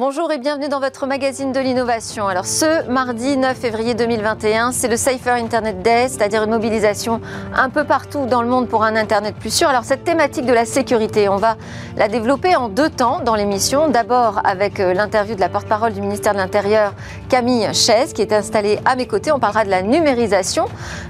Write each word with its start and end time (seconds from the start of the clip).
Bonjour 0.00 0.32
et 0.32 0.38
bienvenue 0.38 0.70
dans 0.70 0.80
votre 0.80 1.06
magazine 1.06 1.52
de 1.52 1.60
l'innovation. 1.60 2.26
Alors 2.26 2.46
ce 2.46 2.88
mardi 2.88 3.36
9 3.36 3.54
février 3.54 3.92
2021, 3.92 4.72
c'est 4.72 4.88
le 4.88 4.96
Safer 4.96 5.32
Internet 5.32 5.82
Day, 5.82 6.08
c'est-à-dire 6.08 6.42
une 6.44 6.52
mobilisation 6.52 7.20
un 7.54 7.68
peu 7.68 7.84
partout 7.84 8.24
dans 8.24 8.40
le 8.40 8.48
monde 8.48 8.66
pour 8.66 8.82
un 8.82 8.96
Internet 8.96 9.34
plus 9.34 9.54
sûr. 9.54 9.68
Alors 9.68 9.84
cette 9.84 10.02
thématique 10.02 10.46
de 10.46 10.54
la 10.54 10.64
sécurité, 10.64 11.28
on 11.28 11.36
va 11.36 11.58
la 11.98 12.08
développer 12.08 12.56
en 12.56 12.70
deux 12.70 12.88
temps 12.88 13.20
dans 13.20 13.34
l'émission. 13.34 13.88
D'abord 13.88 14.40
avec 14.42 14.80
euh, 14.80 14.94
l'interview 14.94 15.34
de 15.34 15.40
la 15.40 15.50
porte-parole 15.50 15.92
du 15.92 16.00
ministère 16.00 16.32
de 16.32 16.38
l'Intérieur, 16.38 16.94
Camille 17.28 17.68
Chaise, 17.74 18.14
qui 18.14 18.22
est 18.22 18.32
installée 18.32 18.78
à 18.86 18.96
mes 18.96 19.06
côtés. 19.06 19.32
On 19.32 19.38
parlera 19.38 19.66
de 19.66 19.70
la 19.70 19.82
numérisation 19.82 20.64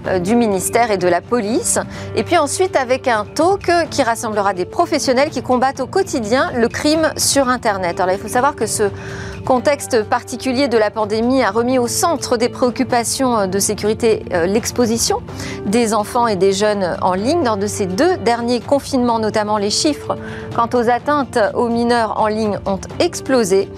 euh, 0.08 0.18
du 0.18 0.34
ministère 0.34 0.90
et 0.90 0.98
de 0.98 1.06
la 1.06 1.20
police. 1.20 1.78
Et 2.16 2.24
puis 2.24 2.38
ensuite 2.38 2.74
avec 2.74 3.06
un 3.06 3.24
talk 3.24 3.70
qui 3.88 4.02
rassemblera 4.02 4.52
des 4.52 4.64
professionnels 4.64 5.30
qui 5.30 5.44
combattent 5.44 5.78
au 5.78 5.86
quotidien 5.86 6.50
le 6.56 6.66
crime 6.66 7.12
sur 7.16 7.48
Internet. 7.48 8.00
Alors 8.00 8.16
il 8.16 8.20
faut 8.20 8.26
savoir 8.26 8.56
que 8.56 8.66
ce 8.66 8.79
ce 8.80 9.44
contexte 9.44 10.04
particulier 10.04 10.68
de 10.68 10.78
la 10.78 10.90
pandémie 10.90 11.42
a 11.42 11.50
remis 11.50 11.78
au 11.78 11.86
centre 11.86 12.36
des 12.36 12.48
préoccupations 12.48 13.46
de 13.46 13.58
sécurité 13.58 14.22
euh, 14.32 14.46
l'exposition 14.46 15.22
des 15.66 15.92
enfants 15.92 16.26
et 16.26 16.36
des 16.36 16.52
jeunes 16.52 16.96
en 17.02 17.14
ligne. 17.14 17.44
Lors 17.44 17.56
de 17.56 17.66
ces 17.66 17.86
deux 17.86 18.16
derniers 18.18 18.60
confinements, 18.60 19.18
notamment 19.18 19.58
les 19.58 19.70
chiffres 19.70 20.16
quant 20.54 20.68
aux 20.72 20.88
atteintes 20.88 21.38
aux 21.54 21.68
mineurs 21.68 22.20
en 22.20 22.28
ligne 22.28 22.58
ont 22.64 22.80
explosé. 23.00 23.68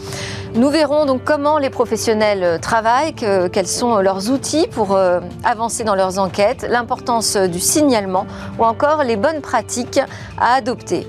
Nous 0.54 0.68
verrons 0.68 1.06
donc 1.06 1.24
comment 1.24 1.58
les 1.58 1.70
professionnels 1.70 2.60
travaillent, 2.60 3.14
quels 3.14 3.66
sont 3.66 3.96
leurs 3.96 4.30
outils 4.30 4.66
pour 4.70 4.94
euh, 4.94 5.20
avancer 5.44 5.82
dans 5.82 5.94
leurs 5.94 6.18
enquêtes, 6.18 6.66
l'importance 6.68 7.36
du 7.36 7.58
signalement 7.58 8.26
ou 8.58 8.64
encore 8.64 9.02
les 9.02 9.16
bonnes 9.16 9.40
pratiques 9.40 10.00
à 10.38 10.54
adopter. 10.54 11.06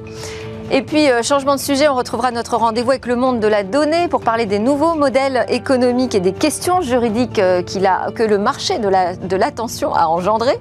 Et 0.75 0.81
puis, 0.81 1.07
euh, 1.11 1.21
changement 1.21 1.53
de 1.53 1.59
sujet, 1.59 1.87
on 1.87 1.93
retrouvera 1.93 2.31
notre 2.31 2.57
rendez-vous 2.57 2.89
avec 2.89 3.05
le 3.05 3.15
monde 3.15 3.39
de 3.39 3.45
la 3.45 3.61
donnée 3.61 4.07
pour 4.07 4.21
parler 4.21 4.47
des 4.47 4.57
nouveaux 4.57 4.95
modèles 4.95 5.45
économiques 5.49 6.15
et 6.15 6.19
des 6.19 6.33
questions 6.33 6.81
juridiques 6.81 7.37
euh, 7.37 7.61
que 7.61 8.23
le 8.23 8.39
marché 8.39 8.79
de 8.79 9.35
l'attention 9.35 9.93
a 9.93 10.07
engendré. 10.07 10.53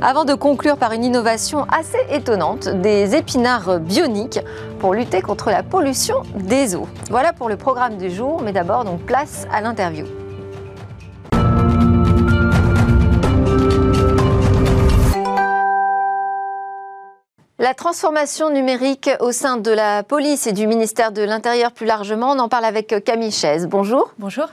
Avant 0.00 0.24
de 0.24 0.34
conclure 0.34 0.76
par 0.76 0.92
une 0.92 1.02
innovation 1.02 1.66
assez 1.76 1.98
étonnante, 2.14 2.68
des 2.68 3.16
épinards 3.16 3.80
bioniques 3.80 4.38
pour 4.78 4.94
lutter 4.94 5.20
contre 5.20 5.50
la 5.50 5.64
pollution 5.64 6.22
des 6.36 6.76
eaux. 6.76 6.86
Voilà 7.10 7.32
pour 7.32 7.48
le 7.48 7.56
programme 7.56 7.96
du 7.96 8.08
jour, 8.08 8.40
mais 8.44 8.52
d'abord, 8.52 8.84
place 9.04 9.48
à 9.52 9.60
l'interview. 9.60 10.06
La 17.66 17.74
transformation 17.74 18.48
numérique 18.48 19.10
au 19.18 19.32
sein 19.32 19.56
de 19.56 19.72
la 19.72 20.04
police 20.04 20.46
et 20.46 20.52
du 20.52 20.68
ministère 20.68 21.10
de 21.10 21.22
l'Intérieur 21.22 21.72
plus 21.72 21.84
largement, 21.84 22.30
on 22.30 22.38
en 22.38 22.48
parle 22.48 22.64
avec 22.64 23.02
Camille 23.04 23.32
Chaise. 23.32 23.66
Bonjour. 23.66 24.12
Bonjour. 24.20 24.46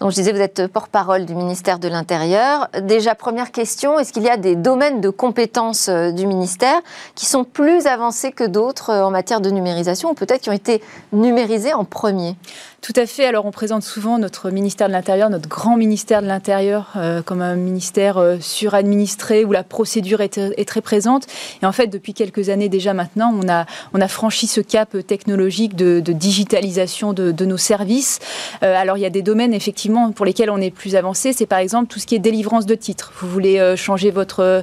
Donc 0.00 0.10
je 0.10 0.16
disais, 0.16 0.32
vous 0.32 0.40
êtes 0.40 0.66
porte-parole 0.66 1.26
du 1.26 1.36
ministère 1.36 1.78
de 1.78 1.86
l'Intérieur. 1.86 2.66
Déjà, 2.82 3.14
première 3.14 3.52
question, 3.52 4.00
est-ce 4.00 4.12
qu'il 4.12 4.24
y 4.24 4.28
a 4.28 4.36
des 4.36 4.56
domaines 4.56 5.00
de 5.00 5.10
compétences 5.10 5.88
euh, 5.88 6.10
du 6.10 6.26
ministère 6.26 6.80
qui 7.14 7.26
sont 7.26 7.44
plus 7.44 7.86
avancés 7.86 8.32
que 8.32 8.42
d'autres 8.42 8.90
euh, 8.90 9.04
en 9.04 9.12
matière 9.12 9.40
de 9.40 9.50
numérisation 9.50 10.10
ou 10.10 10.14
peut-être 10.14 10.40
qui 10.40 10.50
ont 10.50 10.52
été 10.52 10.82
numérisés 11.12 11.72
en 11.72 11.84
premier? 11.84 12.34
Tout 12.82 12.92
à 12.94 13.06
fait. 13.06 13.24
Alors, 13.24 13.46
on 13.46 13.50
présente 13.50 13.82
souvent 13.82 14.18
notre 14.18 14.50
ministère 14.50 14.86
de 14.88 14.92
l'Intérieur, 14.92 15.30
notre 15.30 15.48
grand 15.48 15.76
ministère 15.76 16.22
de 16.22 16.26
l'Intérieur, 16.26 16.92
euh, 16.96 17.22
comme 17.22 17.40
un 17.40 17.56
ministère 17.56 18.18
euh, 18.18 18.36
suradministré 18.38 19.44
où 19.44 19.52
la 19.52 19.64
procédure 19.64 20.20
est, 20.20 20.64
très 20.66 20.80
présente. 20.82 21.26
Et 21.62 21.66
en 21.66 21.72
fait, 21.72 21.86
depuis 21.88 22.12
quelques 22.12 22.48
années 22.48 22.68
déjà 22.68 22.94
maintenant, 22.94 23.34
on 23.34 23.48
a, 23.48 24.08
franchi 24.08 24.46
ce 24.46 24.60
cap 24.60 24.96
technologique 25.06 25.74
de, 25.74 26.00
digitalisation 26.00 27.12
de, 27.12 27.44
nos 27.44 27.56
services. 27.56 28.20
Euh, 28.62 28.74
alors, 28.76 28.98
il 28.98 29.00
y 29.00 29.06
a 29.06 29.10
des 29.10 29.22
domaines, 29.22 29.54
effectivement, 29.54 30.12
pour 30.12 30.26
lesquels 30.26 30.50
on 30.50 30.58
est 30.58 30.70
plus 30.70 30.96
avancé. 30.96 31.32
C'est 31.32 31.46
par 31.46 31.58
exemple 31.58 31.88
tout 31.88 31.98
ce 31.98 32.06
qui 32.06 32.14
est 32.14 32.20
délivrance 32.20 32.66
de 32.66 32.74
titres. 32.74 33.12
Vous 33.20 33.28
voulez 33.28 33.74
changer 33.76 34.10
votre 34.10 34.62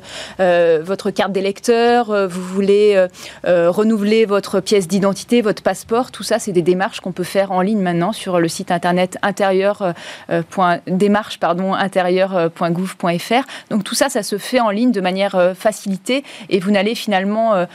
carte 1.13 1.31
d'électeur, 1.31 2.27
vous 2.27 2.43
voulez 2.43 3.07
renouveler 3.43 4.25
votre 4.25 4.61
pièce 4.61 4.87
d'identité, 4.87 5.41
votre 5.41 5.63
passeport. 5.63 6.11
Tout 6.11 6.23
ça, 6.23 6.39
c'est 6.39 6.53
des 6.53 6.61
démarches 6.61 7.01
qu'on 7.01 7.11
peut 7.11 7.23
faire 7.23 7.51
en 7.51 7.61
ligne 7.61 7.79
maintenant 7.79 8.12
sur 8.13 8.39
le 8.39 8.47
site 8.47 8.71
internet 8.71 9.17
intérieur, 9.21 9.81
euh, 9.81 9.91
euh, 10.29 10.77
démarche 10.87 11.39
pardon, 11.39 11.73
intérieur.gouv.fr. 11.73 13.33
Euh, 13.33 13.41
Donc 13.69 13.83
tout 13.83 13.95
ça, 13.95 14.09
ça 14.09 14.23
se 14.23 14.37
fait 14.37 14.59
en 14.59 14.69
ligne 14.69 14.91
de 14.91 15.01
manière 15.01 15.53
facilitée 15.55 16.23
et 16.49 16.59
vous 16.59 16.71
n'allez 16.71 16.95
finalement 16.95 17.65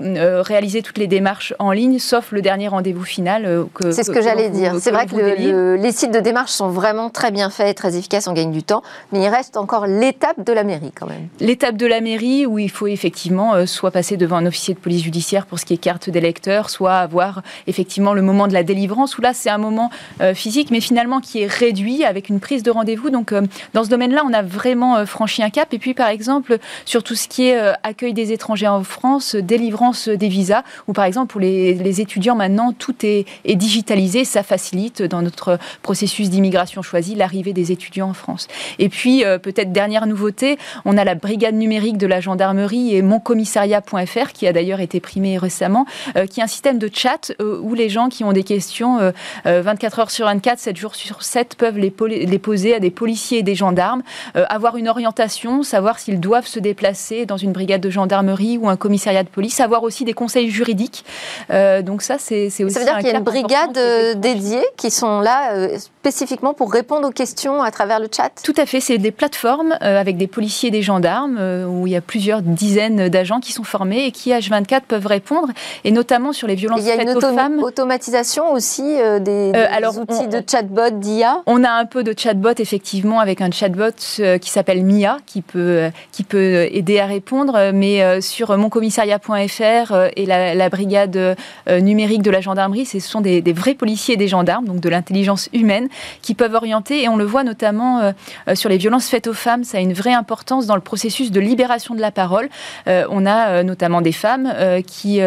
réaliser 0.00 0.82
toutes 0.82 0.98
les 0.98 1.06
démarches 1.06 1.54
en 1.58 1.72
ligne, 1.72 1.98
sauf 1.98 2.32
le 2.32 2.42
dernier 2.42 2.68
rendez-vous 2.68 3.04
final. 3.04 3.66
C'est 3.90 4.04
ce 4.04 4.10
que, 4.10 4.22
j'allais 4.22 4.50
dire. 4.50 4.74
C'est 4.80 4.90
vrai 4.90 5.06
que 5.06 5.76
les 5.76 5.92
sites 5.92 6.12
de 6.12 6.20
démarche 6.20 6.50
sont 6.50 6.68
vraiment 6.68 7.10
très 7.10 7.30
bien 7.30 7.50
faits 7.50 7.68
et 7.68 7.74
très 7.74 7.96
efficaces, 7.96 8.26
on 8.26 8.32
gagne 8.32 8.52
du 8.52 8.62
temps, 8.62 8.82
mais 9.12 9.20
il 9.20 9.28
reste 9.28 9.56
encore 9.56 9.86
l'étape 9.86 10.44
de 10.44 10.52
la 10.52 10.64
mairie 10.64 10.92
quand 10.92 11.06
même. 11.06 11.28
L'étape 11.40 11.76
de 11.76 11.86
la 11.86 12.00
mairie 12.00 12.46
où 12.46 12.58
il 12.58 12.70
faut 12.70 12.86
effectivement 12.86 13.66
soit 13.66 13.90
passer 13.90 14.16
devant 14.16 14.36
un 14.36 14.46
officier 14.46 14.74
de 14.74 14.78
police 14.78 15.02
judiciaire 15.02 15.46
pour 15.46 15.58
ce 15.58 15.64
qui 15.64 15.74
est 15.74 15.78
carte 15.78 16.10
d'électeur, 16.10 16.70
soit 16.70 16.96
avoir 16.96 17.42
effectivement 17.66 18.14
le 18.14 18.22
moment 18.22 18.48
de 18.48 18.52
la 18.52 18.62
délivrance 18.62 19.16
où 19.18 19.22
là 19.22 19.32
c'est 19.34 19.50
un 19.50 19.58
moment 19.66 19.90
euh, 20.20 20.34
physique, 20.34 20.70
mais 20.70 20.80
finalement 20.80 21.20
qui 21.20 21.42
est 21.42 21.46
réduit 21.46 22.04
avec 22.04 22.28
une 22.28 22.40
prise 22.40 22.62
de 22.62 22.70
rendez-vous. 22.70 23.10
Donc, 23.10 23.32
euh, 23.32 23.42
dans 23.74 23.84
ce 23.84 23.90
domaine-là, 23.90 24.22
on 24.26 24.32
a 24.32 24.42
vraiment 24.42 24.96
euh, 24.96 25.06
franchi 25.06 25.42
un 25.42 25.50
cap. 25.50 25.72
Et 25.74 25.78
puis, 25.78 25.94
par 25.94 26.08
exemple, 26.08 26.58
sur 26.84 27.02
tout 27.02 27.14
ce 27.14 27.28
qui 27.28 27.48
est 27.48 27.58
accueil 27.82 28.12
des 28.12 28.32
étrangers 28.32 28.68
en 28.68 28.82
France, 28.82 29.34
délivrance 29.36 30.08
des 30.08 30.28
visas, 30.28 30.62
ou 30.88 30.92
par 30.92 31.04
exemple, 31.04 31.32
pour 31.32 31.40
les, 31.40 32.00
étudiants, 32.00 32.34
maintenant, 32.34 32.72
tout 32.72 32.94
est, 33.02 33.26
digitalisé. 33.46 34.24
Ça 34.24 34.42
facilite, 34.42 35.02
dans 35.02 35.22
notre 35.22 35.58
processus 35.82 36.30
d'immigration 36.30 36.82
choisi, 36.82 37.14
l'arrivée 37.14 37.52
des 37.52 37.72
étudiants 37.72 38.10
en 38.10 38.14
France. 38.14 38.48
Et 38.78 38.88
puis, 38.88 39.24
peut-être 39.42 39.72
dernière 39.72 40.06
nouveauté, 40.06 40.58
on 40.84 40.96
a 40.96 41.04
la 41.04 41.14
brigade 41.14 41.54
numérique 41.54 41.98
de 41.98 42.06
la 42.06 42.20
gendarmerie 42.20 42.94
et 42.94 43.02
moncommissariat.fr, 43.02 44.32
qui 44.32 44.46
a 44.46 44.52
d'ailleurs 44.52 44.80
été 44.80 45.00
primé 45.00 45.38
récemment, 45.38 45.86
qui 46.30 46.40
est 46.40 46.42
un 46.42 46.48
système 46.48 46.78
de 46.78 46.90
chat 46.92 47.32
où 47.40 47.74
les 47.74 47.88
gens 47.88 48.08
qui 48.08 48.24
ont 48.24 48.32
des 48.32 48.44
questions 48.44 49.12
24 49.60 49.98
heures 49.98 50.10
sur 50.10 50.26
24, 50.26 50.58
7 50.58 50.76
jours 50.76 50.94
sur 50.94 51.22
7 51.22 51.54
peuvent 51.56 51.78
les, 51.78 51.90
poser 52.38 52.74
à 52.74 52.80
des 52.80 52.90
policiers 52.90 53.38
et 53.38 53.42
des 53.42 53.54
gendarmes, 53.54 54.02
euh, 54.36 54.44
avoir 54.48 54.76
une 54.76 54.88
orientation, 54.88 55.62
savoir 55.62 55.98
s'ils 55.98 56.20
doivent 56.20 56.46
se 56.46 56.58
déplacer 56.58 57.26
dans 57.26 57.36
une 57.36 57.52
brigade 57.52 57.80
de 57.80 57.90
gendarmerie 57.90 58.58
ou 58.58 58.68
un 58.68 58.76
commissariat 58.76 59.22
de 59.22 59.28
police, 59.28 59.60
avoir 59.60 59.82
aussi 59.82 60.04
des 60.04 60.12
conseils 60.12 60.50
juridiques. 60.50 61.04
Euh, 61.50 61.82
donc 61.82 62.02
ça, 62.02 62.16
c'est 62.18 62.46
aussi. 62.46 62.70
Ça 62.70 62.80
veut 62.80 62.86
dire 62.86 62.98
qu'il 62.98 63.08
y 63.08 63.10
a 63.10 63.18
une 63.18 63.24
brigade 63.24 63.76
euh, 63.76 64.14
dédiée 64.14 64.64
qui 64.76 64.90
sont 64.90 65.20
là 65.20 65.68
spécifiquement 65.78 66.54
pour 66.54 66.72
répondre 66.72 67.08
aux 67.08 67.12
questions 67.12 67.62
à 67.62 67.70
travers 67.70 68.00
le 68.00 68.08
chat? 68.14 68.30
Tout 68.42 68.54
à 68.56 68.66
fait, 68.66 68.80
c'est 68.80 68.98
des 68.98 69.10
plateformes 69.10 69.76
avec 69.80 70.16
des 70.16 70.26
policiers 70.26 70.68
et 70.68 70.72
des 70.72 70.82
gendarmes 70.82 71.38
où 71.68 71.86
il 71.86 71.92
y 71.92 71.96
a 71.96 72.00
plusieurs 72.00 72.42
dizaines 72.42 73.08
d'agents 73.08 73.40
qui 73.40 73.52
sont 73.52 73.64
formés 73.64 74.06
et 74.06 74.12
qui 74.12 74.30
H24 74.30 74.82
peuvent 74.82 75.06
répondre 75.06 75.48
et 75.84 75.90
notamment 75.90 76.32
sur 76.32 76.46
les 76.46 76.54
violences 76.54 76.80
faites 76.80 76.86
aux 76.86 77.20
femmes. 77.20 77.30
Il 77.30 77.36
y 77.36 77.38
a 77.38 77.46
une 77.46 77.62
automatisation 77.62 78.52
aussi 78.52 78.82
des, 79.20 79.45
euh, 79.54 79.66
alors, 79.70 79.98
outils 79.98 80.28
de 80.28 80.42
chatbot 80.48 80.90
d'IA 80.90 81.42
On 81.46 81.64
a 81.64 81.70
un 81.70 81.84
peu 81.84 82.02
de 82.02 82.14
chatbot, 82.16 82.54
effectivement, 82.58 83.20
avec 83.20 83.40
un 83.40 83.50
chatbot 83.50 83.90
euh, 84.20 84.38
qui 84.38 84.50
s'appelle 84.50 84.84
Mia, 84.84 85.18
qui 85.26 85.42
peut, 85.42 85.58
euh, 85.58 85.90
qui 86.12 86.22
peut 86.24 86.68
aider 86.70 86.98
à 86.98 87.06
répondre. 87.06 87.72
Mais 87.72 88.20
sur 88.20 88.56
moncommissariat.fr 88.56 89.94
et 90.16 90.26
la, 90.26 90.68
brigade 90.68 91.36
numérique 91.68 92.22
de 92.22 92.30
la 92.30 92.40
gendarmerie, 92.40 92.86
ce 92.86 92.98
sont 93.00 93.20
des, 93.20 93.40
vrais 93.52 93.74
policiers 93.74 94.14
et 94.14 94.16
des 94.16 94.28
gendarmes, 94.28 94.66
donc 94.66 94.80
de 94.80 94.88
l'intelligence 94.88 95.48
humaine, 95.52 95.88
qui 96.22 96.34
peuvent 96.34 96.54
orienter. 96.54 97.02
Et 97.02 97.08
on 97.08 97.16
le 97.16 97.24
voit 97.24 97.44
notamment 97.44 98.12
sur 98.54 98.68
les 98.68 98.76
violences 98.78 99.08
faites 99.08 99.26
aux 99.26 99.34
femmes. 99.34 99.64
Ça 99.64 99.78
a 99.78 99.80
une 99.80 99.92
vraie 99.92 100.12
importance 100.12 100.66
dans 100.66 100.74
le 100.74 100.80
processus 100.80 101.30
de 101.30 101.40
libération 101.40 101.94
de 101.94 102.00
la 102.00 102.10
parole. 102.10 102.48
on 102.86 103.26
a 103.26 103.62
notamment 103.62 104.00
des 104.00 104.12
femmes 104.12 104.52
qui, 104.86 105.20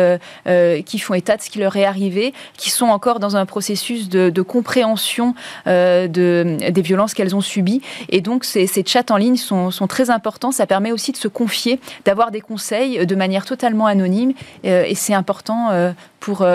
qui 0.85 0.99
font 0.99 1.13
état 1.13 1.37
de 1.37 1.41
ce 1.41 1.49
qui 1.49 1.59
leur 1.59 1.75
est 1.75 1.85
arrivé, 1.85 2.33
qui 2.57 2.69
sont 2.69 2.87
encore 2.87 3.19
dans 3.19 3.35
un 3.35 3.45
processus 3.45 4.08
de, 4.09 4.41
compréhension 4.41 5.35
euh, 5.67 6.07
de, 6.07 6.57
des 6.69 6.81
violences 6.81 7.13
qu'elles 7.13 7.35
ont 7.35 7.41
subies. 7.41 7.81
Et 8.09 8.21
donc, 8.21 8.43
ces, 8.43 8.67
chats 8.85 9.03
en 9.09 9.17
ligne 9.17 9.37
sont, 9.37 9.69
très 9.87 10.09
importants. 10.09 10.51
Ça 10.51 10.67
permet 10.67 10.91
aussi 10.91 11.11
de 11.11 11.17
se 11.17 11.27
confier, 11.27 11.79
d'avoir 12.05 12.31
des 12.31 12.41
conseils 12.41 13.05
de 13.05 13.15
manière 13.15 13.45
totalement 13.45 13.85
anonyme. 13.85 14.33
Euh, 14.65 14.83
et 14.85 14.95
c'est 14.95 15.13
important 15.13 15.69
euh, 15.71 15.91
pour, 16.19 16.45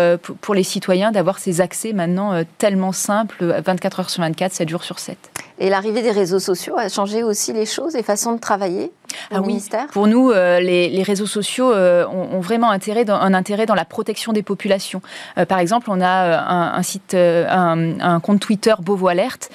pour, 0.40 0.54
les 0.54 0.62
citoyens 0.62 1.10
d'avoir 1.10 1.38
ces 1.38 1.60
accès 1.60 1.92
maintenant 1.92 2.44
tellement 2.58 2.92
simples, 2.92 3.62
24 3.64 4.00
heures 4.00 4.10
sur 4.10 4.22
24, 4.22 4.52
7 4.52 4.68
jours 4.68 4.84
sur 4.84 4.98
7. 4.98 5.16
Et 5.58 5.70
l'arrivée 5.70 6.02
des 6.02 6.10
réseaux 6.10 6.40
sociaux 6.40 6.76
a 6.76 6.88
changé 6.88 7.22
aussi 7.22 7.52
les 7.52 7.66
choses, 7.66 7.94
les 7.94 8.02
façons 8.02 8.32
de 8.32 8.40
travailler 8.40 8.92
au 9.30 9.36
ah 9.36 9.40
ministère? 9.40 9.86
Pour 9.88 10.06
nous, 10.06 10.30
euh, 10.30 10.60
les, 10.60 11.02
réseaux 11.02 11.26
sociaux 11.26 11.72
euh, 11.72 12.06
ont, 12.06 12.40
vraiment 12.40 12.70
intérêt 12.70 13.04
dans, 13.04 13.14
un 13.14 13.34
intérêt 13.34 13.66
dans 13.66 13.74
la 13.74 13.84
protection 13.84 14.32
des 14.32 14.42
populations. 14.42 15.02
Euh, 15.38 15.44
par 15.44 15.58
exemple, 15.58 15.88
on 15.90 16.00
a 16.00 16.74
un, 16.74 16.82
site, 16.82 17.14
un, 17.14 18.20
compte 18.20 18.40
Twitter 18.40 18.74
Beauvau 18.80 19.08
Alerte 19.08 19.50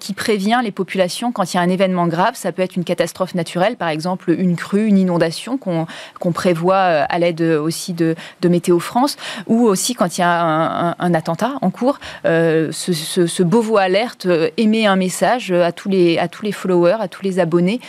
qui 0.00 0.14
prévient 0.14 0.60
les 0.62 0.70
populations 0.70 1.32
quand 1.32 1.52
il 1.52 1.56
y 1.56 1.60
a 1.60 1.62
un 1.62 1.68
événement 1.68 2.06
grave. 2.06 2.34
Ça 2.34 2.52
peut 2.52 2.62
être 2.62 2.76
une 2.76 2.84
catastrophe 2.84 3.34
naturelle, 3.34 3.76
par 3.76 3.88
exemple 3.88 4.30
une 4.30 4.56
crue, 4.56 4.86
une 4.86 4.98
inondation 4.98 5.58
qu'on 5.58 6.32
prévoit 6.32 6.76
à 6.76 7.18
l'aide 7.18 7.42
aussi 7.42 7.92
de, 7.92 8.16
Météo 8.44 8.78
France, 8.78 9.16
ou 9.46 9.64
aussi 9.64 9.94
quand 9.94 10.16
il 10.16 10.20
y 10.20 10.24
a 10.24 10.94
un, 10.98 11.14
attentat 11.14 11.54
en 11.60 11.70
cours. 11.70 11.98
ce, 12.24 12.70
ce, 12.72 13.42
Beauvau 13.42 13.78
Alerte 13.78 14.26
émet 14.56 14.86
un 14.86 14.96
message 14.96 15.43
à 15.52 15.72
tous 15.72 15.88
les, 15.88 16.18
à 16.18 16.28
tous 16.28 16.44
les 16.44 16.52
followers, 16.52 16.96
à 17.00 17.08
tous 17.08 17.22
les 17.22 17.38
abonnés 17.38 17.80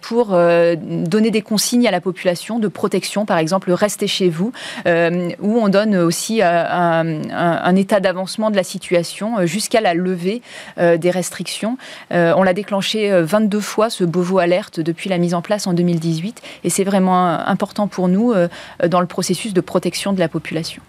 pour 0.00 0.32
euh, 0.32 0.76
donner 0.78 1.30
des 1.30 1.42
consignes 1.42 1.86
à 1.86 1.90
la 1.90 2.00
population 2.00 2.58
de 2.58 2.68
protection, 2.68 3.26
par 3.26 3.38
exemple, 3.38 3.72
restez 3.72 4.06
chez 4.06 4.28
vous, 4.28 4.52
euh, 4.86 5.30
où 5.40 5.58
on 5.58 5.68
donne 5.68 5.96
aussi 5.96 6.42
euh, 6.42 6.46
un, 6.46 7.76
état 7.76 8.00
d'avancement 8.00 8.50
de 8.50 8.56
la 8.56 8.62
situation 8.62 9.44
jusqu'à 9.44 9.80
la 9.80 9.92
levée 9.92 10.40
des 10.78 11.10
restrictions. 11.10 11.76
on 12.10 12.42
l'a 12.42 12.54
déclenché 12.54 13.10
22 13.20 13.60
fois, 13.60 13.90
ce 13.90 14.04
Beauvau 14.04 14.38
Alerte, 14.38 14.80
depuis 14.80 15.10
la 15.10 15.18
mise 15.18 15.34
en 15.34 15.42
place 15.42 15.66
en 15.66 15.74
2018, 15.74 16.40
et 16.64 16.70
c'est 16.70 16.84
vraiment 16.84 17.26
important 17.26 17.86
pour 17.86 18.08
nous 18.08 18.32
dans 18.86 19.00
le 19.00 19.06
processus 19.06 19.52
de 19.52 19.60
protection 19.60 20.14
de 20.14 20.18
la 20.18 20.28
population. 20.28 20.82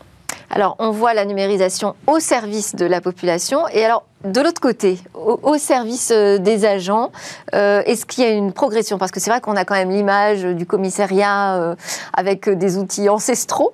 Alors, 0.49 0.75
on 0.79 0.91
voit 0.91 1.13
la 1.13 1.25
numérisation 1.25 1.95
au 2.07 2.19
service 2.19 2.75
de 2.75 2.85
la 2.85 3.01
population. 3.01 3.67
Et 3.69 3.83
alors, 3.83 4.05
de 4.23 4.41
l'autre 4.41 4.59
côté, 4.59 4.97
au, 5.13 5.57
service 5.59 6.11
euh, 6.11 6.39
des 6.39 6.65
agents, 6.65 7.11
euh, 7.53 7.83
est-ce 7.85 8.07
qu'il 8.07 8.23
y 8.23 8.27
a 8.27 8.31
une 8.31 8.51
progression? 8.51 8.97
Parce 8.97 9.11
que 9.11 9.19
c'est 9.19 9.29
vrai 9.29 9.41
qu'on 9.41 9.55
a 9.55 9.63
quand 9.63 9.75
même 9.75 9.91
l'image 9.91 10.41
du 10.41 10.65
commissariat 10.65 11.55
euh, 11.57 11.75
avec 12.13 12.49
des 12.49 12.79
outils 12.79 13.09
ancestraux. 13.09 13.73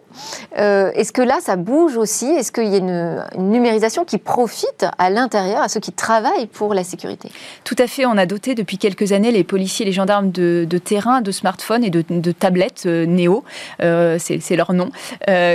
est-ce 0.56 1.14
que 1.14 1.22
là, 1.22 1.38
ça 1.42 1.56
bouge 1.56 1.96
aussi? 1.96 2.26
Est-ce 2.26 2.52
qu'il 2.52 2.68
y 2.68 2.76
a 2.76 2.80
une, 2.80 3.24
numérisation 3.38 4.04
qui 4.04 4.18
profite 4.18 4.86
à 4.98 5.10
l'intérieur, 5.10 5.62
à 5.62 5.70
ceux 5.70 5.80
qui 5.80 5.94
travaillent 5.94 6.48
pour 6.48 6.74
la 6.74 6.84
sécurité? 6.84 7.30
Tout 7.64 7.76
à 7.80 7.88
fait. 7.88 8.06
On 8.06 8.18
a 8.18 8.26
doté 8.26 8.54
depuis 8.54 8.78
quelques 8.78 9.14
années 9.14 9.32
les 9.32 9.46
policiers 9.46 9.86
et 9.86 9.88
les 9.88 9.94
gendarmes 9.94 10.30
de, 10.30 10.66
terrain, 10.78 11.22
de 11.22 11.32
smartphones 11.32 11.86
et 11.86 11.90
de, 11.90 12.32
tablettes 12.32 12.86
Néo, 12.86 13.46
c'est 13.80 14.56
leur 14.56 14.74
nom, 14.74 14.92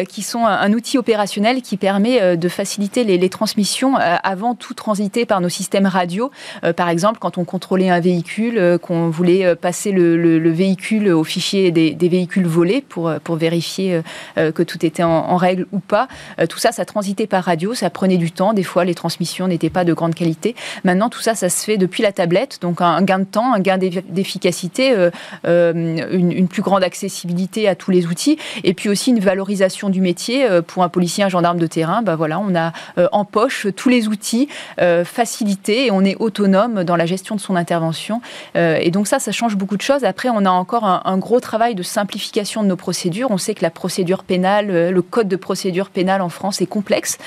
qui 0.09 0.23
sont 0.23 0.47
un, 0.47 0.73
outil 0.73 0.97
opérationnel 0.97 1.61
qui 1.61 1.77
permet 1.77 2.37
de 2.37 2.49
faciliter 2.49 3.05
les, 3.05 3.19
les 3.19 3.29
transmissions 3.29 3.97
avant 3.97 4.55
toute 4.55 4.78
transité 4.79 5.27
par 5.27 5.41
nos 5.43 5.49
systèmes 5.49 5.87
radio. 5.87 6.31
Euh, 6.65 6.73
par 6.73 6.89
exemple, 6.89 7.19
quand 7.21 7.37
on 7.37 7.45
contrôlait 7.45 7.91
un 7.91 8.01
véhicule, 8.01 8.59
euh, 8.59 8.79
qu'on 8.79 9.11
voulait 9.11 9.45
euh, 9.45 9.55
passer 9.55 9.93
le, 9.93 10.51
véhicule 10.51 11.09
au 11.09 11.25
fichier 11.25 11.71
des, 11.71 12.09
véhicules 12.09 12.47
volés 12.47 12.81
pour, 12.81 13.13
pour 13.23 13.37
vérifier 13.37 14.01
que 14.37 14.63
tout 14.63 14.87
était 14.87 15.03
en, 15.03 15.37
règle 15.37 15.67
ou 15.73 15.79
pas. 15.79 16.09
tout 16.49 16.59
ça, 16.59 16.73
ça 16.73 16.85
transitait 16.85 17.27
par 17.27 17.45
radio, 17.45 17.75
ça 17.75 17.91
prenait 17.91 18.17
du 18.17 18.31
temps. 18.31 18.55
Des 18.55 18.63
fois, 18.63 18.85
les 18.85 18.95
transmissions 18.95 19.47
n'étaient 19.47 19.69
pas 19.69 19.85
de 19.85 19.93
grande 19.93 20.15
qualité. 20.15 20.55
Maintenant, 20.85 21.11
tout 21.11 21.21
ça, 21.21 21.35
ça 21.35 21.51
se 21.51 21.65
fait 21.65 21.77
depuis 21.77 22.03
la 22.03 22.13
tablette. 22.13 22.61
Donc, 22.63 22.81
un 22.81 23.03
gain 23.03 23.19
de 23.19 23.25
temps, 23.25 23.53
un 23.53 23.61
gain 23.61 23.77
d'efficacité, 23.79 24.95
une, 25.45 26.49
plus 26.49 26.63
grande 26.63 26.83
accessibilité 26.83 27.69
à 27.69 27.75
tous 27.75 27.91
les 27.91 28.07
outils. 28.07 28.39
Et 28.65 28.73
puis 28.73 28.89
aussi 28.89 29.11
une 29.11 29.21
valorisation 29.21 29.91
du 29.91 30.01
métier. 30.01 30.47
Pour 30.67 30.83
un 30.83 30.89
policier, 30.89 31.25
un 31.25 31.29
gendarme 31.29 31.59
de 31.59 31.67
terrain, 31.67 32.03
bah 32.03 32.17
voilà, 32.17 32.41
on 32.41 32.55
a 32.55 32.73
en 33.13 33.25
poche 33.25 33.67
tous 33.77 33.89
les 33.89 34.09
outils 34.09 34.49
euh, 34.81 35.05
facilité 35.05 35.87
et 35.87 35.91
on 35.91 36.05
est 36.05 36.17
autonome 36.17 36.85
dans 36.85 36.97
la 36.97 37.07
gestion 37.07 37.35
de 37.35 37.41
son 37.41 37.57
intervention. 37.57 38.21
Euh, 38.57 38.79
et 38.81 38.91
donc 38.91 39.07
ça, 39.07 39.19
ça 39.19 39.33
change 39.33 39.57
beaucoup 39.57 39.77
de 39.77 39.83
choses. 39.83 40.05
Après, 40.05 40.29
on 40.29 40.45
a 40.45 40.51
encore 40.51 40.85
un, 40.85 41.19
gros 41.19 41.41
travail 41.41 41.75
de 41.75 41.83
simplification 41.83 42.63
de 42.63 42.69
nos 42.69 42.77
procédures. 42.77 43.31
On 43.31 43.39
sait 43.39 43.55
que 43.55 43.63
la 43.63 43.71
procédure 43.71 44.23
pénale, 44.23 44.71
euh, 44.71 44.91
le 44.91 45.03
code 45.03 45.29
de 45.29 45.37
procédure 45.37 45.91
pénale 45.91 46.23
en 46.23 46.29
France 46.29 46.61
est 46.61 46.67
complexe. 46.67 47.19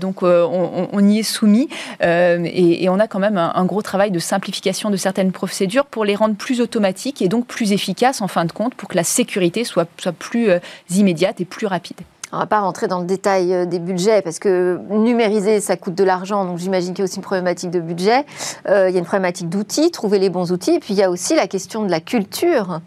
donc 0.00 0.22
on, 0.22 1.08
y 1.08 1.18
est 1.18 1.22
soumis 1.22 1.68
et, 2.00 2.88
on 2.88 2.98
a 2.98 3.06
quand 3.06 3.18
même 3.18 3.36
un, 3.36 3.64
gros 3.64 3.82
travail 3.82 4.10
de 4.10 4.18
simplification 4.18 4.90
de 4.90 4.96
certaines 4.96 5.32
procédures 5.32 5.86
pour 5.86 6.04
les 6.04 6.14
rendre 6.14 6.34
plus 6.34 6.60
automatiques 6.60 7.22
et 7.22 7.28
donc 7.28 7.46
plus 7.46 7.72
efficaces 7.72 8.20
en 8.20 8.28
fin 8.28 8.44
de 8.44 8.52
compte 8.52 8.74
pour 8.74 8.88
que 8.88 8.96
la 8.96 9.04
sécurité 9.04 9.64
soit, 9.64 9.88
soit 9.98 10.12
plus 10.12 10.50
immédiate 10.90 11.40
et 11.40 11.44
plus 11.44 11.66
rapide. 11.66 11.98
On 12.30 12.36
ne 12.36 12.42
va 12.42 12.46
pas 12.46 12.60
rentrer 12.60 12.88
dans 12.88 13.00
le 13.00 13.06
détail 13.06 13.54
euh, 13.54 13.64
des 13.64 13.78
budgets 13.78 14.20
parce 14.20 14.38
que 14.38 14.78
numériser, 14.90 15.60
ça 15.60 15.76
coûte 15.76 15.94
de 15.94 16.04
l'argent. 16.04 16.44
Donc 16.44 16.58
j'imagine 16.58 16.92
qu'il 16.92 16.98
y 16.98 17.02
a 17.02 17.04
aussi 17.04 17.16
une 17.16 17.22
problématique 17.22 17.70
de 17.70 17.80
budget. 17.80 18.26
Euh, 18.68 18.90
il 18.90 18.92
y 18.92 18.96
a 18.96 18.98
une 18.98 19.06
problématique 19.06 19.48
d'outils, 19.48 19.90
trouver 19.90 20.18
les 20.18 20.28
bons 20.28 20.52
outils. 20.52 20.72
Et 20.72 20.78
puis 20.78 20.92
il 20.92 20.98
y 20.98 21.02
a 21.02 21.10
aussi 21.10 21.34
la 21.34 21.46
question 21.46 21.84
de 21.84 21.90
la 21.90 22.00
culture. 22.00 22.80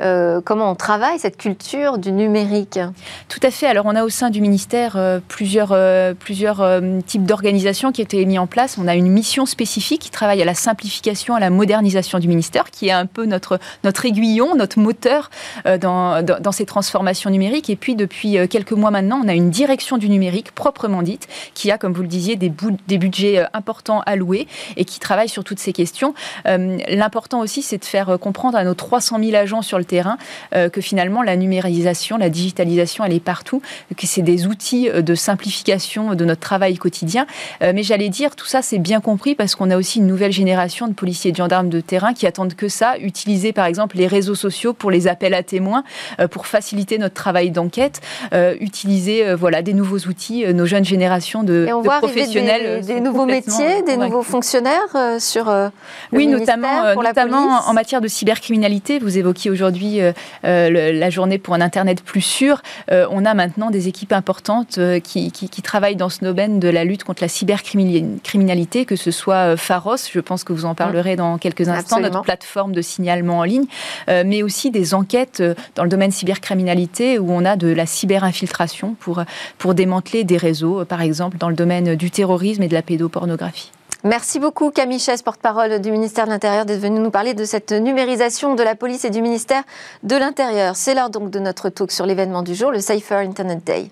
Euh, 0.00 0.40
comment 0.44 0.72
on 0.72 0.74
travaille 0.74 1.20
cette 1.20 1.36
culture 1.36 1.98
du 1.98 2.10
numérique? 2.10 2.80
Tout 3.28 3.40
à 3.44 3.52
fait. 3.52 3.66
Alors 3.66 3.86
on 3.86 3.94
a 3.94 4.02
au 4.02 4.08
sein 4.08 4.30
du 4.30 4.40
ministère 4.40 4.98
plusieurs, 5.28 5.76
plusieurs 6.16 6.80
types 7.06 7.24
d'organisations 7.24 7.92
qui 7.92 8.02
été 8.02 8.24
mis 8.26 8.38
en 8.38 8.46
place. 8.46 8.78
On 8.78 8.88
a 8.88 8.96
une 8.96 9.08
mission 9.08 9.46
spécifique 9.46 10.00
qui 10.00 10.10
travaille 10.10 10.42
à 10.42 10.44
la 10.44 10.54
simplification, 10.54 11.34
à 11.36 11.40
la 11.40 11.50
modernisation 11.50 12.18
du 12.18 12.26
ministère, 12.26 12.70
qui 12.70 12.88
est 12.88 12.92
un 12.92 13.06
peu 13.06 13.26
notre, 13.26 13.60
notre 13.84 14.06
aiguillon, 14.06 14.54
notre 14.56 14.80
moteur 14.80 15.30
dans, 15.64 16.24
dans, 16.24 16.40
dans 16.40 16.52
ces 16.52 16.66
transformations 16.66 17.30
numériques. 17.30 17.70
Et 17.70 17.76
puis 17.76 17.94
depuis 17.94 18.38
quelques 18.48 18.72
mois 18.72 18.87
maintenant, 18.90 19.20
on 19.24 19.28
a 19.28 19.34
une 19.34 19.50
direction 19.50 19.98
du 19.98 20.08
numérique 20.08 20.52
proprement 20.52 21.02
dite, 21.02 21.28
qui 21.54 21.70
a, 21.70 21.78
comme 21.78 21.92
vous 21.92 22.02
le 22.02 22.08
disiez, 22.08 22.36
des, 22.36 22.48
budgets 22.48 23.38
euh, 23.38 23.44
importants 23.52 24.00
alloués 24.06 24.46
et 24.76 24.84
qui 24.84 25.00
travaille 25.00 25.28
sur 25.28 25.44
toutes 25.44 25.58
ces 25.58 25.72
questions. 25.72 26.14
Euh, 26.46 26.78
l'important 26.88 27.40
aussi, 27.40 27.62
c'est 27.62 27.78
de 27.78 27.84
faire 27.84 28.10
euh, 28.10 28.18
comprendre 28.18 28.58
à 28.58 28.64
nos 28.64 28.74
300 28.74 29.18
000 29.22 29.34
agents 29.34 29.62
sur 29.62 29.78
le 29.78 29.84
terrain 29.84 30.18
que 30.72 30.80
finalement, 30.80 31.22
la 31.22 31.36
numérisation, 31.36 32.16
la 32.16 32.30
digitalisation, 32.30 33.04
elle 33.04 33.12
est 33.12 33.20
partout, 33.20 33.62
que 33.96 34.06
c'est 34.06 34.22
des 34.22 34.46
outils 34.46 34.88
de 34.90 35.14
simplification 35.14 36.14
de 36.14 36.24
notre 36.24 36.40
travail 36.40 36.76
quotidien. 36.76 37.26
mais 37.60 37.82
j'allais 37.82 38.08
dire, 38.08 38.34
tout 38.36 38.46
ça, 38.46 38.62
c'est 38.62 38.78
bien 38.78 39.00
compris 39.00 39.34
parce 39.34 39.54
qu'on 39.54 39.70
a 39.70 39.76
aussi 39.76 39.98
une 39.98 40.06
nouvelle 40.06 40.32
génération 40.32 40.88
de 40.88 40.94
policiers 40.94 41.30
et 41.30 41.32
de 41.32 41.36
gendarmes 41.36 41.68
de 41.68 41.80
terrain 41.80 42.14
qui 42.14 42.26
attendent 42.26 42.54
que 42.54 42.68
ça, 42.68 42.98
utiliser 42.98 43.52
par 43.52 43.66
exemple 43.66 43.96
les 43.96 44.06
réseaux 44.06 44.34
sociaux 44.34 44.72
pour 44.72 44.90
les 44.90 45.06
appels 45.06 45.34
à 45.34 45.42
témoins, 45.42 45.84
pour 46.30 46.46
faciliter 46.46 46.98
notre 46.98 47.14
travail 47.14 47.50
d'enquête, 47.50 48.00
euh, 48.86 49.36
voilà, 49.36 49.62
des 49.62 49.74
nouveaux 49.74 49.98
outils, 49.98 50.44
euh, 50.44 50.52
nos 50.52 50.66
jeunes 50.66 50.84
générations 50.84 51.42
de, 51.42 51.66
Et 51.68 51.72
on 51.72 51.82
voit 51.82 51.98
professionnels. 51.98 52.84
Des, 52.84 52.94
des 52.94 53.00
nouveaux 53.00 53.26
métiers, 53.26 53.82
des 53.82 53.96
nouveaux 53.96 54.22
fonctionnaires 54.22 54.94
euh, 54.94 55.18
sur 55.18 55.52
Oui, 56.12 56.26
notamment, 56.26 56.94
notamment 56.94 57.60
en 57.66 57.72
matière 57.72 58.00
de 58.00 58.08
cybercriminalité. 58.08 58.98
Vous 58.98 59.18
évoquiez 59.18 59.50
aujourd'hui 59.50 60.00
la 60.42 61.10
journée 61.10 61.38
pour 61.38 61.54
un 61.54 61.60
Internet 61.60 62.02
plus 62.02 62.20
sûr. 62.20 62.62
on 62.90 63.24
a 63.24 63.34
maintenant 63.34 63.70
des 63.70 63.88
équipes 63.88 64.12
importantes 64.12 64.78
qui, 65.02 65.30
qui, 65.32 65.62
travaillent 65.62 65.96
dans 65.96 66.08
ce 66.08 66.24
domaine 66.24 66.60
de 66.60 66.68
la 66.68 66.84
lutte 66.84 67.04
contre 67.04 67.22
la 67.22 67.28
cybercriminalité, 67.28 68.84
que 68.84 68.96
ce 68.96 69.10
soit 69.10 69.56
Pharos, 69.56 69.96
je 70.12 70.20
pense 70.20 70.44
que 70.44 70.52
vous 70.52 70.64
en 70.64 70.74
parlerez 70.74 71.16
dans 71.16 71.38
quelques 71.38 71.68
instants, 71.68 72.00
notre 72.00 72.22
plateforme 72.22 72.72
de 72.72 72.82
signalement 72.82 73.38
en 73.38 73.44
ligne, 73.44 73.66
mais 74.08 74.42
aussi 74.42 74.70
des 74.70 74.94
enquêtes 74.94 75.42
dans 75.74 75.82
le 75.82 75.90
domaine 75.90 76.10
cybercriminalité 76.10 77.18
où 77.18 77.32
on 77.32 77.44
a 77.44 77.56
de 77.56 77.68
la 77.68 77.86
cyberinfiltration 77.86 78.67
pour, 79.00 79.74
démanteler 79.74 80.24
des 80.24 80.36
réseaux, 80.36 80.84
par 80.84 81.02
exemple 81.02 81.38
dans 81.38 81.48
le 81.48 81.54
domaine 81.54 81.94
du 81.94 82.10
terrorisme 82.10 82.62
et 82.62 82.68
de 82.68 82.74
la 82.74 82.82
pédopornographie. 82.82 83.70
Merci 84.04 84.38
beaucoup 84.38 84.70
Camille 84.70 85.02
porte-parole 85.24 85.80
du 85.80 85.90
ministère 85.90 86.26
de 86.26 86.30
l'Intérieur, 86.30 86.64
d'être 86.64 86.80
venu 86.80 87.00
nous 87.00 87.10
parler 87.10 87.34
de 87.34 87.44
cette 87.44 87.72
numérisation 87.72 88.54
de 88.54 88.62
la 88.62 88.76
police 88.76 89.04
et 89.04 89.10
du 89.10 89.20
ministère 89.20 89.64
de 90.04 90.14
l'Intérieur. 90.14 90.76
C'est 90.76 90.94
l'heure 90.94 91.10
donc 91.10 91.30
de 91.30 91.40
notre 91.40 91.68
talk 91.68 91.90
sur 91.90 92.06
l'événement 92.06 92.42
du 92.42 92.54
jour, 92.54 92.70
le 92.70 92.80
Safer 92.80 93.16
Internet 93.16 93.64
Day. 93.64 93.90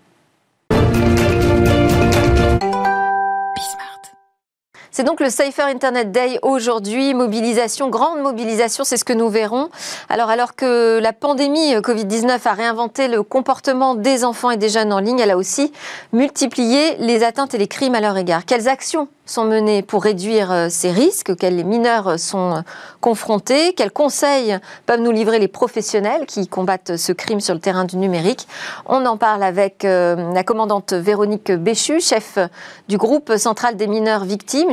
C'est 4.97 5.05
donc 5.05 5.21
le 5.21 5.29
Safer 5.29 5.67
Internet 5.67 6.11
Day 6.11 6.39
aujourd'hui, 6.41 7.13
mobilisation, 7.13 7.91
grande 7.91 8.23
mobilisation, 8.23 8.83
c'est 8.83 8.97
ce 8.97 9.05
que 9.05 9.13
nous 9.13 9.29
verrons. 9.29 9.69
Alors 10.09 10.31
alors 10.31 10.55
que 10.55 11.01
la 11.03 11.13
pandémie 11.13 11.75
Covid-19 11.75 12.41
a 12.47 12.53
réinventé 12.55 13.07
le 13.07 13.23
comportement 13.23 13.95
des 13.95 14.25
enfants 14.25 14.51
et 14.51 14.57
des 14.57 14.71
jeunes 14.71 14.95
en 14.95 15.01
ligne, 15.01 15.19
elle 15.19 15.33
a 15.33 15.37
aussi 15.37 15.71
multiplié 16.15 16.97
les 16.97 17.23
atteintes 17.25 17.53
et 17.53 17.59
les 17.59 17.69
crimes 17.69 17.95
à 17.95 18.01
leur 18.01 18.17
égard. 18.17 18.47
Quelles 18.47 18.69
actions 18.69 19.09
sont 19.27 19.45
menées 19.45 19.83
pour 19.83 20.05
réduire 20.05 20.53
euh, 20.53 20.69
ces 20.71 20.93
risques 20.93 21.31
auxquels 21.31 21.57
les 21.57 21.65
mineurs 21.65 22.19
sont 22.19 22.63
confrontés? 23.01 23.75
Quels 23.75 23.91
conseils 23.91 24.57
peuvent 24.87 25.01
nous 25.01 25.11
livrer 25.11 25.39
les 25.39 25.49
professionnels 25.49 26.27
qui 26.27 26.47
combattent 26.47 26.97
ce 26.97 27.13
crime 27.13 27.41
sur 27.41 27.53
le 27.53 27.61
terrain 27.61 27.85
du 27.85 27.97
numérique? 27.97 28.47
On 28.87 29.05
en 29.05 29.17
parle 29.17 29.43
avec 29.43 29.85
euh, 29.85 30.33
la 30.33 30.45
commandante 30.45 30.93
Véronique 30.93 31.51
Béchu, 31.51 32.01
chef 32.01 32.39
du 32.89 32.97
groupe 32.97 33.37
central 33.37 33.77
des 33.77 33.89
mineurs 33.89 34.25
victimes, 34.25 34.71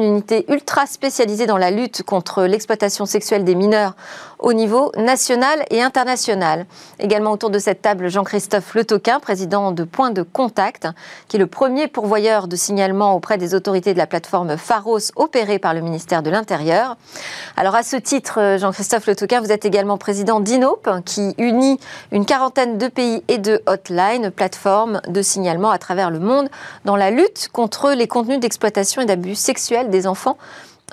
ultra 0.47 0.85
spécialisée 0.85 1.45
dans 1.45 1.57
la 1.57 1.71
lutte 1.71 2.03
contre 2.03 2.43
l'exploitation 2.43 3.05
sexuelle 3.05 3.43
des 3.43 3.55
mineurs 3.55 3.95
au 4.43 4.51
niveau 4.51 4.91
national 4.97 5.63
et 5.71 5.81
international. 5.81 6.65
Également 6.99 7.31
autour 7.31 7.49
de 7.49 7.59
cette 7.59 7.81
table, 7.81 8.09
Jean-Christophe 8.09 8.75
Le 8.75 8.83
Toquin, 8.83 9.19
président 9.19 9.71
de 9.71 9.85
Point 9.85 10.11
de 10.11 10.21
Contact, 10.21 10.87
qui 11.29 11.37
est 11.37 11.39
le 11.39 11.47
premier 11.47 11.87
pourvoyeur 11.87 12.47
de 12.49 12.57
signalement 12.57 13.15
auprès 13.15 13.37
des 13.37 13.55
autorités 13.55 13.93
de 13.93 13.97
la 13.97 14.05
plateforme 14.05 14.57
Pharos 14.57 15.11
opérée 15.15 15.59
par 15.59 15.73
le 15.73 15.79
ministère 15.79 16.21
de 16.21 16.29
l'Intérieur. 16.29 16.97
Alors 17.55 17.73
à 17.73 17.83
ce 17.83 17.95
titre, 17.95 18.57
Jean-Christophe 18.59 19.07
Le 19.07 19.15
Toquin, 19.15 19.39
vous 19.39 19.51
êtes 19.51 19.63
également 19.63 19.97
président 19.97 20.41
d'INOP, 20.41 20.89
qui 21.05 21.33
unit 21.37 21.79
une 22.11 22.25
quarantaine 22.25 22.77
de 22.77 22.87
pays 22.89 23.23
et 23.29 23.37
de 23.37 23.63
hotlines, 23.65 24.29
plateformes 24.29 25.01
de 25.07 25.21
signalement 25.21 25.71
à 25.71 25.77
travers 25.77 26.11
le 26.11 26.19
monde, 26.19 26.49
dans 26.83 26.97
la 26.97 27.11
lutte 27.11 27.47
contre 27.53 27.91
les 27.91 28.07
contenus 28.07 28.41
d'exploitation 28.41 29.01
et 29.01 29.05
d'abus 29.05 29.35
sexuels 29.35 29.89
des 29.89 30.05
enfants 30.05 30.37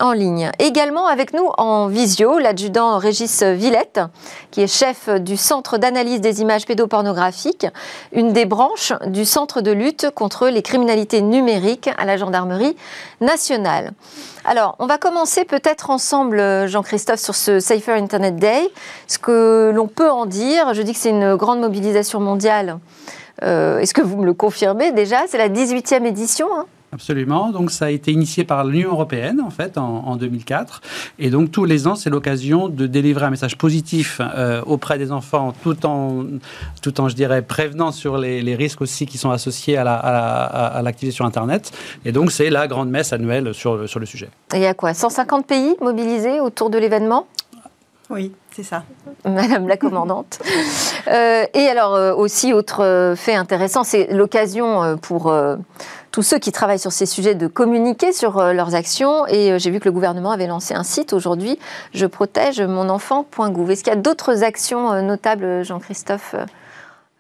en 0.00 0.12
ligne. 0.12 0.50
Également 0.58 1.06
avec 1.06 1.32
nous 1.32 1.46
en 1.58 1.86
visio, 1.86 2.38
l'adjudant 2.38 2.98
Régis 2.98 3.42
Villette, 3.42 4.00
qui 4.50 4.62
est 4.62 4.66
chef 4.66 5.08
du 5.08 5.36
Centre 5.36 5.78
d'analyse 5.78 6.20
des 6.20 6.40
images 6.40 6.66
pédopornographiques, 6.66 7.66
une 8.12 8.32
des 8.32 8.46
branches 8.46 8.92
du 9.06 9.24
Centre 9.24 9.60
de 9.60 9.70
lutte 9.70 10.10
contre 10.14 10.48
les 10.48 10.62
criminalités 10.62 11.20
numériques 11.20 11.90
à 11.98 12.04
la 12.04 12.16
Gendarmerie 12.16 12.76
nationale. 13.20 13.92
Alors, 14.44 14.76
on 14.78 14.86
va 14.86 14.98
commencer 14.98 15.44
peut-être 15.44 15.90
ensemble, 15.90 16.66
Jean-Christophe, 16.66 17.20
sur 17.20 17.34
ce 17.34 17.60
Safer 17.60 17.92
Internet 17.92 18.36
Day. 18.36 18.70
Ce 19.06 19.18
que 19.18 19.70
l'on 19.74 19.86
peut 19.86 20.10
en 20.10 20.26
dire, 20.26 20.72
je 20.74 20.82
dis 20.82 20.92
que 20.92 20.98
c'est 20.98 21.10
une 21.10 21.36
grande 21.36 21.60
mobilisation 21.60 22.20
mondiale. 22.20 22.78
Euh, 23.42 23.78
est-ce 23.78 23.94
que 23.94 24.02
vous 24.02 24.16
me 24.16 24.26
le 24.26 24.34
confirmez 24.34 24.92
déjà? 24.92 25.18
C'est 25.28 25.38
la 25.38 25.48
18e 25.48 26.04
édition. 26.04 26.48
Hein? 26.54 26.66
Absolument. 26.92 27.50
Donc, 27.50 27.70
ça 27.70 27.86
a 27.86 27.90
été 27.90 28.10
initié 28.10 28.42
par 28.42 28.64
l'Union 28.64 28.90
européenne, 28.90 29.40
en 29.40 29.50
fait, 29.50 29.78
en, 29.78 30.16
2004. 30.16 30.82
Et 31.20 31.30
donc, 31.30 31.52
tous 31.52 31.64
les 31.64 31.86
ans, 31.86 31.94
c'est 31.94 32.10
l'occasion 32.10 32.68
de 32.68 32.86
délivrer 32.88 33.26
un 33.26 33.30
message 33.30 33.56
positif 33.56 34.20
euh, 34.20 34.60
auprès 34.66 34.98
des 34.98 35.12
enfants, 35.12 35.54
tout 35.62 35.86
en, 35.86 36.24
tout 36.82 37.00
en, 37.00 37.08
je 37.08 37.14
dirais, 37.14 37.42
prévenant 37.42 37.92
sur 37.92 38.18
les, 38.18 38.56
risques 38.56 38.80
aussi 38.80 39.06
qui 39.06 39.18
sont 39.18 39.30
associés 39.30 39.76
à 39.76 40.80
l'activité 40.82 41.14
sur 41.14 41.24
Internet. 41.24 41.70
Et 42.04 42.10
donc, 42.10 42.32
c'est 42.32 42.50
la 42.50 42.66
grande 42.66 42.90
messe 42.90 43.12
annuelle 43.12 43.54
sur, 43.54 43.88
sur 43.88 44.00
le 44.00 44.06
sujet. 44.06 44.28
Et 44.52 44.56
il 44.56 44.62
y 44.62 44.66
a 44.66 44.74
quoi? 44.74 44.92
150 44.92 45.46
pays 45.46 45.76
mobilisés 45.80 46.40
autour 46.40 46.70
de 46.70 46.78
l'événement? 46.78 47.26
Oui, 48.10 48.32
c'est 48.50 48.64
ça. 48.64 48.82
Madame 49.24 49.68
la 49.68 49.76
commandante. 49.76 50.40
Euh, 51.06 51.44
et 51.54 51.66
alors 51.68 51.94
euh, 51.94 52.12
aussi, 52.12 52.52
autre 52.52 53.14
fait 53.16 53.34
intéressant, 53.34 53.84
c'est 53.84 54.12
l'occasion 54.12 54.98
pour 54.98 55.32
tous 56.10 56.22
ceux 56.22 56.38
qui 56.38 56.52
travaillent 56.52 56.78
sur 56.78 56.92
ces 56.92 57.06
sujets 57.06 57.34
de 57.34 57.46
communiquer 57.46 58.12
sur 58.12 58.38
euh, 58.38 58.52
leurs 58.52 58.74
actions. 58.74 59.26
Et 59.26 59.52
euh, 59.52 59.58
j'ai 59.58 59.70
vu 59.70 59.80
que 59.80 59.86
le 59.86 59.92
gouvernement 59.92 60.30
avait 60.30 60.46
lancé 60.46 60.74
un 60.74 60.82
site 60.82 61.12
aujourd'hui, 61.12 61.58
je 61.94 62.06
protège 62.06 62.60
mon 62.60 62.88
enfant.gouv. 62.88 63.70
Est-ce 63.70 63.84
qu'il 63.84 63.92
y 63.92 63.96
a 63.96 64.00
d'autres 64.00 64.42
actions 64.42 64.92
euh, 64.92 65.02
notables, 65.02 65.64
Jean-Christophe 65.64 66.34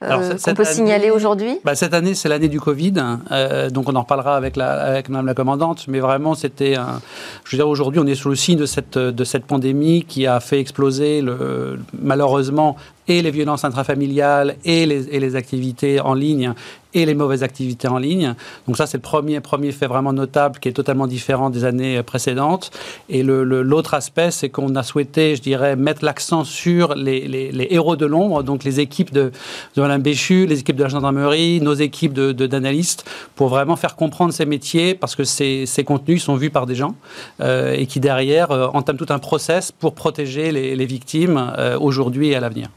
euh, 0.02 0.34
qu'on 0.42 0.54
peut 0.54 0.64
signaler 0.64 1.10
aujourd'hui? 1.10 1.58
Bah, 1.62 1.74
Cette 1.74 1.92
année, 1.92 2.14
c'est 2.14 2.30
l'année 2.30 2.48
du 2.48 2.58
Covid, 2.58 2.94
euh, 3.30 3.68
donc 3.68 3.86
on 3.86 3.94
en 3.94 4.00
reparlera 4.00 4.34
avec, 4.34 4.56
la, 4.56 4.70
avec 4.70 5.10
Mme 5.10 5.26
la 5.26 5.34
commandante, 5.34 5.86
mais 5.88 6.00
vraiment, 6.00 6.34
c'était 6.34 6.74
un... 6.76 7.02
Je 7.44 7.54
veux 7.54 7.58
dire, 7.58 7.68
aujourd'hui, 7.68 8.00
on 8.00 8.06
est 8.06 8.14
sous 8.14 8.30
le 8.30 8.34
signe 8.34 8.56
de 8.56 8.64
cette, 8.64 8.96
de 8.96 9.24
cette 9.24 9.44
pandémie 9.44 10.04
qui 10.04 10.26
a 10.26 10.40
fait 10.40 10.58
exploser, 10.58 11.20
le, 11.20 11.78
malheureusement, 12.00 12.76
et 13.08 13.20
les 13.20 13.30
violences 13.30 13.64
intrafamiliales 13.64 14.56
et 14.64 14.86
les, 14.86 15.14
et 15.14 15.20
les 15.20 15.36
activités 15.36 16.00
en 16.00 16.14
ligne 16.14 16.54
et 16.94 17.06
les 17.06 17.14
mauvaises 17.14 17.42
activités 17.42 17.88
en 17.88 17.98
ligne. 17.98 18.34
Donc 18.66 18.76
ça, 18.76 18.86
c'est 18.86 18.98
le 18.98 19.02
premier, 19.02 19.40
premier 19.40 19.72
fait 19.72 19.86
vraiment 19.86 20.12
notable 20.12 20.58
qui 20.58 20.68
est 20.68 20.72
totalement 20.72 21.06
différent 21.06 21.50
des 21.50 21.64
années 21.64 22.02
précédentes. 22.02 22.70
Et 23.08 23.22
l'autre 23.22 23.94
aspect, 23.94 24.30
c'est 24.30 24.48
qu'on 24.48 24.74
a 24.76 24.82
souhaité, 24.82 25.36
je 25.36 25.42
dirais, 25.42 25.76
mettre 25.76 26.04
l'accent 26.04 26.44
sur 26.44 26.94
les, 26.94 27.26
les, 27.28 27.68
héros 27.70 27.96
de 27.96 28.06
l'ombre, 28.06 28.42
donc 28.42 28.64
les 28.64 28.80
équipes 28.80 29.12
de, 29.12 29.30
de 29.76 29.98
Béchu, 29.98 30.46
les 30.46 30.60
équipes 30.60 30.76
de 30.76 30.82
la 30.82 30.88
gendarmerie, 30.88 31.60
nos 31.60 31.74
équipes 31.74 32.14
d'analystes, 32.14 33.04
de, 33.04 33.10
pour 33.36 33.48
vraiment 33.48 33.76
faire 33.76 33.96
comprendre 33.96 34.32
ces 34.32 34.46
métiers, 34.46 34.94
parce 34.94 35.14
que 35.14 35.24
ces, 35.24 35.66
ces 35.66 35.84
contenus 35.84 36.22
sont 36.22 36.34
vus 36.34 36.50
par 36.50 36.66
des 36.66 36.74
gens 36.74 36.94
euh, 37.40 37.74
et 37.74 37.86
qui, 37.86 38.00
derrière, 38.00 38.50
euh, 38.50 38.68
entament 38.72 38.98
tout 38.98 39.12
un 39.12 39.18
process 39.18 39.72
pour 39.72 39.94
protéger 39.94 40.52
les, 40.52 40.76
les 40.76 40.86
victimes 40.86 41.52
euh, 41.58 41.78
aujourd'hui 41.78 42.28
et 42.28 42.36
à 42.36 42.40
l'avenir. 42.40 42.68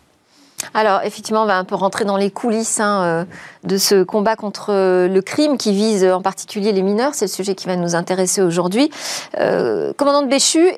Alors, 0.74 1.02
effectivement, 1.04 1.44
on 1.44 1.46
va 1.46 1.58
un 1.58 1.64
peu 1.64 1.76
rentrer 1.76 2.06
dans 2.06 2.18
les 2.18 2.32
coulisses 2.32 2.80
hein, 2.80 3.04
euh, 3.04 3.26
de 3.64 3.78
ce 3.78 4.04
combat 4.04 4.36
contre 4.36 4.68
euh, 4.70 5.08
le 5.08 5.22
crime 5.22 5.58
qui 5.58 5.74
vise 5.74 6.06
en 6.06 6.22
particulier 6.22 6.72
les 6.72 6.82
mineurs. 6.82 7.16
C'est 7.16 7.26
le 7.26 7.32
sujet 7.32 7.56
qui 7.56 7.68
va 7.68 7.76
nous 7.76 7.96
intéresser 7.96 8.42
aujourd'hui. 8.42 8.90
Euh, 9.40 9.94
commandant 9.94 10.22
de 10.22 10.28
Béchu, 10.28 10.74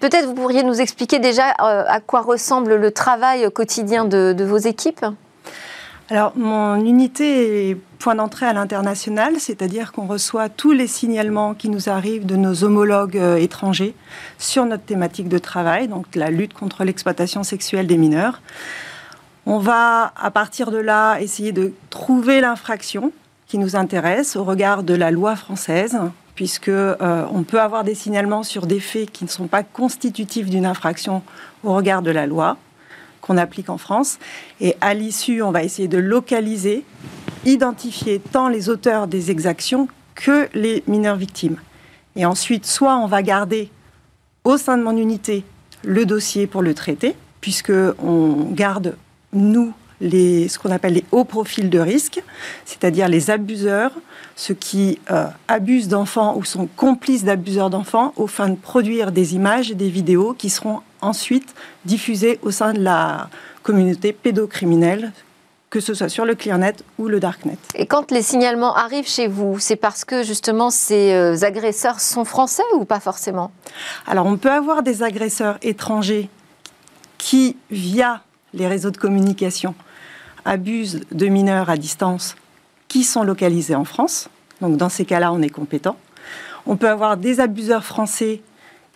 peut-être 0.00 0.26
vous 0.26 0.34
pourriez 0.34 0.62
nous 0.62 0.80
expliquer 0.80 1.18
déjà 1.18 1.50
à 1.58 2.00
quoi 2.00 2.20
ressemble 2.20 2.76
le 2.76 2.90
travail 2.90 3.50
quotidien 3.50 4.04
de, 4.04 4.44
vos 4.44 4.58
équipes? 4.58 5.04
Alors, 6.10 6.32
mon 6.36 6.74
unité 6.74 7.70
est 7.70 7.76
point 8.00 8.16
d'entrée 8.16 8.46
à 8.46 8.52
l'international, 8.52 9.34
c'est-à-dire 9.38 9.92
qu'on 9.92 10.06
reçoit 10.06 10.48
tous 10.48 10.72
les 10.72 10.88
signalements 10.88 11.54
qui 11.54 11.68
nous 11.68 11.88
arrivent 11.88 12.26
de 12.26 12.34
nos 12.34 12.64
homologues 12.64 13.22
étrangers 13.38 13.94
sur 14.38 14.66
notre 14.66 14.82
thématique 14.82 15.28
de 15.28 15.38
travail, 15.38 15.86
donc 15.86 16.06
la 16.16 16.30
lutte 16.30 16.52
contre 16.52 16.82
l'exploitation 16.84 17.44
sexuelle 17.44 17.86
des 17.86 17.96
mineurs. 17.96 18.40
On 19.52 19.58
va, 19.58 20.12
à 20.14 20.30
partir 20.30 20.70
de 20.70 20.76
là, 20.76 21.18
essayer 21.18 21.50
de 21.50 21.72
trouver 21.90 22.40
l'infraction 22.40 23.10
qui 23.48 23.58
nous 23.58 23.74
intéresse 23.74 24.36
au 24.36 24.44
regard 24.44 24.84
de 24.84 24.94
la 24.94 25.10
loi 25.10 25.34
française, 25.34 25.98
puisque 26.36 26.68
euh, 26.68 27.26
on 27.32 27.42
peut 27.42 27.60
avoir 27.60 27.82
des 27.82 27.96
signalements 27.96 28.44
sur 28.44 28.68
des 28.68 28.78
faits 28.78 29.10
qui 29.10 29.24
ne 29.24 29.28
sont 29.28 29.48
pas 29.48 29.64
constitutifs 29.64 30.48
d'une 30.48 30.66
infraction 30.66 31.24
au 31.64 31.74
regard 31.74 32.02
de 32.02 32.12
la 32.12 32.28
loi 32.28 32.58
qu'on 33.22 33.36
applique 33.36 33.70
en 33.70 33.76
France. 33.76 34.20
Et 34.60 34.76
à 34.80 34.94
l'issue, 34.94 35.42
on 35.42 35.50
va 35.50 35.64
essayer 35.64 35.88
de 35.88 35.98
localiser, 35.98 36.84
identifier 37.44 38.20
tant 38.20 38.46
les 38.46 38.68
auteurs 38.68 39.08
des 39.08 39.32
exactions 39.32 39.88
que 40.14 40.48
les 40.54 40.84
mineurs 40.86 41.16
victimes. 41.16 41.56
Et 42.14 42.24
ensuite, 42.24 42.66
soit 42.66 42.96
on 42.98 43.08
va 43.08 43.24
garder 43.24 43.68
au 44.44 44.56
sein 44.58 44.78
de 44.78 44.84
mon 44.84 44.96
unité 44.96 45.44
le 45.82 46.06
dossier 46.06 46.46
pour 46.46 46.62
le 46.62 46.72
traiter, 46.72 47.16
puisque 47.40 47.72
on 47.98 48.52
garde 48.52 48.94
nous, 49.32 49.72
les, 50.00 50.48
ce 50.48 50.58
qu'on 50.58 50.70
appelle 50.70 50.94
les 50.94 51.04
hauts 51.12 51.24
profils 51.24 51.68
de 51.68 51.78
risque, 51.78 52.22
c'est-à-dire 52.64 53.08
les 53.08 53.30
abuseurs, 53.30 53.92
ceux 54.36 54.54
qui 54.54 54.98
euh, 55.10 55.26
abusent 55.48 55.88
d'enfants 55.88 56.36
ou 56.36 56.44
sont 56.44 56.66
complices 56.76 57.24
d'abuseurs 57.24 57.70
d'enfants 57.70 58.12
au 58.16 58.26
fin 58.26 58.48
de 58.48 58.56
produire 58.56 59.12
des 59.12 59.34
images 59.34 59.70
et 59.70 59.74
des 59.74 59.90
vidéos 59.90 60.32
qui 60.32 60.48
seront 60.48 60.80
ensuite 61.00 61.54
diffusées 61.84 62.38
au 62.42 62.50
sein 62.50 62.72
de 62.72 62.80
la 62.80 63.28
communauté 63.62 64.12
pédocriminelle 64.12 65.12
que 65.70 65.78
ce 65.78 65.94
soit 65.94 66.08
sur 66.08 66.24
le 66.24 66.34
ClearNet 66.34 66.74
ou 66.98 67.06
le 67.06 67.20
Darknet. 67.20 67.56
Et 67.76 67.86
quand 67.86 68.10
les 68.10 68.22
signalements 68.22 68.74
arrivent 68.74 69.08
chez 69.08 69.28
vous, 69.28 69.60
c'est 69.60 69.76
parce 69.76 70.04
que 70.04 70.24
justement 70.24 70.70
ces 70.70 71.12
euh, 71.12 71.44
agresseurs 71.44 72.00
sont 72.00 72.24
français 72.24 72.64
ou 72.74 72.84
pas 72.84 72.98
forcément? 72.98 73.52
Alors 74.06 74.26
on 74.26 74.36
peut 74.36 74.50
avoir 74.50 74.82
des 74.82 75.04
agresseurs 75.04 75.58
étrangers 75.62 76.28
qui, 77.18 77.56
via 77.70 78.22
les 78.54 78.66
réseaux 78.66 78.90
de 78.90 78.96
communication 78.96 79.74
abusent 80.44 81.00
de 81.12 81.26
mineurs 81.26 81.70
à 81.70 81.76
distance 81.76 82.36
qui 82.88 83.04
sont 83.04 83.22
localisés 83.22 83.74
en 83.74 83.84
France. 83.84 84.28
Donc 84.60 84.76
dans 84.76 84.88
ces 84.88 85.04
cas-là, 85.04 85.32
on 85.32 85.42
est 85.42 85.50
compétent. 85.50 85.96
On 86.66 86.76
peut 86.76 86.88
avoir 86.88 87.16
des 87.16 87.40
abuseurs 87.40 87.84
français 87.84 88.42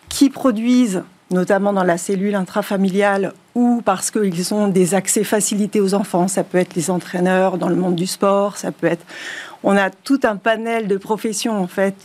qui 0.09 0.29
produisent, 0.29 1.03
notamment 1.31 1.73
dans 1.73 1.83
la 1.83 1.97
cellule 1.97 2.35
intrafamiliale 2.35 3.33
ou 3.55 3.81
parce 3.83 4.11
qu'ils 4.11 4.53
ont 4.53 4.67
des 4.67 4.93
accès 4.93 5.23
facilités 5.23 5.81
aux 5.81 5.93
enfants. 5.93 6.27
Ça 6.27 6.43
peut 6.43 6.57
être 6.57 6.75
les 6.75 6.89
entraîneurs 6.89 7.57
dans 7.57 7.69
le 7.69 7.75
monde 7.75 7.95
du 7.95 8.07
sport, 8.07 8.57
ça 8.57 8.71
peut 8.71 8.87
être... 8.87 9.05
On 9.63 9.75
a 9.75 9.89
tout 9.89 10.19
un 10.23 10.35
panel 10.35 10.87
de 10.87 10.97
professions, 10.97 11.59
en 11.59 11.65
fait, 11.65 11.95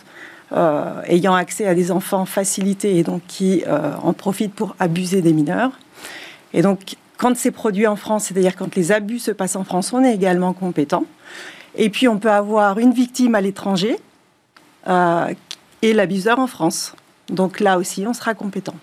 euh, 0.53 1.03
ayant 1.07 1.35
accès 1.35 1.67
à 1.67 1.75
des 1.75 1.91
enfants 1.91 2.25
facilités 2.25 2.97
et 2.97 3.03
donc 3.03 3.21
qui 3.27 3.63
euh, 3.67 3.93
en 4.03 4.15
profitent 4.15 4.55
pour 4.55 4.75
abuser 4.79 5.21
des 5.21 5.35
mineurs. 5.35 5.73
Et 6.55 6.63
donc, 6.63 6.97
quand 7.21 7.37
c'est 7.37 7.51
produit 7.51 7.87
en 7.87 7.97
France, 7.97 8.25
c'est-à-dire 8.25 8.57
quand 8.57 8.75
les 8.75 8.93
abus 8.93 9.19
se 9.19 9.31
passent 9.31 9.57
en 9.57 9.65
France, 9.65 9.93
on 9.93 10.03
est 10.03 10.15
également 10.15 10.55
compétent. 10.55 11.05
Et 11.77 11.91
puis 11.91 12.09
on 12.09 12.19
peut 12.19 12.31
avoir 12.31 12.79
une 12.79 12.93
victime 12.93 13.35
à 13.35 13.43
l'étranger 13.43 13.99
euh, 14.89 15.27
et 15.83 15.93
l'abuseur 15.93 16.39
en 16.39 16.47
France. 16.47 16.95
Donc 17.29 17.61
là 17.61 17.77
aussi, 17.77 18.07
on 18.07 18.15
sera 18.15 18.33
compétent. 18.33 18.75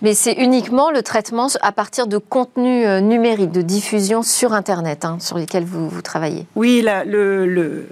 Mais 0.00 0.14
c'est 0.14 0.32
uniquement 0.32 0.90
le 0.90 1.02
traitement 1.02 1.48
à 1.60 1.72
partir 1.72 2.06
de 2.06 2.16
contenus 2.16 2.86
euh, 2.86 3.00
numériques, 3.00 3.52
de 3.52 3.62
diffusion 3.62 4.22
sur 4.22 4.54
Internet, 4.54 5.04
hein, 5.04 5.18
sur 5.20 5.36
lesquels 5.36 5.64
vous, 5.64 6.00
travaillez. 6.00 6.46
Oui, 6.56 6.82
le, 7.06 7.46
le, 7.46 7.86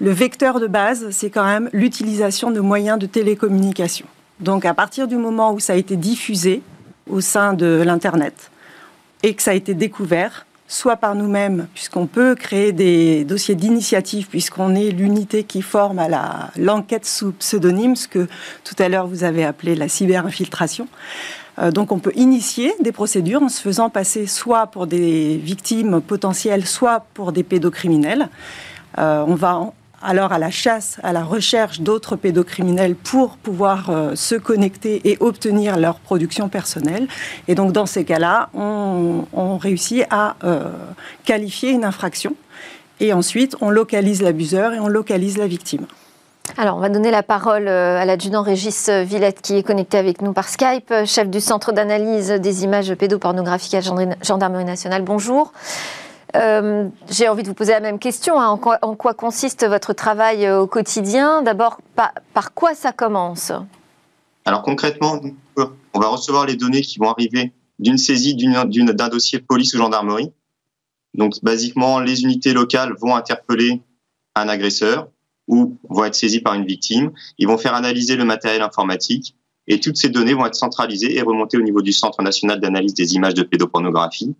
le 0.00 0.10
vecteur 0.10 0.58
de 0.58 0.66
base, 0.66 1.10
c'est 1.10 1.30
quand 1.30 1.44
même 1.44 1.70
l'utilisation 1.72 2.50
de 2.50 2.58
moyens 2.58 2.98
de 2.98 3.06
télécommunication. 3.06 4.06
Donc 4.40 4.64
à 4.64 4.74
partir 4.74 5.06
du 5.06 5.16
moment 5.16 5.52
où 5.52 5.60
ça 5.60 5.74
a 5.74 5.76
été 5.76 5.94
diffusé 5.96 6.62
au 7.08 7.20
sein 7.20 7.52
de 7.52 7.80
l'Internet, 7.86 8.50
et 9.24 9.32
que 9.32 9.42
ça 9.42 9.52
a 9.52 9.54
été 9.54 9.72
découvert, 9.72 10.44
soit 10.68 10.96
par 10.96 11.14
nous-mêmes, 11.14 11.66
puisqu'on 11.72 12.06
peut 12.06 12.34
créer 12.34 12.72
des 12.72 13.24
dossiers 13.24 13.54
d'initiative, 13.54 14.28
puisqu'on 14.28 14.74
est 14.74 14.90
l'unité 14.90 15.44
qui 15.44 15.62
forme 15.62 15.98
à 15.98 16.50
l'enquête 16.58 17.06
sous 17.06 17.32
pseudonyme, 17.32 17.96
ce 17.96 18.06
que 18.06 18.28
tout 18.64 18.74
à 18.78 18.90
l'heure 18.90 19.06
vous 19.06 19.24
avez 19.24 19.42
appelé 19.42 19.76
la 19.76 19.88
cyberinfiltration. 19.88 20.88
Euh, 21.58 21.70
donc 21.70 21.90
on 21.90 22.00
peut 22.00 22.12
initier 22.16 22.74
des 22.80 22.92
procédures 22.92 23.42
en 23.42 23.48
se 23.48 23.62
faisant 23.62 23.88
passer 23.88 24.26
soit 24.26 24.66
pour 24.66 24.86
des 24.86 25.38
victimes 25.38 26.02
potentielles, 26.02 26.66
soit 26.66 27.06
pour 27.14 27.32
des 27.32 27.44
pédocriminels. 27.44 28.28
Euh, 28.98 29.24
on 29.26 29.36
va 29.36 29.72
alors 30.04 30.32
à 30.32 30.38
la 30.38 30.50
chasse, 30.50 30.98
à 31.02 31.12
la 31.12 31.24
recherche 31.24 31.80
d'autres 31.80 32.16
pédocriminels 32.16 32.94
pour 32.94 33.36
pouvoir 33.36 33.90
euh, 33.90 34.14
se 34.14 34.34
connecter 34.34 35.00
et 35.04 35.16
obtenir 35.20 35.78
leur 35.78 35.98
production 35.98 36.48
personnelle. 36.48 37.08
Et 37.48 37.54
donc 37.54 37.72
dans 37.72 37.86
ces 37.86 38.04
cas-là, 38.04 38.50
on, 38.54 39.24
réussit 39.58 40.04
à 40.10 40.36
qualifier 41.24 41.70
une 41.70 41.84
infraction. 41.84 42.34
Et 43.00 43.12
ensuite, 43.12 43.56
on 43.60 43.70
localise 43.70 44.22
l'abuseur 44.22 44.72
et 44.72 44.80
on 44.80 44.88
localise 44.88 45.36
la 45.36 45.46
victime. 45.46 45.86
Alors, 46.58 46.76
on 46.76 46.80
va 46.80 46.90
donner 46.90 47.10
la 47.10 47.22
parole 47.22 47.68
euh, 47.68 47.98
à 47.98 48.04
l'adjudant 48.04 48.42
Régis 48.42 48.90
Villette 48.90 49.40
qui 49.40 49.56
est 49.56 49.62
connecté 49.62 49.96
avec 49.96 50.20
nous 50.20 50.32
par 50.32 50.48
Skype, 50.48 50.90
euh, 50.90 51.06
chef 51.06 51.28
du 51.28 51.40
Centre 51.40 51.72
d'analyse 51.72 52.30
des 52.30 52.64
images 52.64 52.94
pédopornographiques 52.94 53.74
à 53.74 53.80
Gendarmerie 53.80 54.64
nationale. 54.64 55.02
Bonjour. 55.02 55.52
Euh, 56.34 56.88
j'ai 57.08 57.28
envie 57.28 57.42
de 57.42 57.48
vous 57.48 57.54
poser 57.54 57.72
la 57.72 57.80
même 57.80 57.98
question. 57.98 58.40
Hein. 58.40 58.58
En, 58.82 58.96
quoi, 58.96 59.14
consiste 59.14 59.66
votre 59.66 59.92
travail 59.92 60.50
au 60.50 60.66
quotidien? 60.66 61.42
D'abord, 61.42 61.80
par, 61.94 62.54
quoi 62.54 62.74
ça 62.74 62.92
commence? 62.92 63.52
Alors 64.44 64.62
concrètement, 64.62 65.20
on 65.56 66.00
va 66.00 66.08
recevoir 66.08 66.46
les 66.46 66.56
données 66.56 66.82
qui 66.82 66.98
vont 66.98 67.10
arriver 67.10 67.52
d'une 67.78 67.98
saisie 67.98 68.36
d'un 68.36 69.08
dossier 69.08 69.38
police 69.38 69.74
ou 69.74 69.78
gendarmerie. 69.78 70.32
Donc, 71.14 71.34
basiquement, 71.42 72.00
les 72.00 72.22
unités 72.22 72.52
locales 72.52 72.92
vont 73.00 73.14
interpeller 73.14 73.80
un 74.34 74.48
agresseur 74.48 75.08
ou 75.46 75.76
vont 75.88 76.04
être 76.04 76.14
saisis 76.14 76.40
par 76.40 76.54
une 76.54 76.64
victime. 76.64 77.12
Ils 77.38 77.46
vont 77.46 77.58
faire 77.58 77.74
analyser 77.74 78.16
le 78.16 78.24
matériel 78.24 78.62
informatique 78.62 79.36
et 79.66 79.80
toutes 79.80 79.96
ces 79.96 80.08
données 80.08 80.34
vont 80.34 80.46
être 80.46 80.56
centralisées 80.56 81.16
et 81.16 81.22
remontées 81.22 81.56
au 81.56 81.62
niveau 81.62 81.82
du 81.82 81.92
Centre 81.92 82.22
national 82.22 82.60
d'analyse 82.60 82.94
des 82.94 83.14
images 83.14 83.34
de 83.34 83.42
pédopornographie 83.42 84.34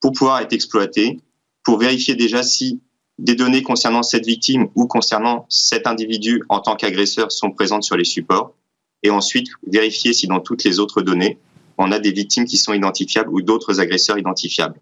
pour 0.00 0.12
pouvoir 0.12 0.40
être 0.40 0.52
exploitées, 0.52 1.20
pour 1.68 1.76
vérifier 1.76 2.14
déjà 2.14 2.42
si 2.42 2.80
des 3.18 3.34
données 3.34 3.62
concernant 3.62 4.02
cette 4.02 4.24
victime 4.24 4.68
ou 4.74 4.86
concernant 4.86 5.44
cet 5.50 5.86
individu 5.86 6.42
en 6.48 6.60
tant 6.60 6.76
qu'agresseur 6.76 7.30
sont 7.30 7.50
présentes 7.50 7.82
sur 7.82 7.94
les 7.94 8.06
supports 8.06 8.54
et 9.02 9.10
ensuite 9.10 9.48
vérifier 9.66 10.14
si 10.14 10.26
dans 10.26 10.40
toutes 10.40 10.64
les 10.64 10.78
autres 10.78 11.02
données, 11.02 11.36
on 11.76 11.92
a 11.92 11.98
des 11.98 12.10
victimes 12.10 12.46
qui 12.46 12.56
sont 12.56 12.72
identifiables 12.72 13.28
ou 13.30 13.42
d'autres 13.42 13.80
agresseurs 13.80 14.16
identifiables. 14.16 14.80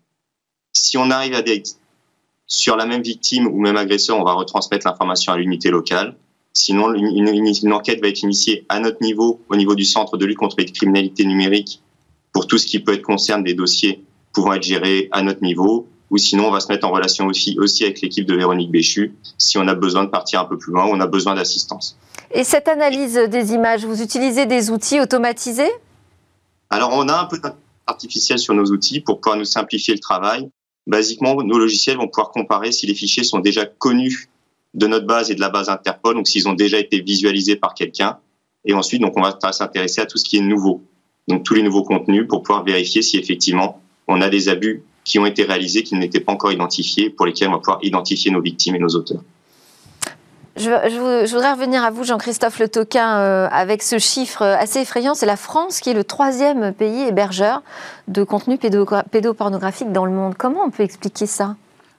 Si 0.73 0.97
on 0.97 1.11
arrive 1.11 1.35
à 1.35 1.43
des 1.43 1.65
sur 2.47 2.77
la 2.77 2.87
même 2.87 3.03
victime 3.03 3.49
ou 3.49 3.61
même 3.61 3.77
agresseur, 3.77 4.17
on 4.17 4.23
va 4.23 4.35
retransmettre 4.35 4.87
l'information 4.87 5.33
à 5.33 5.39
l'unité 5.39 5.71
locale. 5.71 6.17
Sinon, 6.53 6.95
une, 6.95 7.73
enquête 7.73 8.01
va 8.01 8.07
être 8.07 8.23
initiée 8.23 8.65
à 8.69 8.79
notre 8.79 9.03
niveau, 9.03 9.41
au 9.49 9.57
niveau 9.57 9.75
du 9.75 9.85
Centre 9.85 10.17
de 10.17 10.25
lutte 10.25 10.39
contre 10.39 10.55
les 10.59 10.67
criminalités 10.67 11.25
numériques, 11.25 11.83
pour 12.33 12.47
tout 12.47 12.59
ce 12.59 12.67
qui 12.67 12.79
peut 12.79 12.93
être 12.93 13.03
concerne 13.03 13.43
des 13.43 13.55
dossiers 13.55 14.05
pouvant 14.33 14.53
être 14.53 14.63
gérés 14.63 15.09
à 15.11 15.23
notre 15.23 15.43
niveau. 15.43 15.89
Ou 16.11 16.19
sinon, 16.19 16.49
on 16.49 16.51
va 16.51 16.61
se 16.61 16.69
mettre 16.69 16.87
en 16.87 16.93
relation 16.93 17.27
aussi, 17.27 17.57
aussi 17.59 17.85
avec 17.85 18.01
l'équipe 18.01 18.27
de 18.27 18.35
Véronique 18.35 18.71
Béchu 18.71 19.15
si 19.39 19.59
on 19.59 19.67
a 19.67 19.75
besoin 19.75 20.05
de 20.05 20.11
partir 20.11 20.41
un 20.41 20.45
peu 20.45 20.57
plus 20.57 20.73
loin 20.73 20.87
ou 20.87 20.91
on 20.91 21.01
a 21.01 21.07
besoin 21.07 21.35
d'assistance. 21.35 21.97
Et 22.31 22.45
cette 22.45 22.69
analyse 22.69 23.15
des 23.15 23.53
images, 23.53 23.85
vous 23.85 24.03
utilisez 24.03 24.47
des 24.47 24.71
outils 24.71 25.01
automatisés? 25.01 25.71
Alors, 26.71 26.91
on 26.93 27.09
a 27.09 27.21
un 27.21 27.25
peu 27.27 27.39
d'artificiel 27.39 28.39
sur 28.39 28.55
nos 28.55 28.67
outils 28.67 29.01
pour 29.01 29.21
pouvoir 29.21 29.39
nous 29.39 29.45
simplifier 29.45 29.95
le 29.95 30.01
travail 30.01 30.49
basiquement, 30.87 31.35
nos 31.43 31.59
logiciels 31.59 31.97
vont 31.97 32.09
pouvoir 32.09 32.31
comparer 32.31 32.73
si 32.73 32.87
les 32.87 32.95
fichiers 32.95 33.25
sont 33.25 33.41
déjà 33.41 33.67
connus 33.67 34.29
de 34.75 34.87
notre 34.87 35.07
base 35.07 35.31
et 35.31 35.35
de 35.35 35.41
la 35.41 35.49
base 35.49 35.69
Interpol, 35.69 36.15
donc 36.15 36.29
s'ils 36.29 36.49
ont 36.49 36.55
déjà 36.55 36.79
été 36.79 37.01
visualisés 37.01 37.57
par 37.57 37.75
quelqu'un. 37.75 38.19
Et 38.65 38.75
ensuite, 38.75 39.01
donc, 39.01 39.17
on 39.17 39.23
va 39.23 39.37
s'intéresser 39.53 40.01
à 40.01 40.07
tout 40.07 40.19
ce 40.19 40.25
qui 40.25 40.37
est 40.37 40.43
nouveau. 40.43 40.83
Donc, 41.29 41.45
tous 41.45 41.55
les 41.55 41.63
nouveaux 41.63 41.83
contenus 41.83 42.27
pour 42.29 42.43
pouvoir 42.43 42.65
vérifier 42.65 43.03
si 43.03 43.17
effectivement 43.17 43.81
on 44.07 44.21
a 44.21 44.29
des 44.29 44.49
abus 44.49 44.83
qui 45.07 45.21
ont 45.21 45.25
été 45.25 45.45
réalisés, 45.45 45.85
qui 45.85 45.95
n'étaient 45.95 46.21
pas 46.21 46.33
encore 46.33 46.53
identifiés, 46.53 47.09
pour 47.09 47.25
lesquels 47.25 47.49
on 47.49 47.53
va 47.53 47.59
pouvoir 47.59 47.79
identifier 47.83 48.31
nos 48.33 48.43
victimes 48.43 48.75
et 48.75 48.79
nos 48.81 48.89
auteurs. 48.89 49.23
Je, 50.57 51.31
voudrais 51.31 51.53
revenir 51.53 51.85
à 51.85 51.91
vous, 51.91 52.03
Jean-Christophe 52.03 52.59
Le 52.59 52.69
Toquin, 52.69 53.19
euh, 53.19 53.49
avec 53.53 53.83
ce 53.83 53.99
chiffre 53.99 54.43
assez 54.43 54.81
effrayant. 54.81 55.15
C'est 55.15 55.27
la 55.27 55.37
France 55.37 55.81
qui 55.81 55.91
est 55.91 55.95
le 55.95 56.03
troisième 56.03 56.73
pays 56.73 57.03
hébergeur 57.03 57.63
de 58.09 58.25
contenu 58.25 58.59
pédopornographique 58.59 59.93
dans 59.93 60.07
le 60.07 60.13
monde. 60.13 60.35
Comment 60.37 60.65
on 60.65 60.71
peut 60.71 60.83
expliquer 60.83 61.27
ça? 61.27 61.57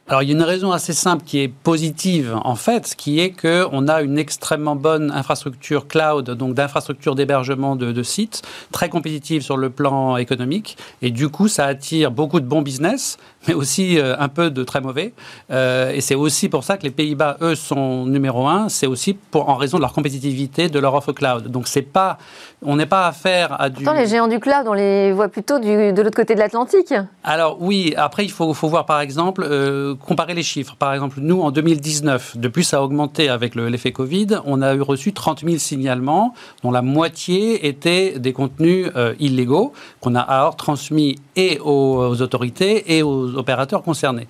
Alors 0.09 0.23
il 0.23 0.29
y 0.29 0.31
a 0.31 0.35
une 0.35 0.43
raison 0.43 0.71
assez 0.71 0.93
simple 0.93 1.23
qui 1.25 1.39
est 1.39 1.49
positive 1.49 2.39
en 2.45 2.55
fait, 2.55 2.95
qui 2.95 3.19
est 3.19 3.31
qu'on 3.31 3.87
a 3.89 4.01
une 4.01 4.17
extrêmement 4.17 4.77
bonne 4.77 5.11
infrastructure 5.11 5.87
cloud, 5.87 6.29
donc 6.31 6.53
d'infrastructure 6.53 7.13
d'hébergement 7.13 7.75
de, 7.75 8.03
sites, 8.03 8.41
très 8.71 8.87
compétitive 8.87 9.41
sur 9.41 9.57
le 9.57 9.69
plan 9.69 10.15
économique, 10.15 10.77
et 11.01 11.11
du 11.11 11.27
coup 11.27 11.49
ça 11.49 11.65
attire 11.65 12.11
beaucoup 12.11 12.39
de 12.39 12.45
bons 12.45 12.61
business, 12.61 13.17
mais 13.47 13.53
aussi 13.53 13.99
euh, 13.99 14.15
un 14.19 14.27
peu 14.27 14.49
de 14.49 14.63
très 14.63 14.81
mauvais. 14.81 15.13
Euh, 15.51 15.91
et 15.91 16.01
c'est 16.01 16.15
aussi 16.15 16.49
pour 16.49 16.63
ça 16.63 16.77
que 16.77 16.83
les 16.83 16.91
Pays-Bas, 16.91 17.37
eux, 17.41 17.55
sont 17.55 18.05
numéro 18.05 18.47
un. 18.47 18.69
C'est 18.69 18.87
aussi 18.87 19.13
pour, 19.13 19.49
en 19.49 19.55
raison 19.55 19.77
de 19.77 19.81
leur 19.81 19.93
compétitivité 19.93 20.69
de 20.69 20.79
leur 20.79 20.93
offre 20.93 21.13
cloud. 21.13 21.47
Donc 21.47 21.67
c'est 21.67 21.81
pas, 21.81 22.17
on 22.61 22.75
n'est 22.75 22.85
pas 22.85 23.07
affaire 23.07 23.59
à 23.59 23.69
du. 23.69 23.83
Pourtant, 23.83 23.99
les 23.99 24.07
géants 24.07 24.27
du 24.27 24.39
cloud, 24.39 24.65
on 24.67 24.73
les 24.73 25.11
voit 25.13 25.29
plutôt 25.29 25.59
du, 25.59 25.93
de 25.93 26.01
l'autre 26.01 26.15
côté 26.15 26.35
de 26.35 26.39
l'Atlantique. 26.39 26.93
Alors 27.23 27.57
oui, 27.61 27.93
après 27.95 28.25
il 28.25 28.31
faut, 28.31 28.53
faut 28.53 28.67
voir 28.67 28.85
par 28.85 28.99
exemple, 29.01 29.45
euh, 29.45 29.95
comparer 29.95 30.33
les 30.33 30.43
chiffres. 30.43 30.75
Par 30.75 30.93
exemple, 30.93 31.19
nous 31.21 31.41
en 31.41 31.51
2019, 31.51 32.37
de 32.37 32.47
plus 32.47 32.63
ça 32.63 32.77
a 32.77 32.81
augmenté 32.81 33.29
avec 33.29 33.55
l'effet 33.55 33.91
Covid, 33.91 34.39
on 34.45 34.61
a 34.61 34.75
eu 34.75 34.81
reçu 34.81 35.13
30 35.13 35.41
000 35.45 35.57
signalements, 35.57 36.33
dont 36.63 36.71
la 36.71 36.81
moitié 36.81 37.67
étaient 37.67 38.19
des 38.19 38.33
contenus 38.33 38.89
illégaux 39.19 39.73
qu'on 40.01 40.15
a 40.15 40.21
alors 40.21 40.55
transmis 40.55 41.17
et 41.35 41.59
aux 41.59 42.21
autorités 42.21 42.97
et 42.97 43.03
aux 43.03 43.36
opérateurs 43.37 43.83
concernés. 43.83 44.27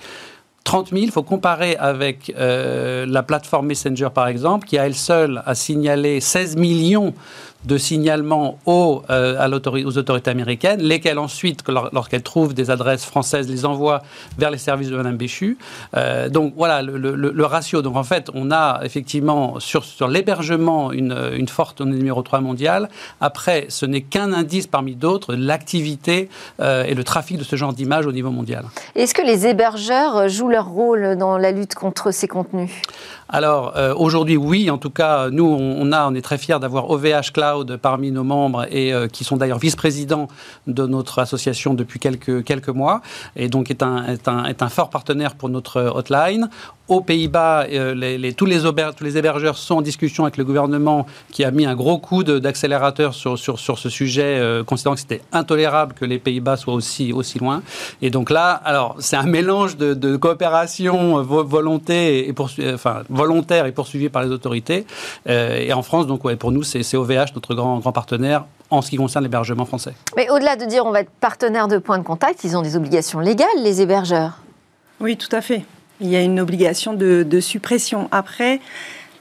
30 0.67 0.89
000, 0.89 1.03
il 1.03 1.11
faut 1.11 1.23
comparer 1.23 1.77
avec 1.77 2.33
euh, 2.37 3.05
la 3.07 3.23
plateforme 3.23 3.67
Messenger, 3.67 4.09
par 4.13 4.27
exemple, 4.27 4.67
qui 4.67 4.77
à 4.77 4.85
elle 4.85 4.95
seule 4.95 5.41
a 5.45 5.55
signalé 5.55 6.19
16 6.19 6.57
millions 6.57 7.13
de 7.67 7.77
signalement 7.77 8.57
aux, 8.65 9.03
euh, 9.09 9.59
aux 9.85 9.97
autorités 9.97 10.31
américaines, 10.31 10.81
lesquelles 10.81 11.19
ensuite, 11.19 11.63
lorsqu'elles 11.91 12.23
trouvent 12.23 12.53
des 12.53 12.71
adresses 12.71 13.03
françaises, 13.03 13.49
les 13.49 13.65
envoient 13.65 14.01
vers 14.37 14.51
les 14.51 14.57
services 14.57 14.89
de 14.89 14.95
Mme 14.95 15.17
Béchu. 15.17 15.57
Euh, 15.95 16.29
donc 16.29 16.53
voilà 16.55 16.81
le, 16.81 17.45
ratio. 17.45 17.81
Donc 17.81 17.95
en 17.95 18.03
fait, 18.03 18.29
on 18.33 18.51
a 18.51 18.79
effectivement 18.83 19.59
sur, 19.59 19.83
sur 19.83 20.07
l'hébergement 20.07 20.91
une, 20.91 21.15
une 21.33 21.47
forte 21.47 21.81
numéro 21.81 22.21
3 22.21 22.39
mondiale. 22.39 22.89
Après, 23.19 23.65
ce 23.69 23.85
n'est 23.85 24.01
qu'un 24.01 24.31
indice 24.33 24.67
parmi 24.67 24.95
d'autres, 24.95 25.35
l'activité 25.35 26.29
euh, 26.61 26.83
et 26.83 26.93
le 26.93 27.03
trafic 27.03 27.37
de 27.37 27.43
ce 27.43 27.55
genre 27.55 27.73
d'images 27.73 28.05
au 28.05 28.11
niveau 28.11 28.31
mondial. 28.31 28.65
Est-ce 28.95 29.13
que 29.13 29.21
les 29.21 29.45
hébergeurs 29.45 30.29
jouent 30.29 30.49
leur 30.49 30.67
rôle 30.67 31.17
dans 31.17 31.37
la 31.37 31.51
lutte 31.51 31.75
contre 31.75 32.11
ces 32.11 32.27
contenus? 32.27 32.71
Alors 33.29 33.73
euh, 33.75 33.93
aujourd'hui, 33.95 34.37
oui. 34.37 34.69
En 34.69 34.77
tout 34.77 34.89
cas, 34.89 35.29
nous, 35.29 35.45
on, 35.45 35.91
a, 35.91 36.07
on 36.07 36.15
est 36.15 36.21
très 36.21 36.37
fiers 36.37 36.59
d'avoir 36.59 36.89
OVH 36.89 37.31
Cloud 37.33 37.56
parmi 37.81 38.11
nos 38.11 38.23
membres 38.23 38.65
et 38.71 38.93
euh, 38.93 39.07
qui 39.07 39.23
sont 39.23 39.37
d'ailleurs 39.37 39.59
vice-présidents 39.59 40.27
de 40.67 40.85
notre 40.85 41.19
association 41.19 41.73
depuis 41.73 41.99
quelques 41.99 42.43
quelques 42.43 42.69
mois 42.69 43.01
et 43.35 43.49
donc 43.49 43.69
est 43.69 43.83
un, 43.83 44.05
est 44.05 44.27
un, 44.27 44.45
est 44.45 44.61
un 44.61 44.69
fort 44.69 44.89
partenaire 44.89 45.35
pour 45.35 45.49
notre 45.49 45.81
hotline 45.81 46.49
aux 46.87 47.01
Pays-Bas, 47.01 47.65
euh, 47.71 47.93
tous, 48.35 48.45
les 48.45 48.61
tous, 48.61 49.03
les 49.03 49.17
hébergeurs 49.17 49.57
sont 49.57 49.75
en 49.75 49.81
discussion 49.81 50.23
avec 50.23 50.37
le 50.37 50.45
gouvernement 50.45 51.05
qui 51.31 51.43
a 51.43 51.51
mis 51.51 51.65
un 51.65 51.75
gros 51.75 51.97
coup 51.97 52.23
d'accélérateur 52.23 53.13
sur, 53.13 53.37
sur, 53.37 53.59
sur, 53.59 53.77
ce 53.77 53.89
sujet, 53.89 54.37
euh, 54.39 54.63
considérant 54.63 54.95
que 54.95 55.01
c'était 55.01 55.21
intolérable 55.31 55.93
que 55.93 56.05
les 56.05 56.19
Pays-Bas 56.19 56.57
soient 56.57 56.73
aussi, 56.73 57.11
aussi 57.11 57.39
loin. 57.39 57.61
Et 58.01 58.09
donc 58.09 58.29
là, 58.29 58.51
alors 58.51 58.95
c'est 58.99 59.17
un 59.17 59.23
mélange 59.25 59.77
de, 59.77 60.15
coopération 60.17 61.21
volonté 61.21 62.27
et 62.27 62.33
enfin, 62.73 63.03
volontaire 63.09 63.65
et 63.65 63.71
poursuivie 63.71 64.09
par 64.09 64.23
les 64.23 64.31
autorités. 64.31 64.85
Et 65.27 65.73
en 65.73 65.83
France, 65.83 66.07
donc 66.07 66.33
pour 66.35 66.51
nous, 66.51 66.63
c'est 66.63 66.95
OVH, 66.95 67.33
notre 67.37 67.55
grand, 67.55 67.79
grand 67.79 67.91
partenaire, 67.91 68.45
en 68.69 68.81
ce 68.81 68.89
qui 68.89 68.97
concerne 68.97 69.23
l'hébergement 69.23 69.65
français. 69.65 69.93
Mais 70.15 70.29
au-delà 70.29 70.55
de 70.55 70.65
dire 70.65 70.85
on 70.85 70.91
va 70.91 71.01
être 71.01 71.09
partenaire 71.09 71.67
de 71.67 71.77
point 71.77 71.97
de 71.97 72.03
contact, 72.03 72.43
ils 72.43 72.57
ont 72.57 72.61
des 72.61 72.75
obligations 72.75 73.19
légales, 73.19 73.47
les 73.57 73.81
hébergeurs. 73.81 74.39
Oui, 74.99 75.15
tout 75.17 75.33
à 75.35 75.41
fait. 75.41 75.63
Il 76.01 76.07
y 76.07 76.15
a 76.15 76.21
une 76.21 76.39
obligation 76.39 76.93
de, 76.93 77.39
suppression. 77.39 78.07
Après, 78.11 78.59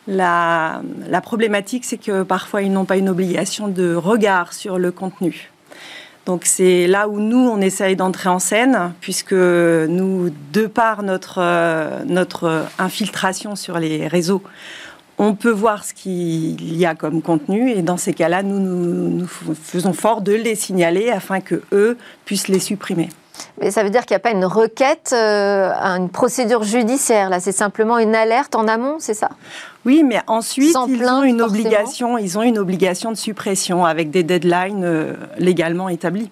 la, 0.07 0.81
problématique, 1.23 1.85
c'est 1.85 1.99
que 1.99 2.23
parfois, 2.23 2.63
ils 2.63 2.73
n'ont 2.73 2.85
pas 2.85 2.97
une 2.97 3.09
obligation 3.09 3.69
de 3.69 3.95
regard 3.95 4.53
sur 4.53 4.79
le 4.79 4.91
contenu. 4.91 5.51
Donc 6.25 6.45
c'est 6.45 6.87
là 6.89 7.09
où 7.09 7.21
nous, 7.21 7.49
on 7.49 7.61
essaye 7.61 7.95
d'entrer 7.95 8.29
en 8.29 8.41
scène, 8.41 8.93
puisque 9.01 9.33
nous, 9.33 10.31
de 10.53 10.67
par 10.67 11.03
notre, 11.03 12.03
notre 12.05 12.65
infiltration 12.79 13.55
sur 13.55 13.79
les 13.79 14.09
réseaux, 14.09 14.43
on 15.19 15.35
peut 15.35 15.51
voir 15.51 15.85
ce 15.85 15.95
qu'il 15.95 16.77
y 16.77 16.85
a 16.87 16.95
comme 16.95 17.23
contenu 17.23 17.71
et 17.71 17.83
dans 17.83 17.97
ces 17.97 18.13
cas-là, 18.13 18.43
nous, 18.43 18.59
nous, 18.59 19.09
nous 19.11 19.27
faisons 19.27 19.93
fort 19.93 20.21
de 20.21 20.33
les 20.33 20.55
signaler 20.55 21.11
afin 21.11 21.41
que 21.41 21.63
eux 21.73 21.97
puissent 22.25 22.49
les 22.49 22.61
supprimer. 22.61 23.09
Mais 23.61 23.71
ça 23.71 23.83
veut 23.83 23.91
dire 23.91 24.05
qu'il 24.05 24.15
n'y 24.15 24.17
a 24.17 24.21
pas 24.21 24.31
une 24.31 24.45
requête, 24.45 25.11
euh, 25.13 25.73
une 25.73 26.09
procédure 26.09 26.63
judiciaire. 26.63 27.31
Là, 27.31 27.41
c'est 27.41 27.53
simplement 27.53 27.99
une 27.99 28.15
alerte 28.15 28.55
en 28.55 28.69
amont, 28.69 28.97
c'est 28.99 29.15
ça? 29.15 29.31
Oui, 29.85 30.03
mais 30.05 30.21
ensuite 30.27 30.77
ils 30.89 31.05
ont 31.05 31.23
une 31.23 31.41
obligation. 31.41 32.19
Ils 32.19 32.39
ont 32.39 32.43
une 32.43 32.59
obligation 32.59 33.11
de 33.11 33.17
suppression 33.17 33.85
avec 33.85 34.11
des 34.11 34.23
deadlines 34.23 34.85
euh, 34.85 35.15
légalement 35.39 35.89
établis. 35.89 36.31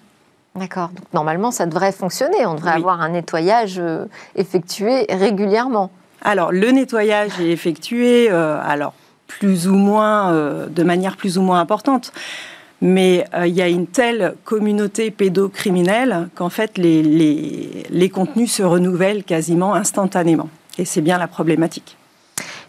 D'accord. 0.55 0.89
Donc 0.89 1.05
normalement, 1.13 1.51
ça 1.51 1.65
devrait 1.65 1.91
fonctionner. 1.91 2.45
On 2.45 2.55
devrait 2.55 2.71
avoir 2.71 3.01
un 3.01 3.09
nettoyage 3.09 3.75
euh, 3.77 4.05
effectué 4.35 5.05
régulièrement. 5.09 5.89
Alors 6.25 6.51
le 6.51 6.71
nettoyage 6.71 7.39
est 7.39 7.51
effectué, 7.51 8.29
alors 8.29 8.93
plus 9.27 9.67
ou 9.67 9.75
moins, 9.75 10.33
de 10.67 10.83
manière 10.83 11.15
plus 11.15 11.37
ou 11.37 11.41
moins 11.41 11.61
importante 11.61 12.11
mais 12.81 13.25
euh, 13.33 13.47
il 13.47 13.55
y 13.55 13.61
a 13.61 13.67
une 13.67 13.87
telle 13.87 14.35
communauté 14.43 15.11
pédocriminelle 15.11 16.29
qu'en 16.35 16.49
fait 16.49 16.77
les, 16.77 17.01
les, 17.89 18.09
contenus 18.09 18.51
se 18.51 18.63
renouvellent 18.63 19.23
quasiment 19.23 19.73
instantanément. 19.73 20.49
Et 20.77 20.85
c'est 20.85 21.01
bien 21.01 21.17
la 21.17 21.27
problématique. 21.27 21.97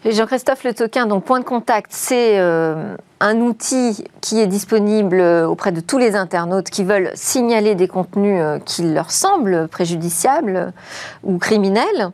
Jean-Christophe 0.05 0.63
Le 0.63 0.73
Toquin, 0.73 1.05
donc 1.05 1.23
Point 1.23 1.39
de 1.39 1.45
Contact, 1.45 1.91
c'est 1.91 2.39
euh, 2.39 2.95
un 3.19 3.37
outil 3.37 4.03
qui 4.21 4.39
est 4.39 4.47
disponible 4.47 5.19
auprès 5.21 5.71
de 5.71 5.81
tous 5.81 5.97
les 5.97 6.15
internautes 6.15 6.69
qui 6.69 6.83
veulent 6.83 7.11
signaler 7.15 7.75
des 7.75 7.87
contenus 7.87 8.39
euh, 8.41 8.59
qui 8.59 8.83
leur 8.83 9.11
semblent 9.11 9.67
préjudiciables 9.67 10.71
ou 11.23 11.37
criminels. 11.37 12.11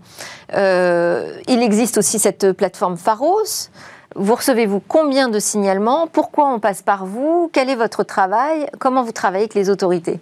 il 0.52 1.62
existe 1.62 1.98
aussi 1.98 2.20
cette 2.20 2.52
plateforme 2.54 2.98
Pharos. 2.98 3.70
Vous 4.16 4.36
recevez-vous 4.36 4.82
combien 4.88 5.28
de 5.28 5.40
signalements? 5.40 6.08
Pourquoi 6.08 6.54
on 6.54 6.60
passe 6.60 6.84
par 6.84 7.06
vous? 7.06 7.50
Quel 7.52 7.70
est 7.70 7.76
votre 7.76 8.04
travail? 8.04 8.68
Comment 8.80 9.04
vous 9.04 9.12
travaillez 9.12 9.46
avec 9.46 9.56
les 9.56 9.70
autorités? 9.72 10.20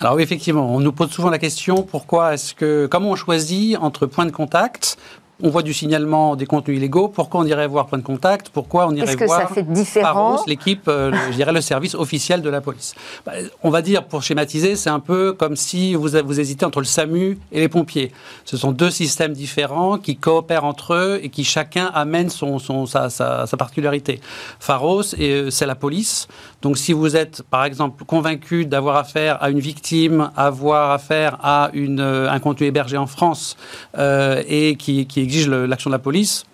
Alors 0.00 0.16
oui, 0.16 0.22
effectivement, 0.22 0.68
on 0.68 0.80
nous 0.80 0.92
pose 0.92 1.10
souvent 1.10 1.30
la 1.30 1.38
question 1.38 1.76
pourquoi 1.76 2.34
est-ce 2.34 2.54
que 2.54 2.86
comment 2.90 3.10
on 3.10 3.14
choisit 3.14 3.78
entre 3.78 4.06
points 4.06 4.26
de 4.26 4.32
contact? 4.32 4.98
On 5.42 5.50
voit 5.50 5.62
du 5.62 5.74
signalement 5.74 6.36
des 6.36 6.46
contenus 6.46 6.78
illégaux. 6.78 7.08
Pourquoi 7.08 7.40
on 7.40 7.44
irait 7.44 7.66
voir 7.66 7.86
Point 7.86 7.98
de 7.98 8.04
Contact? 8.04 8.48
Pourquoi 8.48 8.86
on 8.86 8.94
irait 8.94 9.16
voir 9.16 9.50
différent 9.68 10.40
l'équipe, 10.46 10.86
euh, 10.86 11.12
je 11.30 11.36
dirais 11.36 11.52
le 11.52 11.60
service 11.60 11.96
officiel 11.96 12.42
de 12.42 12.48
la 12.48 12.60
police? 12.60 12.94
Bah, 13.26 13.32
On 13.62 13.70
va 13.70 13.82
dire, 13.82 14.04
pour 14.04 14.22
schématiser, 14.22 14.76
c'est 14.76 14.90
un 14.90 15.00
peu 15.00 15.32
comme 15.32 15.56
si 15.56 15.94
vous, 15.94 16.08
vous 16.24 16.40
hésitez 16.40 16.64
entre 16.64 16.78
le 16.78 16.84
SAMU 16.84 17.38
et 17.50 17.60
les 17.60 17.68
pompiers. 17.68 18.12
Ce 18.44 18.56
sont 18.56 18.70
deux 18.70 18.90
systèmes 18.90 19.32
différents 19.32 19.98
qui 19.98 20.16
coopèrent 20.16 20.64
entre 20.64 20.94
eux 20.94 21.20
et 21.22 21.28
qui 21.28 21.42
chacun 21.42 21.86
amène 21.92 22.30
son, 22.30 22.60
son 22.60 22.86
sa, 22.86 23.10
sa, 23.10 23.46
particularité. 23.58 24.20
Pharos, 24.60 25.14
euh, 25.18 25.50
c'est 25.50 25.66
la 25.66 25.74
police. 25.74 26.28
Donc 26.62 26.78
si 26.78 26.92
vous 26.92 27.16
êtes, 27.16 27.42
par 27.42 27.64
exemple, 27.64 28.04
convaincu 28.04 28.64
d'avoir 28.64 28.96
affaire 28.96 29.42
à 29.42 29.50
une 29.50 29.58
victime, 29.58 30.30
avoir 30.36 30.92
affaire 30.92 31.38
à 31.42 31.70
une, 31.72 32.00
euh, 32.00 32.30
un 32.30 32.38
contenu 32.38 32.68
hébergé 32.68 32.96
en 32.96 33.06
France 33.06 33.56
et 33.96 34.76
qui, 34.76 35.06
qui 35.06 35.22
exige 35.32 35.48
l'action 35.48 35.90
de 35.90 35.94
la 35.94 35.98
police, 35.98 36.44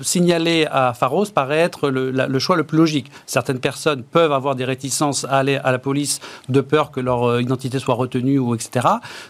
signaler 0.00 0.66
à 0.70 0.92
Pharos 0.94 1.26
paraît 1.26 1.58
être 1.58 1.90
le, 1.90 2.38
choix 2.38 2.56
le 2.56 2.64
plus 2.64 2.78
logique. 2.78 3.10
Certaines 3.26 3.60
personnes 3.60 4.02
peuvent 4.02 4.32
avoir 4.32 4.54
des 4.54 4.64
réticences 4.64 5.24
à 5.24 5.38
aller 5.38 5.56
à 5.56 5.72
la 5.72 5.78
police 5.78 6.20
de 6.48 6.60
peur 6.60 6.90
que 6.90 7.00
leur 7.00 7.24
euh, 7.24 7.42
identité 7.42 7.78
soit 7.78 7.94
retenue 7.94 8.38
ou 8.38 8.54
etc. 8.54 8.86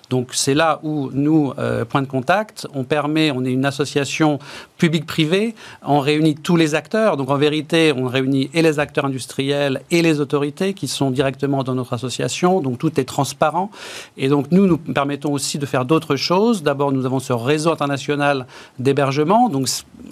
Donc 0.09 0.31
c'est 0.33 0.55
là 0.55 0.81
où 0.83 1.11
nous, 1.13 1.53
euh, 1.59 1.85
point 1.85 2.03
de 2.03 2.07
contact, 2.07 2.67
on 2.75 2.85
permet, 2.85 3.31
on 3.31 3.45
est 3.45 3.53
une 3.53 3.65
association 3.65 4.39
publique-privée, 4.79 5.55
on 5.83 6.01
réunit 6.01 6.35
tous 6.37 6.57
les 6.57 6.75
acteurs. 6.75 7.17
Donc 7.17 7.31
en 7.31 7.37
vérité, 7.37 7.93
on 7.95 8.07
réunit 8.07 8.51
et 8.55 8.63
les 8.63 8.79
acteurs 8.79 9.05
industriels 9.05 9.83
et 9.91 10.03
les 10.03 10.21
autorités 10.21 10.75
qui 10.75 10.89
sont 10.89 11.11
directement 11.11 11.63
dans 11.63 11.75
notre 11.75 11.93
association. 11.93 12.61
Donc 12.61 12.79
tout 12.79 12.99
est 13.01 13.05
transparent. 13.05 13.71
Et 14.17 14.29
donc 14.29 14.47
nous, 14.51 14.67
nous 14.67 14.79
permettons 14.79 15.33
aussi 15.33 15.59
de 15.59 15.67
faire 15.67 15.85
d'autres 15.85 16.17
choses. 16.17 16.63
D'abord, 16.63 16.93
nous 16.93 17.07
avons 17.07 17.21
ce 17.21 17.33
réseau 17.33 17.73
international 17.73 18.47
d'hébergement. 18.79 19.49
Donc 19.49 19.69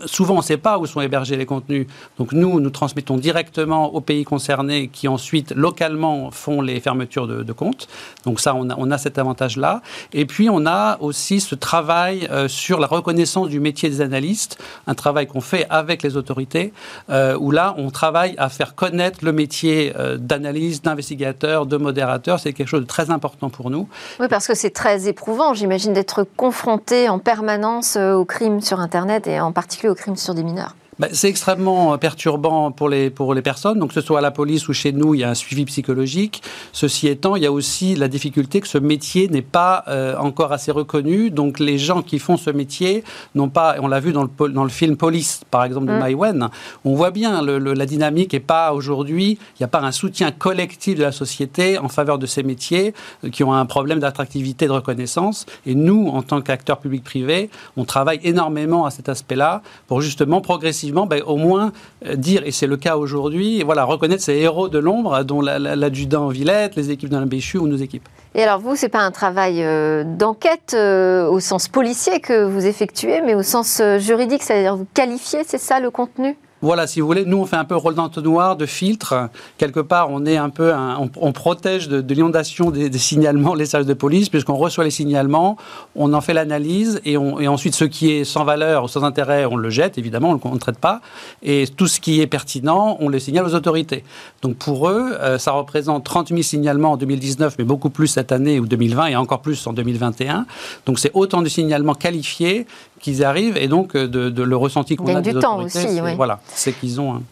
souvent, 0.07 0.35
on 0.35 0.39
ne 0.39 0.43
sait 0.43 0.57
pas 0.57 0.79
où 0.79 0.87
sont 0.87 1.01
hébergés 1.01 1.37
les 1.37 1.47
contenus. 1.47 1.87
Donc 2.19 2.33
nous, 2.33 2.61
nous 2.61 2.71
transmettons 2.71 3.17
directement 3.17 3.95
aux 3.95 4.01
pays 4.01 4.25
concernés 4.25 4.89
qui 4.89 5.09
ensuite, 5.09 5.53
localement, 5.55 6.31
font 6.31 6.61
les 6.61 6.81
fermetures 6.81 7.27
de, 7.27 7.53
comptes. 7.53 7.89
Donc 8.25 8.41
ça, 8.41 8.55
on 8.55 8.71
a, 8.71 8.75
on 8.79 8.91
a 8.91 8.99
cet 8.99 9.19
avantage-là. 9.19 9.83
Et 10.13 10.27
puis, 10.27 10.49
on 10.51 10.67
a 10.67 10.99
aussi 11.01 11.41
ce 11.41 11.55
travail 11.55 12.29
euh, 12.31 12.49
sur 12.49 12.79
la 12.79 12.87
reconnaissance 12.87 13.49
du 13.49 13.61
métier 13.61 13.89
des 13.89 14.01
analystes, 14.01 14.59
un 14.87 14.95
travail 14.95 15.27
qu'on 15.27 15.41
fait 15.41 15.67
avec 15.71 16.03
les 16.03 16.17
autorités, 16.17 16.73
euh, 17.11 17.37
où 17.39 17.51
là, 17.51 17.75
on 17.79 17.91
travaille 17.91 18.35
à 18.39 18.49
faire 18.49 18.75
connaître 18.75 19.25
le 19.25 19.33
métier 19.33 19.93
euh, 19.99 20.17
d'analyste, 20.17 20.85
d'investigateur, 20.85 21.67
de 21.67 21.77
modérateur. 21.77 22.39
C'est 22.39 22.53
quelque 22.53 22.69
chose 22.69 22.83
de 22.83 22.87
très 22.87 23.11
important 23.11 23.51
pour 23.51 23.71
nous. 23.71 23.89
Oui, 24.21 24.27
parce 24.29 24.47
que 24.47 24.55
c'est 24.55 24.71
très 24.71 25.09
éprouvant, 25.09 25.55
j'imagine, 25.55 25.93
d'être 25.93 26.27
confronté 26.37 27.09
en 27.09 27.19
permanence 27.19 27.97
aux 27.97 28.25
crimes 28.25 28.61
sur 28.61 28.81
Internet 28.81 29.27
et 29.27 29.41
en 29.41 29.53
particulier 29.59 29.91
aux 29.91 29.97
crimes 29.97 30.15
sur 30.15 30.37
des 30.37 30.45
mineurs. 30.45 30.77
Bah, 30.99 31.07
c'est 31.13 31.29
extrêmement 31.29 31.95
euh, 31.95 31.97
perturbant 31.97 32.73
pour 32.73 32.89
les, 32.89 33.11
pour 33.11 33.33
les 33.33 33.43
personnes. 33.43 33.79
Donc, 33.79 33.91
que 33.91 33.95
ce 33.95 34.01
soit 34.01 34.19
à 34.19 34.23
la 34.23 34.33
police 34.33 34.69
ou 34.69 34.73
chez 34.73 34.93
nous, 34.93 35.15
il 35.15 35.21
y 35.21 35.25
a 35.25 35.31
un 35.31 35.35
suivi 35.35 35.65
psychologique. 35.65 36.43
Ceci 36.73 37.07
étant, 37.07 37.37
il 37.37 37.43
y 37.43 37.47
a 37.47 37.53
aussi 37.53 37.95
la 37.95 38.09
difficulté 38.09 38.61
que 38.61 38.67
ce 38.67 38.79
métier 38.79 39.29
n'est 39.29 39.43
pas 39.43 39.85
euh, 39.87 40.17
encore 40.17 40.53
assez 40.53 40.73
reconnu. 40.73 41.31
Donc, 41.31 41.61
les 41.61 41.79
gens 41.79 42.03
qui 42.03 42.19
font 42.19 42.37
ce 42.37 42.51
métier 42.51 43.05
n'ont 43.37 43.49
pas, 43.49 43.77
on 43.81 43.87
l'a 43.87 44.01
vu 44.01 44.13
dans 44.13 44.25
le, 44.25 44.49
dans 44.49 44.65
le 44.65 44.71
film 44.71 44.97
Police, 44.97 45.43
par 45.51 45.65
exemple, 45.65 45.87
de 45.87 45.93
mmh. 45.93 46.49
on 46.85 46.95
voit 46.95 47.13
bien 47.13 47.43
le, 47.43 47.59
la 47.59 47.87
dynamique 47.87 48.35
et 48.35 48.41
pas 48.41 48.73
aujourd'hui, 48.73 49.39
il 49.55 49.63
n'y 49.63 49.65
a 49.65 49.69
pas 49.69 49.81
un 49.81 49.93
soutien 49.93 50.33
collectif 50.33 50.99
de 50.99 51.03
la 51.03 51.13
société 51.13 51.79
en 51.79 51.89
faveur 51.89 52.19
de 52.19 52.27
ces 52.27 52.43
métiers 52.43 52.95
euh, 53.25 53.31
qui 53.31 53.45
ont 53.45 53.53
un 53.53 53.67
problème 53.67 54.01
d'attractivité, 54.01 54.67
de 54.67 54.73
reconnaissance. 54.73 55.47
Et 55.65 55.77
nous, 55.77 56.09
en 56.09 56.23
tant 56.23 56.41
qu'acteurs 56.41 56.79
publics-privés, 56.79 57.51
on 57.77 57.85
travaille 57.85 58.21
énormément 58.25 58.85
à 58.85 58.91
cet 58.91 59.09
aspect-là 59.09 59.63
pour 59.87 60.01
justement 60.01 60.41
progressivement 60.41 60.88
ben, 61.07 61.23
au 61.27 61.37
moins 61.37 61.73
euh, 62.07 62.17
dire, 62.17 62.43
et 62.45 62.51
c'est 62.51 62.67
le 62.67 62.77
cas 62.77 62.97
aujourd'hui, 62.97 63.63
voilà, 63.63 63.85
reconnaître 63.85 64.23
ces 64.23 64.35
héros 64.35 64.69
de 64.69 64.79
l'ombre, 64.79 65.25
dont 65.25 65.41
l'adjudant 65.41 66.29
Villette, 66.29 66.77
les 66.77 66.91
équipes 66.91 67.11
d'Alain 67.11 67.27
Béchu 67.27 67.59
ou 67.59 67.67
nos 67.67 67.77
équipes. 67.77 68.09
Et 68.35 68.43
alors 68.43 68.61
vous, 68.61 68.77
c'est 68.77 68.89
pas 68.89 69.01
un 69.01 69.11
travail 69.11 69.63
euh, 69.63 70.05
d'enquête 70.05 70.75
euh, 70.75 71.29
au 71.29 71.41
sens 71.41 71.69
policier 71.69 72.21
que 72.21 72.45
vous 72.45 72.67
effectuez, 72.67 73.21
mais 73.21 73.35
au 73.35 73.43
sens 73.43 73.83
juridique, 73.99 74.43
c'est-à-dire 74.43 74.77
vous 74.77 74.87
qualifiez, 74.95 75.41
c'est 75.45 75.59
ça 75.59 75.81
le 75.81 75.91
contenu? 75.91 76.37
Voilà, 76.61 76.87
si 76.87 77.01
vous 77.01 77.07
voulez, 77.07 77.25
nous 77.25 77.39
on 77.39 77.47
fait 77.47 77.57
un 77.57 77.65
peu 77.65 77.77
rôle 77.77 77.95
d'entonnoir, 77.95 78.57
de 78.57 78.67
filtre. 78.67 79.29
Quelque 79.59 79.81
part, 79.81 80.11
on 80.11 80.27
est 80.27 80.37
un 80.37 80.51
peu, 80.51 80.73
on, 80.75 81.33
protège 81.33 81.89
de, 81.89 82.15
l'inondation 82.15 82.71
des, 82.71 82.91
signalements 82.99 83.55
les 83.55 83.67
services 83.67 83.87
de 83.87 83.95
police, 83.95 84.29
puisqu'on 84.29 84.57
reçoit 84.57 84.85
les 84.85 84.91
signalements, 84.91 85.57
on 85.95 86.13
en 86.13 86.21
fait 86.21 86.35
l'analyse 86.35 87.01
et, 87.05 87.13
et, 87.13 87.49
ensuite 87.49 87.75
ce 87.75 87.85
qui 87.85 88.11
est 88.11 88.25
sans 88.25 88.45
valeur 88.45 88.85
ou 88.85 88.89
sans 88.89 89.05
intérêt, 89.05 89.45
on 89.47 89.57
le 89.57 89.71
jette 89.71 89.99
évidemment, 89.99 90.39
on 90.43 90.55
ne 90.55 90.59
traite 90.59 90.79
pas. 90.79 91.01
Et 91.43 91.67
tout 91.69 91.87
ce 91.87 92.01
qui 92.01 92.21
est 92.21 92.27
pertinent, 92.27 92.97
on 93.01 93.09
le 93.09 93.19
signale 93.19 93.47
aux 93.47 93.55
autorités. 93.55 94.05
Donc 94.43 94.57
pour 94.57 94.89
eux, 94.89 95.17
euh, 95.21 95.39
ça 95.39 95.53
représente 95.53 96.05
30 96.05 96.29
000 96.29 96.43
signalements 96.43 96.93
en 96.93 96.97
2019, 96.97 97.57
mais 97.59 97.65
beaucoup 97.65 97.91
plus 97.91 98.09
cette 98.09 98.33
année 98.33 98.59
ou 98.59 98.67
2020 98.67 99.07
et 99.07 99.17
encore 99.17 99.41
plus 99.41 99.67
en 99.67 99.73
2021. 99.73 100.47
Donc 100.87 100.99
c'est 100.99 101.11
autant 101.15 101.43
de 101.43 101.49
signalements 101.49 101.95
qualifiés 101.95 102.67
qu'ils 102.99 103.25
arrivent 103.25 103.57
et 103.57 103.69
donc 103.69 103.95
euh, 103.95 104.07
de, 104.07 104.43
le 104.43 104.57
ressenti 104.57 104.97
qu'on 104.97 105.15
a 105.15 105.21
du 105.21 105.33
des 105.33 105.41
temps 105.41 105.63
aussi, 105.63 106.01
oui. 106.03 106.15
Voilà, 106.17 106.41
c'est 106.55 106.73
qu'ils 106.73 107.01
ont. 107.01 107.23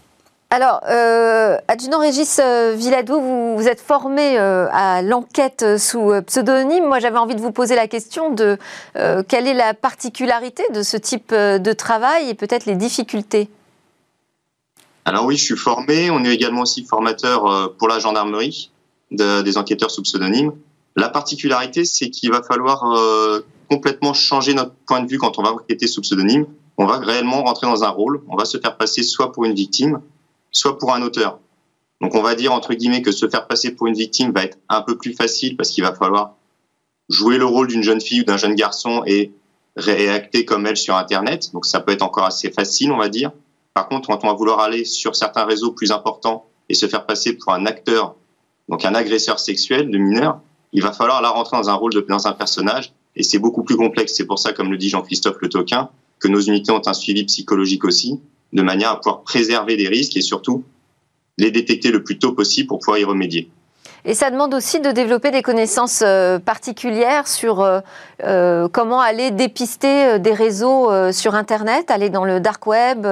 Alors, 0.49 0.81
euh, 0.89 1.59
adjudant 1.67 1.99
Régis 1.99 2.41
euh, 2.41 2.75
Villadou, 2.77 3.21
vous, 3.21 3.57
vous, 3.57 3.67
êtes 3.67 3.81
formé 3.81 4.39
euh, 4.39 4.69
à 4.71 5.03
l'enquête 5.03 5.77
sous 5.77 6.13
pseudonyme. 6.25 6.87
Moi, 6.87 7.01
j'avais 7.01 7.19
envie 7.19 7.35
de 7.35 7.41
vous 7.41 7.51
poser 7.51 7.75
la 7.75 7.89
question 7.89 8.33
de 8.33 8.57
quelle 9.29 9.49
est 9.49 9.55
la 9.55 9.75
particularité 9.75 10.63
de 10.73 10.83
ce 10.83 10.97
type 10.97 11.35
de 11.35 11.73
travail 11.73 12.31
et 12.31 12.35
peut-être 12.35 12.67
les 12.67 12.77
difficultés? 12.77 13.49
Alors 15.05 15.25
oui, 15.25 15.37
je 15.37 15.45
suis 15.45 15.57
formé. 15.57 16.11
On 16.11 16.25
est 16.25 16.33
également 16.33 16.63
aussi 16.63 16.85
formateur 16.85 17.75
pour 17.79 17.89
la 17.89 17.99
gendarmerie 17.99 18.71
des 19.11 19.59
enquêteurs 19.59 19.91
sous 19.91 20.03
pseudonyme. 20.03 20.53
La 20.95 21.09
particularité, 21.09 21.85
c'est 21.85 22.11
qu'il 22.11 22.31
va 22.31 22.43
falloir 22.43 22.85
complètement 23.69 24.15
changer 24.15 24.55
notre 24.55 24.75
point 24.87 25.01
de 25.01 25.09
vue 25.09 25.19
quand 25.19 25.39
on 25.39 25.43
va 25.43 25.53
enquêter 25.53 25.87
sous 25.87 26.01
pseudonyme. 26.01 26.47
On 26.79 26.87
va 26.87 26.99
réellement 26.99 27.43
rentrer 27.43 27.67
dans 27.67 27.85
un 27.85 27.89
rôle. 27.89 28.23
On 28.29 28.37
va 28.37 28.45
se 28.45 28.59
faire 28.59 28.77
passer 28.77 29.03
soit 29.03 29.33
pour 29.33 29.45
une 29.45 29.55
victime, 29.55 30.01
soit 30.51 30.79
pour 30.79 30.95
un 30.95 31.03
auteur. 31.03 31.39
Donc 32.01 32.15
on 32.15 32.23
va 32.23 32.35
dire 32.35 32.53
entre 32.53 32.75
guillemets 32.75 33.03
que 33.03 33.13
se 33.13 33.29
faire 33.29 33.47
passer 33.47 33.75
pour 33.75 33.87
une 33.87 33.95
victime 33.95 34.33
va 34.33 34.45
être 34.45 34.59
un 34.69 34.83
peu 34.83 34.99
plus 34.99 35.15
facile 35.15 35.57
parce 35.57 35.71
qu'il 35.71 35.83
va 35.83 35.95
falloir 35.95 36.35
jouer 37.09 37.39
le 37.39 37.47
rôle 37.47 37.69
d'une 37.69 37.83
jeune 37.83 38.01
fille 38.01 38.21
ou 38.21 38.25
d'un 38.25 38.37
jeune 38.37 38.55
garçon 38.55 39.03
et 39.07 39.33
réacter 39.77 40.45
comme 40.45 40.67
elle 40.67 40.77
sur 40.77 40.97
Internet. 40.97 41.53
Donc 41.53 41.65
ça 41.67 41.81
peut 41.81 41.93
être 41.93 42.03
encore 42.03 42.25
assez 42.25 42.51
facile, 42.51 42.93
on 42.93 42.99
va 42.99 43.09
dire. 43.09 43.33
Par 43.75 43.89
contre, 43.89 44.09
quand 44.09 44.25
on 44.25 44.29
va 44.29 44.35
vouloir 44.35 44.61
aller 44.61 44.85
sur 44.85 45.17
certains 45.17 45.45
réseaux 45.45 45.73
plus 45.73 45.93
importants 45.93 46.47
et 46.69 46.75
se 46.75 46.87
faire 46.87 47.07
passer 47.07 47.35
pour 47.35 47.53
un 47.53 47.67
acteur, 47.67 48.15
donc 48.69 48.85
un 48.85 48.95
agresseur 48.95 49.39
sexuel 49.39 49.91
de 49.91 49.99
mineur, 49.99 50.41
il 50.73 50.83
va 50.83 50.93
falloir 50.93 51.23
là 51.23 51.31
rentrer 51.31 51.57
dans 51.57 51.71
un 51.71 51.75
rôle 51.75 51.93
de 51.95 52.01
dans 52.01 52.27
un 52.27 52.33
personnage 52.33 52.93
et 53.17 53.23
c'est 53.23 53.39
beaucoup 53.39 53.65
plus 53.65 53.77
complexe. 53.77 54.15
C'est 54.15 54.27
pour 54.27 54.39
ça, 54.39 54.53
comme 54.53 54.71
le 54.71 54.77
dit 54.77 54.89
Jean-Christophe 54.89 55.39
Le 55.41 55.49
Toquin, 55.49 55.89
que 56.19 56.29
nos 56.29 56.41
unités 56.41 56.71
ont 56.71 56.83
un 56.87 56.95
suivi 56.95 57.25
psychologique 57.25 57.85
aussi, 57.85 58.21
de 58.53 58.63
manière 58.63 58.91
à 58.91 58.97
pouvoir 59.01 59.23
préserver 59.23 59.77
des 59.77 59.89
risques 59.89 60.17
et 60.17 60.23
surtout 60.23 60.65
les 61.39 61.51
détecter 61.51 61.91
le 61.91 62.03
plus 62.03 62.19
tôt 62.19 62.33
possible 62.33 62.69
pour 62.69 62.79
pouvoir 62.79 62.99
y 62.99 63.05
remédier. 63.05 63.51
Et 64.05 64.15
ça 64.15 64.31
demande 64.31 64.55
aussi 64.55 64.81
de 64.81 64.93
développer 64.93 65.33
des 65.33 65.43
connaissances 65.43 66.05
particulières 66.45 67.27
sur 67.27 67.67
comment 68.73 69.01
aller 69.01 69.33
dépister 69.33 70.19
des 70.21 70.33
réseaux 70.33 70.91
sur 71.13 71.35
Internet, 71.35 71.91
aller 71.91 72.09
dans 72.09 72.25
le 72.25 72.39
dark 72.41 72.67
web. 72.67 73.07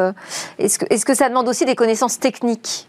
Est-ce 0.58 0.78
que, 0.78 0.86
est 0.88 1.04
que 1.04 1.14
ça 1.14 1.28
demande 1.28 1.48
aussi 1.48 1.64
des 1.64 1.74
connaissances 1.74 2.20
techniques? 2.20 2.86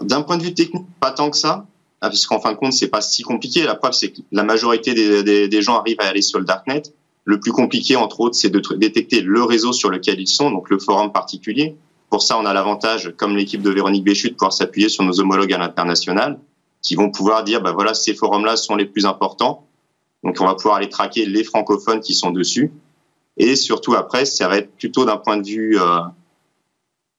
D'un 0.00 0.22
point 0.22 0.36
de 0.36 0.42
vue 0.42 0.52
technique, 0.52 0.86
pas 0.98 1.12
tant 1.12 1.30
que 1.30 1.36
ça. 1.36 1.64
Ah, 2.02 2.08
parce 2.08 2.26
qu'en 2.26 2.40
fin 2.40 2.52
de 2.52 2.56
compte, 2.56 2.72
c'est 2.72 2.88
pas 2.88 3.02
si 3.02 3.22
compliqué. 3.22 3.62
La 3.64 3.74
preuve, 3.74 3.92
c'est 3.92 4.10
que 4.10 4.20
la 4.32 4.42
majorité 4.42 4.94
des, 4.94 5.48
des, 5.48 5.62
gens 5.62 5.78
arrivent 5.78 6.00
à 6.00 6.06
aller 6.06 6.22
sur 6.22 6.38
le 6.38 6.46
darknet. 6.46 6.82
Le 7.24 7.38
plus 7.38 7.52
compliqué, 7.52 7.96
entre 7.96 8.20
autres, 8.20 8.36
c'est 8.36 8.48
de 8.48 8.62
détecter 8.76 9.20
le 9.20 9.42
réseau 9.44 9.72
sur 9.72 9.90
lequel 9.90 10.18
ils 10.18 10.26
sont, 10.26 10.50
donc 10.50 10.70
le 10.70 10.78
forum 10.78 11.12
particulier. 11.12 11.76
Pour 12.08 12.22
ça, 12.22 12.38
on 12.38 12.46
a 12.46 12.54
l'avantage, 12.54 13.12
comme 13.18 13.36
l'équipe 13.36 13.60
de 13.60 13.70
Véronique 13.70 14.04
Béchut, 14.04 14.30
de 14.30 14.34
pouvoir 14.34 14.52
s'appuyer 14.52 14.88
sur 14.88 15.04
nos 15.04 15.20
homologues 15.20 15.52
à 15.52 15.58
l'international, 15.58 16.38
qui 16.82 16.94
vont 16.94 17.10
pouvoir 17.10 17.44
dire, 17.44 17.60
bah 17.60 17.72
voilà, 17.72 17.92
ces 17.92 18.14
forums-là 18.14 18.56
sont 18.56 18.76
les 18.76 18.86
plus 18.86 19.04
importants. 19.04 19.66
Donc, 20.24 20.36
on 20.40 20.46
va 20.46 20.54
pouvoir 20.54 20.76
aller 20.76 20.88
traquer 20.88 21.26
les 21.26 21.44
francophones 21.44 22.00
qui 22.00 22.14
sont 22.14 22.30
dessus. 22.30 22.72
Et 23.36 23.56
surtout, 23.56 23.94
après, 23.94 24.24
ça 24.24 24.48
va 24.48 24.56
être 24.56 24.74
plutôt 24.76 25.04
d'un 25.04 25.18
point 25.18 25.36
de 25.36 25.46
vue 25.46 25.78
euh, 25.78 26.00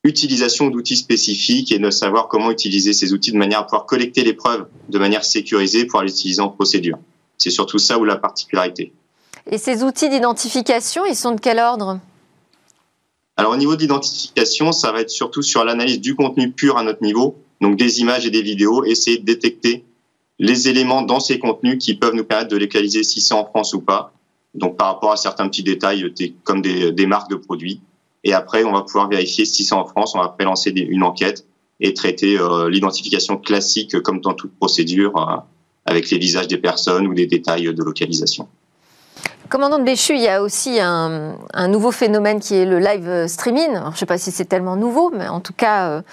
utilisation 0.04 0.70
d'outils 0.70 0.98
spécifiques 0.98 1.72
et 1.72 1.80
de 1.80 1.90
savoir 1.92 2.28
comment 2.28 2.50
utiliser 2.50 2.94
ces 2.94 3.14
outils 3.14 3.32
de 3.32 3.38
manière 3.38 3.60
à 3.60 3.64
pouvoir 3.64 3.86
collecter 3.86 4.24
les 4.24 4.34
preuves 4.34 4.68
de 4.90 4.98
manière 4.98 5.24
sécurisée 5.24 5.86
pour 5.86 6.02
les 6.02 6.12
utiliser 6.12 6.42
en 6.42 6.50
procédure. 6.50 6.98
C'est 7.38 7.52
surtout 7.52 7.78
ça 7.78 8.00
où 8.00 8.06
la 8.06 8.18
particularité. 8.18 8.94
Et 9.50 9.58
ces 9.58 9.84
outils 9.84 10.10
d'identification, 10.10 11.06
ils 11.06 11.16
sont 11.16 11.32
de 11.32 11.40
quel 11.40 11.60
ordre? 11.60 12.00
Alors 13.38 13.54
au 13.54 13.58
niveau 13.58 13.76
d'identification, 13.76 14.72
ça 14.72 14.92
va 14.92 15.02
être 15.02 15.10
surtout 15.10 15.42
sur 15.42 15.64
l'analyse 15.64 16.00
du 16.00 16.16
contenu 16.16 16.52
pur 16.52 16.78
à 16.78 16.84
notre 16.84 17.04
niveau, 17.04 17.38
donc 17.60 17.78
des 17.78 18.02
images 18.02 18.26
et 18.26 18.30
des 18.30 18.42
vidéos, 18.42 18.84
essayer 18.84 19.18
de 19.18 19.26
détecter 19.26 19.84
les 20.38 20.68
éléments 20.68 21.04
dans 21.04 21.20
ces 21.20 21.40
contenus 21.40 21.78
qui 21.84 21.94
peuvent 21.94 22.16
nous 22.16 22.24
permettre 22.24 22.50
de 22.50 22.58
localiser 22.58 23.04
si 23.04 23.22
c'est 23.22 23.34
en 23.34 23.46
France 23.46 23.74
ou 23.74 23.82
pas. 23.82 24.14
Donc 24.54 24.78
par 24.78 24.88
rapport 24.88 25.12
à 25.12 25.18
certains 25.18 25.48
petits 25.48 25.64
détails 25.64 26.12
comme 26.44 26.62
des, 26.62 26.92
des 26.92 27.06
marques 27.06 27.30
de 27.30 27.36
produits. 27.36 27.80
Et 28.24 28.34
après, 28.34 28.64
on 28.64 28.72
va 28.72 28.82
pouvoir 28.82 29.10
vérifier 29.10 29.46
si 29.46 29.64
c'est 29.64 29.76
en 29.76 29.86
France. 29.86 30.14
On 30.16 30.20
va 30.20 30.26
après 30.26 30.46
lancer 30.46 30.70
une 30.70 31.04
enquête 31.04 31.46
et 31.80 31.94
traiter 31.94 32.38
euh, 32.38 32.70
l'identification 32.70 33.38
classique 33.38 34.00
comme 34.02 34.22
dans 34.22 34.34
toute 34.34 34.56
procédure 34.56 35.18
euh, 35.18 35.38
avec 35.86 36.10
les 36.12 36.20
visages 36.20 36.48
des 36.48 36.58
personnes 36.58 37.08
ou 37.08 37.14
des 37.14 37.26
détails 37.26 37.74
de 37.74 37.84
localisation. 37.84 38.48
Commandant 39.50 39.80
de 39.80 39.84
Béchu, 39.84 40.14
il 40.14 40.22
y 40.22 40.30
a 40.30 40.42
aussi 40.42 40.80
un, 40.80 41.36
nouveau 41.68 41.92
phénomène 41.92 42.40
qui 42.40 42.56
est 42.56 42.66
le 42.66 42.80
live 42.80 43.28
streaming. 43.28 43.74
je 43.74 43.90
ne 43.90 43.96
sais 43.96 44.06
pas 44.06 44.18
si 44.18 44.32
c'est 44.32 44.46
tellement 44.46 44.78
nouveau, 44.78 45.12
mais 45.14 45.28
en 45.28 45.42
tout 45.42 45.52
cas, 45.52 46.04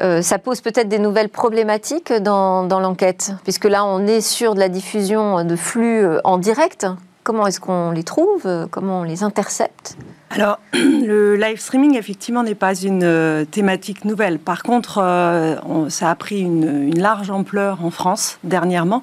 euh, 0.00 0.20
ça 0.20 0.38
pose 0.38 0.60
peut-être 0.60 0.88
des 0.88 0.98
nouvelles 0.98 1.30
problématiques 1.30 2.12
dans, 2.12 2.64
dans 2.64 2.80
l'enquête, 2.80 3.32
puisque 3.44 3.64
là, 3.64 3.86
on 3.86 4.06
est 4.06 4.20
sur 4.20 4.54
de 4.54 4.60
la 4.60 4.68
diffusion 4.68 5.44
de 5.44 5.56
flux 5.56 6.04
en 6.24 6.36
direct. 6.36 6.86
Comment 7.24 7.46
est-ce 7.46 7.58
qu'on 7.58 7.90
les 7.90 8.04
trouve? 8.04 8.68
Comment 8.70 9.00
on 9.00 9.02
les 9.02 9.22
intercepte? 9.22 9.96
Alors, 10.28 10.58
le 10.74 11.36
live 11.36 11.58
streaming, 11.58 11.96
effectivement, 11.96 12.42
n'est 12.42 12.54
pas 12.54 12.74
une 12.74 13.02
euh, 13.02 13.46
thématique 13.46 14.04
nouvelle. 14.04 14.38
Par 14.38 14.62
contre, 14.62 14.98
euh, 14.98 15.88
ça 15.88 16.10
a 16.10 16.14
pris 16.16 16.40
une, 16.40 16.98
large 16.98 17.30
ampleur 17.30 17.82
en 17.82 17.90
France 17.90 18.38
dernièrement. 18.44 19.02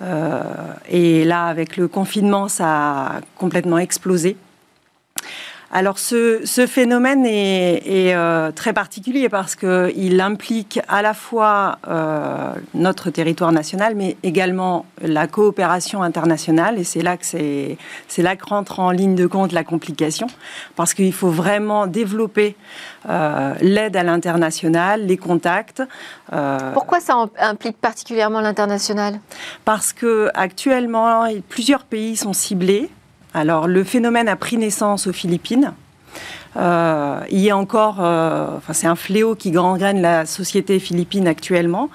Euh, 0.00 0.42
et 0.88 1.24
là, 1.24 1.44
avec 1.44 1.76
le 1.76 1.88
confinement, 1.88 2.48
ça 2.48 2.66
a 2.68 3.20
complètement 3.36 3.78
explosé. 3.78 4.38
Alors 5.74 5.98
ce, 5.98 6.66
phénomène 6.68 7.24
est, 7.24 8.14
euh, 8.14 8.52
très 8.52 8.74
particulier 8.74 9.30
parce 9.30 9.56
qu'il 9.56 10.20
implique 10.20 10.78
à 10.86 11.00
la 11.00 11.14
fois 11.14 11.78
euh, 11.88 12.52
notre 12.74 13.08
territoire 13.08 13.52
national, 13.52 13.94
mais 13.94 14.18
également 14.22 14.84
la 15.00 15.26
coopération 15.26 16.02
internationale. 16.02 16.78
Et 16.78 16.84
c'est 16.84 17.00
là 17.00 17.16
que 17.16 17.24
c'est, 17.24 17.78
là 18.18 18.36
que 18.36 18.44
rentre 18.44 18.80
en 18.80 18.90
ligne 18.90 19.14
de 19.14 19.26
compte 19.26 19.52
la 19.52 19.64
complication, 19.64 20.26
parce 20.76 20.92
qu'il 20.92 21.12
faut 21.14 21.30
vraiment 21.30 21.86
développer 21.86 22.54
euh, 23.08 23.54
l'aide 23.62 23.96
à 23.96 24.02
l'international, 24.02 25.06
les 25.06 25.16
contacts. 25.16 25.82
Pourquoi 26.74 27.00
ça 27.00 27.26
implique 27.38 27.78
particulièrement 27.78 28.42
l'international? 28.42 29.20
Parce 29.64 29.94
que 29.94 30.28
actuellement, 30.34 31.26
plusieurs 31.48 31.84
pays 31.84 32.16
sont 32.16 32.34
ciblés 32.34 32.90
alors, 33.34 33.66
le 33.66 33.84
phénomène 33.84 34.28
a 34.28 34.36
pris 34.36 34.56
naissance 34.56 35.06
aux 35.06 35.12
Philippines. 35.12 35.72
Euh, 36.56 37.20
il 37.30 37.38
y 37.38 37.50
a 37.50 37.56
encore, 37.56 37.96
euh, 38.00 38.56
enfin, 38.58 38.74
c'est 38.74 38.86
un 38.86 38.96
fléau 38.96 39.34
qui 39.34 39.50
gangrène 39.50 40.02
la 40.02 40.26
société 40.26 40.78
philippine 40.78 41.26
actuellement. 41.26 41.88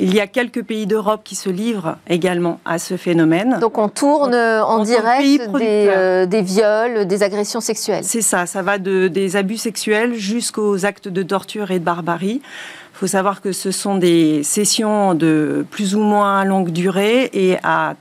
Il 0.00 0.12
y 0.12 0.18
a 0.18 0.26
quelques 0.26 0.64
pays 0.64 0.86
d'Europe 0.86 1.20
qui 1.22 1.36
se 1.36 1.48
livrent 1.48 1.96
également 2.08 2.58
à 2.64 2.80
ce 2.80 2.96
phénomène. 2.96 3.58
Donc 3.60 3.78
on 3.78 3.88
tourne 3.88 4.34
en, 4.34 4.82
direct 4.82 5.48
euh, 5.54 6.26
des, 6.26 6.42
viols, 6.42 7.06
des 7.06 7.22
agressions 7.22 7.60
sexuelles. 7.60 8.02
C'est 8.02 8.22
ça, 8.22 8.46
ça 8.46 8.62
va 8.62 8.78
de, 8.78 9.06
des 9.06 9.36
abus 9.36 9.58
sexuels 9.58 10.14
jusqu'aux 10.14 10.84
actes 10.84 11.06
de 11.06 11.22
torture 11.22 11.70
et 11.70 11.78
de 11.78 11.84
barbarie. 11.84 12.40
Il 12.42 12.98
faut 12.98 13.06
savoir 13.06 13.40
que 13.40 13.52
ce 13.52 13.70
sont 13.70 13.94
des 13.94 14.42
sessions 14.42 15.14
de 15.14 15.64
plus 15.70 15.94
ou 15.94 16.00
moins 16.00 16.44
longue 16.44 16.70
durée 16.70 17.30
et 17.32 17.58
à 17.62 17.94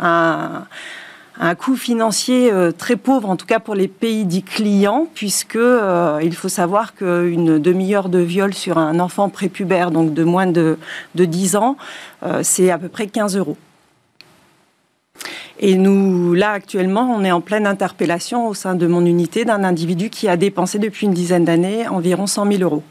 un 0.00 0.64
un 1.38 1.54
coût 1.54 1.76
financier 1.76 2.50
euh, 2.52 2.72
très 2.72 2.96
pauvre, 2.96 3.28
en 3.28 3.36
tout 3.36 3.46
cas 3.46 3.60
pour 3.60 3.74
les 3.74 3.88
pays 3.88 4.24
dits 4.24 4.42
clients, 4.42 5.06
puisque 5.14 5.56
euh, 5.56 6.18
il 6.22 6.34
faut 6.34 6.48
savoir 6.48 6.94
qu'une 6.94 7.58
demi-heure 7.58 8.08
de 8.08 8.18
viol 8.18 8.54
sur 8.54 8.78
un 8.78 8.98
enfant 9.00 9.28
prépubère, 9.28 9.90
donc 9.90 10.14
de 10.14 10.24
moins 10.24 10.46
de, 10.46 10.78
de 11.14 11.24
10 11.24 11.56
ans, 11.56 11.76
euh, 12.22 12.40
c'est 12.42 12.70
à 12.70 12.78
peu 12.78 12.88
près 12.88 13.06
15 13.06 13.36
euros. 13.36 13.56
Et 15.58 15.74
nous, 15.74 16.34
là, 16.34 16.50
actuellement, 16.50 17.14
on 17.14 17.24
est 17.24 17.32
en 17.32 17.40
pleine 17.40 17.66
interpellation 17.66 18.46
au 18.46 18.54
sein 18.54 18.74
de 18.74 18.86
mon 18.86 19.04
unité 19.06 19.46
d'un 19.46 19.64
individu 19.64 20.10
qui 20.10 20.28
a 20.28 20.36
dépensé 20.36 20.78
depuis 20.78 21.06
une 21.06 21.14
dizaine 21.14 21.46
d'années 21.46 21.88
environ 21.88 22.26
100 22.26 22.52
000 22.52 22.62
euros. 22.62 22.82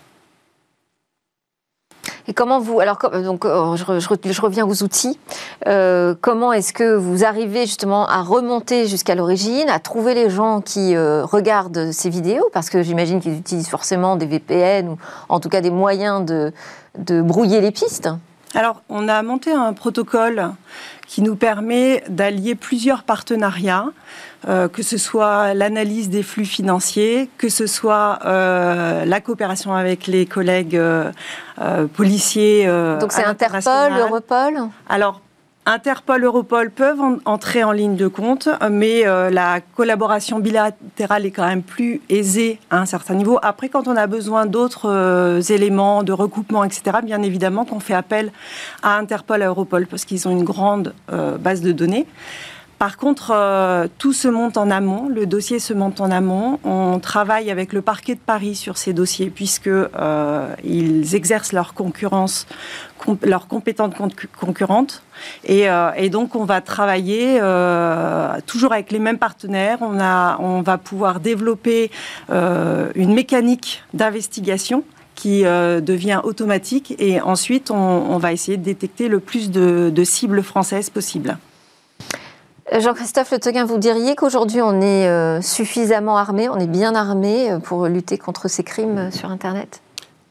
Et 2.27 2.33
comment 2.33 2.59
vous, 2.59 2.79
alors 2.79 2.97
donc 3.23 3.45
euh, 3.45 3.75
je, 3.75 4.41
reviens 4.41 4.65
aux 4.65 4.83
outils. 4.83 5.19
Euh, 5.67 6.15
comment 6.19 6.53
est-ce 6.53 6.73
que 6.73 6.95
vous 6.95 7.23
arrivez 7.23 7.61
justement 7.61 8.07
à 8.07 8.21
remonter 8.23 8.87
jusqu'à 8.87 9.13
l'origine, 9.13 9.69
à 9.69 9.79
trouver 9.79 10.15
les 10.15 10.29
gens 10.29 10.61
qui 10.61 10.95
euh, 10.95 11.23
regardent 11.23 11.91
ces 11.91 12.09
vidéos, 12.09 12.47
parce 12.51 12.69
que 12.69 12.81
j'imagine 12.81 13.19
qu'ils 13.19 13.37
utilisent 13.37 13.69
forcément 13.69 14.15
des 14.15 14.25
VPN 14.25 14.89
ou 14.89 14.97
en 15.29 15.39
tout 15.39 15.49
cas 15.49 15.61
des 15.61 15.69
moyens 15.69 16.25
de, 16.25 16.51
de 16.97 17.21
brouiller 17.21 17.61
les 17.61 17.71
pistes. 17.71 18.09
Alors, 18.55 18.81
on 18.87 19.09
a 19.09 19.21
monté 19.21 19.51
un 19.51 19.73
protocole 19.73 20.51
qui 21.07 21.21
nous 21.21 21.35
permet 21.35 22.03
d'allier 22.09 22.55
plusieurs 22.55 23.03
partenariats. 23.03 23.91
Euh, 24.47 24.67
que 24.67 24.83
ce 24.83 24.99
soit 24.99 25.55
l'analyse 25.55 26.09
des 26.09 26.21
flux 26.21 26.45
financiers, 26.45 27.31
que 27.39 27.49
ce 27.49 27.65
soit 27.65 28.19
euh, 28.25 29.03
la 29.03 29.19
coopération 29.19 29.73
avec 29.73 30.05
les 30.05 30.27
collègues 30.27 30.75
euh, 30.75 31.11
policiers. 31.95 32.67
Donc 32.99 33.11
c'est 33.11 33.23
Interpol, 33.23 33.91
Europol? 33.97 34.69
Alors, 34.87 35.21
Interpol, 35.67 36.23
Europol 36.23 36.69
peuvent 36.69 37.01
entrer 37.25 37.63
en 37.63 37.71
ligne 37.71 37.95
de 37.95 38.07
compte, 38.07 38.49
mais 38.69 39.03
la 39.03 39.61
collaboration 39.75 40.37
bilatérale 40.37 41.25
est 41.25 41.31
quand 41.31 41.47
même 41.47 41.63
plus 41.63 42.01
aisée 42.07 42.59
à 42.69 42.79
un 42.79 42.85
certain 42.85 43.15
niveau. 43.15 43.39
Après, 43.41 43.69
quand 43.69 43.87
on 43.87 43.95
a 43.95 44.05
besoin 44.05 44.45
d'autres 44.45 45.41
éléments, 45.49 46.03
de 46.03 46.13
recoupement, 46.13 46.63
etc., 46.63 46.97
bien 47.03 47.23
évidemment 47.23 47.65
qu'on 47.65 47.79
fait 47.79 47.95
appel 47.95 48.31
à 48.83 48.97
Interpol, 48.97 49.41
à 49.41 49.47
Europol, 49.47 49.87
parce 49.87 50.05
qu'ils 50.05 50.27
ont 50.27 50.31
une 50.31 50.43
grande 50.43 50.93
base 51.39 51.61
de 51.61 51.71
données. 51.71 52.05
Par 52.79 52.97
contre, 52.97 53.31
euh, 53.33 53.87
tout 53.97 54.11
se 54.11 54.27
monte 54.27 54.57
en 54.57 54.69
amont, 54.69 55.07
le 55.07 55.25
dossier 55.25 55.59
se 55.59 55.73
monte 55.73 56.01
en 56.01 56.11
amont. 56.11 56.59
On 56.65 56.99
travaille 56.99 57.49
avec 57.49 57.71
le 57.71 57.81
parquet 57.81 58.15
de 58.15 58.19
Paris 58.19 58.55
sur 58.55 58.77
ces 58.77 58.91
dossiers 58.91 59.29
puisque 59.29 59.67
euh, 59.67 60.55
exercent 60.63 61.53
leur 61.53 61.73
concurrence, 61.73 62.47
leur 63.23 63.47
compétence 63.47 63.93
concurrente. 64.37 65.03
Et, 65.45 65.69
euh, 65.69 65.91
et, 65.95 66.09
donc, 66.09 66.35
on 66.35 66.43
va 66.43 66.59
travailler 66.59 67.39
toujours 68.45 68.73
avec 68.73 68.91
les 68.91 68.99
mêmes 68.99 69.19
partenaires. 69.19 69.77
On, 69.81 70.61
va 70.61 70.77
pouvoir 70.77 71.21
développer 71.21 71.91
une 72.29 73.13
mécanique 73.13 73.83
d'investigation 73.93 74.83
qui 75.15 75.43
devient 75.43 76.19
automatique 76.23 76.93
et 76.99 77.21
ensuite 77.21 77.71
on, 77.71 77.75
on, 77.75 78.17
va 78.17 78.33
essayer 78.33 78.57
de 78.57 78.63
détecter 78.63 79.07
le 79.07 79.19
plus 79.19 79.49
de, 79.49 79.89
de 79.93 80.03
cibles 80.03 80.43
françaises 80.43 80.89
possible. 80.89 81.37
Jean-Christophe 82.71 83.31
Le 83.31 83.37
Teguin, 83.37 83.65
vous 83.65 83.77
diriez 83.77 84.15
qu'aujourd'hui 84.15 84.59
on 84.59 84.81
est 84.81 85.07
euh, 85.07 85.39
suffisamment 85.39 86.17
armé, 86.17 86.49
on 86.49 86.57
est 86.57 86.67
bien 86.67 86.95
armé 86.95 87.51
euh, 87.51 87.59
pour 87.59 87.85
lutter 87.85 88.17
contre 88.17 88.47
ces 88.47 88.63
crimes 88.63 88.97
euh, 88.97 89.11
sur 89.11 89.29
Internet? 89.29 89.83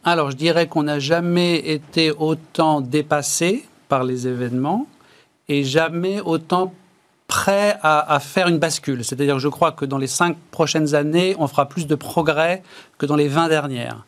Alors 0.02 0.32
je 0.32 0.36
dirais 0.36 0.66
qu'on 0.66 0.82
n'a 0.82 0.98
jamais 0.98 1.56
été 1.56 2.10
autant 2.10 2.80
dépassé 2.80 3.64
par 3.88 4.02
les 4.02 4.26
événements 4.26 4.86
et 5.48 5.62
jamais 5.62 6.20
autant 6.20 6.74
prêt 7.28 7.78
à, 7.82 8.18
faire 8.20 8.48
une 8.48 8.58
bascule. 8.58 9.04
C'est-à-dire 9.04 9.34
que 9.34 9.40
je 9.40 9.48
crois 9.48 9.72
que 9.72 9.84
dans 9.84 9.98
les 9.98 10.06
cinq 10.06 10.36
prochaines 10.50 10.94
années, 10.94 11.34
on 11.38 11.46
fera 11.46 11.68
plus 11.68 11.86
de 11.86 11.94
progrès 11.94 12.62
que 12.98 13.06
dans 13.06 13.16
les 13.16 13.28
vingt 13.28 13.48
dernières. 13.48 14.04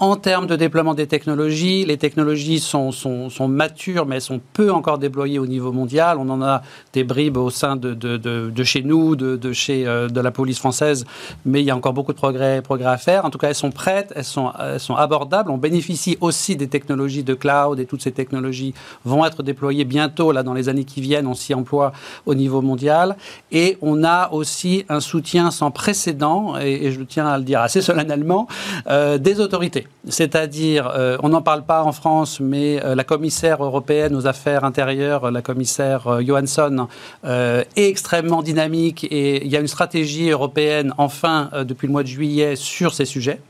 En 0.00 0.14
termes 0.14 0.46
de 0.46 0.54
déploiement 0.54 0.94
des 0.94 1.08
technologies, 1.08 1.84
les 1.84 1.96
technologies 1.96 2.60
sont, 2.60 2.92
sont, 2.92 3.30
sont, 3.30 3.48
matures, 3.48 4.06
mais 4.06 4.14
elles 4.14 4.22
sont 4.22 4.40
peu 4.52 4.70
encore 4.70 4.98
déployées 4.98 5.40
au 5.40 5.46
niveau 5.48 5.72
mondial. 5.72 6.18
On 6.20 6.28
en 6.28 6.40
a 6.40 6.62
des 6.92 7.02
bribes 7.02 7.36
au 7.36 7.50
sein 7.50 7.74
de, 7.74 7.94
de, 7.94 8.16
de, 8.16 8.48
de 8.48 8.62
chez 8.62 8.82
nous, 8.82 9.16
de, 9.16 9.52
chez 9.52 9.88
euh, 9.88 10.06
de 10.06 10.20
la 10.20 10.30
police 10.30 10.60
française, 10.60 11.04
mais 11.44 11.62
il 11.62 11.64
y 11.64 11.72
a 11.72 11.76
encore 11.76 11.94
beaucoup 11.94 12.12
de 12.12 12.16
progrès, 12.16 12.62
progrès 12.62 12.90
à 12.90 12.96
faire. 12.96 13.24
En 13.24 13.30
tout 13.30 13.38
cas, 13.38 13.48
elles 13.48 13.56
sont 13.56 13.72
prêtes, 13.72 14.12
elles 14.14 14.22
sont, 14.22 14.52
elles 14.60 14.78
sont 14.78 14.94
abordables. 14.94 15.50
On 15.50 15.58
bénéficie 15.58 16.16
aussi 16.20 16.54
des 16.54 16.68
technologies 16.68 17.24
de 17.24 17.34
cloud 17.34 17.80
et 17.80 17.84
toutes 17.84 18.02
ces 18.02 18.12
technologies 18.12 18.74
vont 19.04 19.26
être 19.26 19.42
déployées 19.42 19.84
bientôt, 19.84 20.30
là, 20.30 20.44
dans 20.44 20.54
les 20.54 20.68
années 20.68 20.84
qui 20.84 21.00
viennent. 21.00 21.26
On 21.26 21.34
s'y 21.34 21.54
emploie 21.54 21.90
au 22.24 22.36
niveau 22.36 22.62
mondial. 22.62 23.16
Et 23.50 23.76
on 23.82 24.04
a 24.04 24.30
aussi 24.30 24.84
un 24.88 25.00
soutien 25.00 25.50
sans 25.50 25.72
précédent, 25.72 26.56
et, 26.56 26.92
je 26.92 27.02
tiens 27.02 27.26
à 27.26 27.36
le 27.36 27.42
dire 27.42 27.60
assez 27.60 27.82
solennellement, 27.82 28.46
euh, 28.86 29.18
des 29.18 29.40
autorités. 29.40 29.87
C'est-à-dire, 30.08 30.90
euh, 30.94 31.16
on 31.22 31.30
n'en 31.30 31.42
parle 31.42 31.64
pas 31.64 31.82
en 31.82 31.92
France, 31.92 32.40
mais 32.40 32.82
euh, 32.84 32.94
la 32.94 33.04
commissaire 33.04 33.62
européenne 33.62 34.14
aux 34.16 34.26
affaires 34.26 34.64
intérieures, 34.64 35.30
la 35.30 35.42
commissaire 35.42 36.20
Johansson, 36.24 36.88
est 37.24 37.66
extrêmement 37.76 38.42
dynamique 38.42 39.04
et 39.10 39.44
il 39.44 39.50
y 39.50 39.56
a 39.56 39.60
une 39.60 39.68
stratégie 39.68 40.30
européenne, 40.30 40.94
enfin, 40.98 41.50
depuis 41.64 41.86
le 41.86 41.92
mois 41.92 42.02
de 42.02 42.08
juillet, 42.08 42.56
sur 42.56 42.94
ces 42.94 43.04
sujets. 43.04 43.40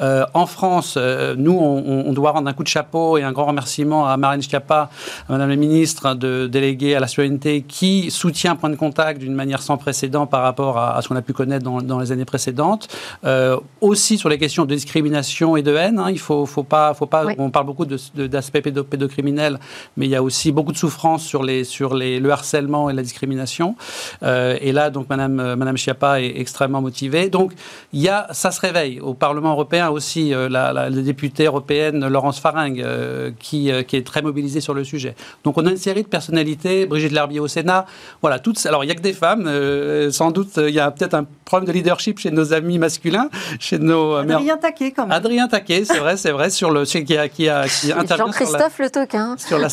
Euh, 0.00 0.26
en 0.34 0.46
France, 0.46 0.94
euh, 0.96 1.34
nous, 1.36 1.56
on, 1.58 2.12
doit 2.12 2.32
rendre 2.32 2.48
un 2.48 2.52
coup 2.52 2.62
de 2.62 2.68
chapeau 2.68 3.18
et 3.18 3.22
un 3.22 3.32
grand 3.32 3.46
remerciement 3.46 4.06
à 4.06 4.16
Marine 4.16 4.42
Schiappa, 4.42 4.90
Madame 5.28 5.48
la 5.48 5.56
ministre 5.56 6.14
de 6.14 6.46
déléguée 6.46 6.94
à 6.94 7.00
la 7.00 7.06
citoyenneté, 7.06 7.62
qui 7.62 8.10
soutient 8.10 8.56
Point 8.56 8.70
de 8.70 8.76
Contact 8.76 9.20
d'une 9.20 9.34
manière 9.34 9.62
sans 9.62 9.76
précédent 9.76 10.26
par 10.26 10.42
rapport 10.42 10.78
à, 10.78 11.00
ce 11.02 11.08
qu'on 11.08 11.16
a 11.16 11.22
pu 11.22 11.32
connaître 11.32 11.64
dans, 11.64 11.98
les 11.98 12.12
années 12.12 12.24
précédentes. 12.24 12.88
Euh, 13.24 13.58
aussi 13.80 14.18
sur 14.18 14.28
les 14.28 14.38
questions 14.38 14.64
de 14.64 14.74
discrimination 14.74 15.56
et 15.56 15.62
de 15.62 15.74
haine. 15.74 15.98
Hein, 15.98 16.10
il 16.10 16.18
faut, 16.18 16.46
faut 16.46 16.62
pas, 16.62 16.94
faut 16.94 17.06
pas. 17.06 17.26
On 17.38 17.50
parle 17.50 17.66
beaucoup 17.66 17.86
d'aspects 17.86 18.60
pédocriminels, 18.60 19.58
mais 19.96 20.06
il 20.06 20.10
y 20.10 20.16
a 20.16 20.22
aussi 20.22 20.52
beaucoup 20.52 20.72
de 20.72 20.78
souffrance 20.78 21.22
sur 21.22 21.42
les, 21.42 21.64
sur 21.64 21.94
les, 21.94 22.20
le 22.20 22.30
harcèlement 22.30 22.90
et 22.90 22.92
la 22.92 23.02
discrimination. 23.02 23.76
et 24.22 24.72
là, 24.72 24.90
donc, 24.90 25.08
Madame, 25.08 25.54
Madame 25.54 25.76
Schiappa 25.76 26.20
est 26.20 26.38
extrêmement 26.38 26.80
motivée. 26.80 27.28
Donc, 27.28 27.52
il 27.92 28.00
y 28.00 28.08
a, 28.08 28.26
ça 28.32 28.50
se 28.50 28.60
réveille 28.60 29.00
au 29.00 29.14
Parlement 29.14 29.45
européen 29.50 29.90
aussi, 29.90 30.34
euh, 30.34 30.48
la, 30.48 30.90
députée 30.90 31.44
européenne 31.44 32.06
Laurence 32.06 32.40
Faringue, 32.40 32.80
euh, 32.80 33.30
qui, 33.38 33.70
euh, 33.70 33.82
qui, 33.82 33.96
est 33.96 34.06
très 34.06 34.22
mobilisée 34.22 34.60
sur 34.60 34.74
le 34.74 34.84
sujet. 34.84 35.14
Donc 35.44 35.58
on 35.58 35.66
a 35.66 35.70
une 35.70 35.76
série 35.76 36.02
de 36.02 36.08
personnalités, 36.08 36.86
Brigitte 36.86 37.12
Lherbier 37.12 37.40
au 37.40 37.48
Sénat, 37.48 37.86
voilà, 38.20 38.38
toutes, 38.38 38.64
alors 38.66 38.84
il 38.84 38.86
n'y 38.86 38.92
a 38.92 38.94
que 38.94 39.00
des 39.00 39.12
femmes, 39.12 39.50
sans 40.10 40.30
doute 40.30 40.50
il 40.56 40.74
y 40.74 40.80
a 40.80 40.90
peut-être 40.90 41.14
un 41.14 41.26
problème 41.44 41.68
de 41.68 41.72
leadership 41.72 42.18
chez 42.18 42.30
nos 42.30 42.52
amis 42.52 42.78
masculins, 42.78 43.28
chez 43.60 43.78
nos... 43.78 44.14
Adrien 44.14 44.56
Taquet 44.56 44.90
quand 44.90 45.06
même. 45.06 45.12
Adrien 45.12 45.48
Taquet, 45.48 45.84
c'est 45.84 45.98
vrai, 45.98 46.16
c'est 46.16 46.32
vrai, 46.32 46.50
sur 46.50 46.70
le... 46.70 46.84
Qui, 46.84 47.16
a, 47.16 47.28
qui, 47.28 47.48
a, 47.48 47.68
qui 47.68 47.88
Jean-Christophe 47.88 48.78
Le 48.78 48.90
Toquin. 48.90 49.36
Sur 49.38 49.58
la 49.58 49.68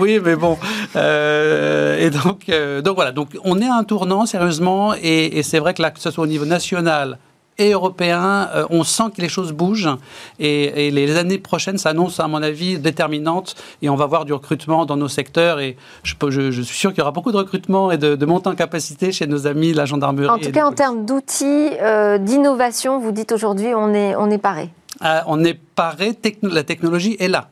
oui, 0.00 0.18
mais 0.22 0.34
bon. 0.34 0.58
et 0.94 2.10
donc, 2.10 2.50
donc 2.82 2.94
voilà, 2.94 3.12
donc 3.12 3.28
on 3.44 3.60
est 3.60 3.68
à 3.68 3.74
un 3.74 3.84
tournant, 3.84 4.26
sérieusement, 4.26 4.94
et, 5.00 5.38
et 5.38 5.42
c'est 5.42 5.58
vrai 5.58 5.74
que 5.74 5.82
là, 5.82 5.90
que 5.90 6.00
ce 6.00 6.10
soit 6.10 6.24
au 6.24 6.26
niveau 6.26 6.44
national, 6.44 7.18
et 7.58 7.72
européen, 7.72 8.48
euh, 8.54 8.64
on 8.70 8.84
sent 8.84 9.04
que 9.16 9.20
les 9.20 9.28
choses 9.28 9.52
bougent 9.52 9.90
et, 10.38 10.90
les 10.90 11.16
années 11.16 11.38
prochaines 11.38 11.78
s'annoncent, 11.78 12.22
à 12.22 12.28
mon 12.28 12.42
avis, 12.42 12.78
déterminantes 12.78 13.56
et 13.82 13.90
on 13.90 13.96
va 13.96 14.06
voir 14.06 14.24
du 14.24 14.32
recrutement 14.32 14.86
dans 14.86 14.96
nos 14.96 15.08
secteurs 15.08 15.60
et 15.60 15.76
je, 16.02 16.14
je, 16.30 16.62
suis 16.62 16.76
sûr 16.76 16.90
qu'il 16.90 16.98
y 16.98 17.02
aura 17.02 17.10
beaucoup 17.10 17.32
de 17.32 17.36
recrutement 17.36 17.90
et 17.90 17.98
de, 17.98 18.14
de 18.14 18.26
montée 18.26 18.48
en 18.48 18.54
capacité 18.54 19.12
chez 19.12 19.26
nos 19.26 19.46
amis 19.46 19.72
la 19.72 19.84
gendarmerie. 19.84 20.28
En 20.28 20.38
tout 20.38 20.52
cas, 20.52 20.66
en 20.66 20.72
termes 20.72 21.04
d'outils, 21.04 21.70
euh, 21.80 22.18
d'innovation, 22.18 22.98
vous 22.98 23.12
dites 23.12 23.32
aujourd'hui, 23.32 23.74
on 23.74 23.92
est, 23.92 24.14
on 24.16 24.30
est 24.30 24.38
paré. 24.38 24.70
Ah, 25.00 25.24
on 25.26 25.44
est 25.44 25.54
paré, 25.54 26.12
la 26.42 26.64
technologie 26.64 27.16
est 27.18 27.28
là 27.28 27.48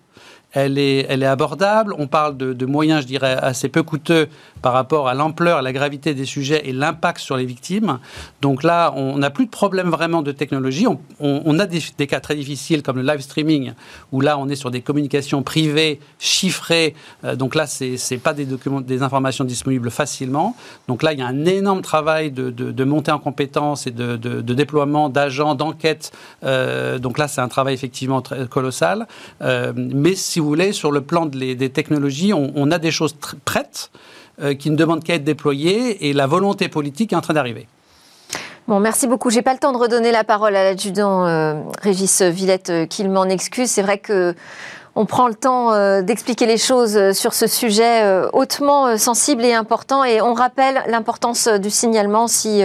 elle 0.56 0.78
est, 0.78 1.06
elle 1.08 1.22
est 1.22 1.26
abordable. 1.26 1.94
On 1.98 2.06
parle 2.06 2.36
de, 2.36 2.52
de, 2.52 2.66
moyens, 2.66 3.02
je 3.02 3.06
dirais, 3.06 3.36
assez 3.40 3.68
peu 3.68 3.82
coûteux 3.82 4.28
par 4.66 4.72
rapport 4.72 5.06
à 5.06 5.14
l'ampleur, 5.14 5.58
à 5.58 5.62
la 5.62 5.72
gravité 5.72 6.12
des 6.12 6.24
sujets 6.24 6.62
et 6.64 6.72
l'impact 6.72 7.20
sur 7.20 7.36
les 7.36 7.44
victimes. 7.44 8.00
Donc 8.42 8.64
là, 8.64 8.92
on 8.96 9.16
n'a 9.16 9.30
plus 9.30 9.46
de 9.46 9.50
problème 9.50 9.90
vraiment 9.90 10.22
de 10.22 10.32
technologie. 10.32 10.88
On, 10.88 10.98
on, 11.20 11.58
a 11.60 11.66
des, 11.66 11.80
cas 12.08 12.18
très 12.18 12.34
difficiles 12.34 12.82
comme 12.82 12.96
le 12.96 13.04
live 13.04 13.20
streaming, 13.20 13.74
où 14.10 14.20
là, 14.20 14.36
on 14.40 14.48
est 14.48 14.56
sur 14.56 14.72
des 14.72 14.80
communications 14.80 15.44
privées, 15.44 16.00
chiffrées. 16.18 16.96
Euh, 17.22 17.36
donc 17.36 17.54
là, 17.54 17.68
c'est 17.68 17.94
n'est 18.10 18.18
pas 18.18 18.34
des, 18.34 18.44
documents, 18.44 18.80
des 18.80 19.04
informations 19.04 19.44
disponibles 19.44 19.88
facilement. 19.88 20.56
Donc 20.88 21.04
là, 21.04 21.12
il 21.12 21.20
y 21.20 21.22
a 21.22 21.26
un 21.28 21.44
énorme 21.44 21.82
travail 21.82 22.32
de, 22.32 22.84
montée 22.84 23.12
en 23.12 23.20
compétences 23.20 23.86
et 23.86 23.92
de, 23.92 24.16
déploiement 24.40 25.08
d'agents, 25.08 25.54
d'enquête. 25.54 26.10
Euh, 26.42 26.98
donc 26.98 27.18
là, 27.18 27.28
c'est 27.28 27.40
un 27.40 27.46
travail 27.46 27.74
effectivement 27.74 28.20
très 28.20 28.48
colossal. 28.48 29.06
Euh, 29.42 29.72
mais 29.76 30.16
si 30.16 30.40
vous 30.40 30.48
voulez, 30.48 30.72
sur 30.72 30.90
le 30.90 31.02
plan 31.02 31.26
des 31.26 31.70
technologies, 31.70 32.32
on, 32.32 32.70
a 32.72 32.80
des 32.80 32.90
choses 32.90 33.14
prêtes 33.44 33.92
euh, 34.38 34.52
qui 34.52 34.70
ne 34.70 34.76
demandent 34.76 35.02
qu'à 35.02 35.14
être 35.14 35.24
déployées 35.24 36.10
et 36.10 36.12
la 36.12 36.26
volonté 36.26 36.68
politique 36.68 37.14
est 37.14 37.16
en 37.16 37.22
train 37.22 37.32
d'arriver. 37.32 37.66
Bon, 38.68 38.80
merci 38.80 39.06
beaucoup. 39.06 39.30
J'ai 39.30 39.40
pas 39.40 39.54
le 39.54 39.58
temps 39.58 39.72
de 39.72 39.78
redonner 39.78 40.12
la 40.12 40.24
parole 40.24 40.54
à 40.56 40.62
l'adjudant 40.62 41.24
euh, 41.24 41.54
Régis 41.80 42.20
Villette, 42.20 42.68
euh, 42.68 42.84
qu'il 42.84 43.08
m'en 43.08 43.24
excuse. 43.24 43.70
C'est 43.70 43.80
vrai 43.80 43.96
que 43.96 44.34
on 44.94 45.06
prend 45.06 45.28
le 45.28 45.34
temps 45.34 45.72
d'expliquer 46.00 46.46
les 46.46 46.56
choses 46.56 47.12
sur 47.12 47.34
ce 47.34 47.46
sujet 47.46 48.02
hautement 48.32 48.96
sensible 48.96 49.44
et 49.44 49.52
important. 49.52 50.04
Et 50.04 50.22
on 50.22 50.32
rappelle 50.32 50.82
l'importance 50.86 51.48
du 51.48 51.68
signalement 51.68 52.28
si 52.28 52.62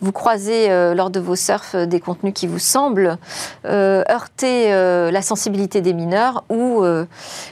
vous 0.00 0.12
croisez 0.12 0.68
lors 0.94 1.10
de 1.10 1.18
vos 1.18 1.34
surfs 1.34 1.74
des 1.74 1.98
contenus 1.98 2.34
qui 2.36 2.46
vous 2.46 2.60
semblent 2.60 3.18
heurter 3.64 4.70
la 4.70 5.22
sensibilité 5.22 5.80
des 5.80 5.92
mineurs 5.92 6.44
ou, 6.50 6.84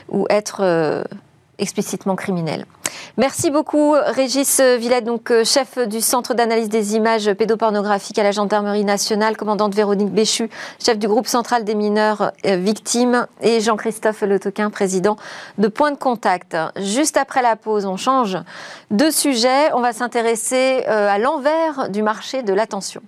ou 0.07 0.25
être 0.29 1.03
explicitement 1.59 2.15
criminels. 2.15 2.65
Merci 3.17 3.49
beaucoup, 3.49 3.93
Régis 3.93 4.59
Villette, 4.59 5.05
donc 5.05 5.31
euh, 5.31 5.43
chef 5.43 5.77
du 5.87 6.01
Centre 6.01 6.33
d'analyse 6.33 6.69
des 6.69 6.95
images 6.95 7.31
pédopornographiques 7.33 8.19
à 8.19 8.23
la 8.23 8.31
Gendarmerie 8.31 8.83
nationale, 8.83 9.37
commandante 9.37 9.73
Véronique 9.73 10.11
Béchu, 10.11 10.49
chef 10.83 10.97
du 10.97 11.07
groupe 11.07 11.27
central 11.27 11.63
des 11.63 11.75
mineurs 11.75 12.31
euh, 12.45 12.57
victimes, 12.57 13.27
et 13.41 13.61
Jean-Christophe 13.61 14.21
Le 14.21 14.39
Toquin, 14.39 14.69
président 14.69 15.17
de 15.57 15.67
Point 15.67 15.91
de 15.91 15.97
Contact. 15.97 16.57
Juste 16.77 17.17
après 17.17 17.41
la 17.41 17.55
pause, 17.55 17.85
on 17.85 17.97
change 17.97 18.37
de 18.91 19.09
sujet. 19.09 19.71
On 19.73 19.81
va 19.81 19.93
s'intéresser 19.93 20.83
euh, 20.87 21.09
à 21.09 21.17
l'envers 21.17 21.89
du 21.89 22.01
marché 22.01 22.43
de 22.43 22.53
l'attention. 22.53 23.01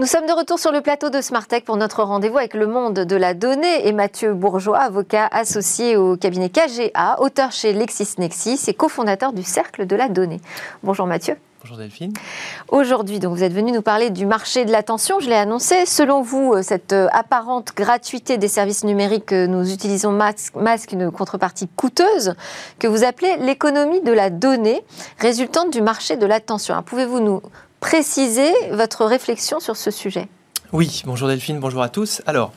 Nous 0.00 0.06
sommes 0.06 0.26
de 0.26 0.32
retour 0.32 0.60
sur 0.60 0.70
le 0.70 0.80
plateau 0.80 1.10
de 1.10 1.20
Smartech 1.20 1.64
pour 1.64 1.76
notre 1.76 2.04
rendez-vous 2.04 2.38
avec 2.38 2.54
le 2.54 2.68
monde 2.68 2.94
de 2.94 3.16
la 3.16 3.34
donnée 3.34 3.88
et 3.88 3.92
Mathieu 3.92 4.32
Bourgeois, 4.32 4.78
avocat 4.78 5.26
associé 5.32 5.96
au 5.96 6.16
cabinet 6.16 6.50
KGA, 6.50 7.20
auteur 7.20 7.50
chez 7.50 7.72
LexisNexis 7.72 8.60
et 8.68 8.74
cofondateur 8.74 9.32
du 9.32 9.42
Cercle 9.42 9.86
de 9.86 9.96
la 9.96 10.08
donnée. 10.08 10.40
Bonjour 10.84 11.08
Mathieu. 11.08 11.34
Bonjour 11.62 11.78
Delphine. 11.78 12.12
Aujourd'hui, 12.68 13.18
donc, 13.18 13.36
vous 13.36 13.42
êtes 13.42 13.52
venu 13.52 13.72
nous 13.72 13.82
parler 13.82 14.10
du 14.10 14.24
marché 14.24 14.64
de 14.64 14.70
l'attention. 14.70 15.18
Je 15.18 15.28
l'ai 15.28 15.34
annoncé. 15.34 15.84
Selon 15.84 16.22
vous, 16.22 16.52
euh, 16.52 16.62
cette 16.62 16.92
euh, 16.92 17.08
apparente 17.10 17.72
gratuité 17.74 18.38
des 18.38 18.46
services 18.46 18.84
numériques 18.84 19.26
que 19.26 19.46
nous 19.46 19.72
utilisons 19.72 20.12
masque 20.12 20.92
une 20.92 21.10
contrepartie 21.10 21.66
coûteuse 21.74 22.34
que 22.78 22.86
vous 22.86 23.02
appelez 23.02 23.36
l'économie 23.38 24.00
de 24.02 24.12
la 24.12 24.30
donnée 24.30 24.84
résultante 25.18 25.72
du 25.72 25.82
marché 25.82 26.16
de 26.16 26.26
l'attention. 26.26 26.80
Pouvez-vous 26.84 27.18
nous 27.18 27.42
préciser 27.80 28.52
votre 28.72 29.04
réflexion 29.04 29.60
sur 29.60 29.76
ce 29.76 29.90
sujet. 29.90 30.28
Oui, 30.72 31.02
bonjour 31.06 31.28
Delphine, 31.28 31.60
bonjour 31.60 31.82
à 31.82 31.88
tous. 31.88 32.20
Alors, 32.26 32.52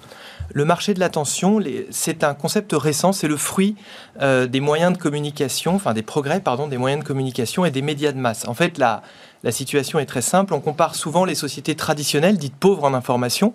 le 0.54 0.66
marché 0.66 0.94
de 0.94 1.00
l'attention, 1.00 1.60
c'est 1.92 2.26
un 2.26 2.34
concept 2.34 2.74
récent, 2.74 3.14
c'est 3.14 3.28
le 3.28 3.38
fruit 3.38 3.76
euh, 4.22 4.48
des 4.48 4.60
moyens 4.60 4.92
de 4.92 4.98
communication, 4.98 5.76
enfin 5.76 5.94
des 5.94 6.02
progrès, 6.02 6.42
pardon, 6.42 6.68
des 6.68 6.78
moyens 6.78 7.04
de 7.04 7.08
communication 7.08 7.64
et 7.64 7.72
des 7.72 7.82
médias 7.82 8.12
de 8.12 8.18
masse. 8.18 8.46
En 8.48 8.54
fait, 8.54 8.78
la, 8.78 9.02
situation 9.50 9.98
est 10.00 10.06
très 10.06 10.22
simple. 10.22 10.54
On 10.54 10.60
compare 10.60 10.96
souvent 10.96 11.24
les 11.24 11.36
sociétés 11.36 11.76
traditionnelles, 11.76 12.38
dites 12.38 12.56
pauvres 12.56 12.84
en 12.84 12.94
information, 12.94 13.54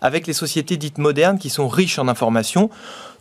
avec 0.00 0.26
les 0.26 0.32
sociétés 0.32 0.76
dites 0.76 0.98
modernes 0.98 1.38
qui 1.38 1.50
sont 1.50 1.68
riches 1.68 1.98
en 1.98 2.08
information. 2.08 2.70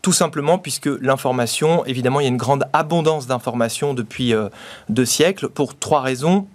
Tout 0.01 0.13
simplement 0.13 0.57
puisque 0.57 0.89
l'information, 1.01 1.83
évidemment, 1.86 2.21
il 2.21 2.23
y 2.23 2.27
a 2.27 2.29
une 2.29 2.38
grande 2.38 2.65
abondance 2.71 3.27
d'informations 3.27 3.93
depuis 3.93 4.33
euh, 4.33 4.47
deux 4.89 5.05
siècles, 5.05 5.49
pour 5.49 5.77
trois 5.77 6.01
raisons 6.01 6.47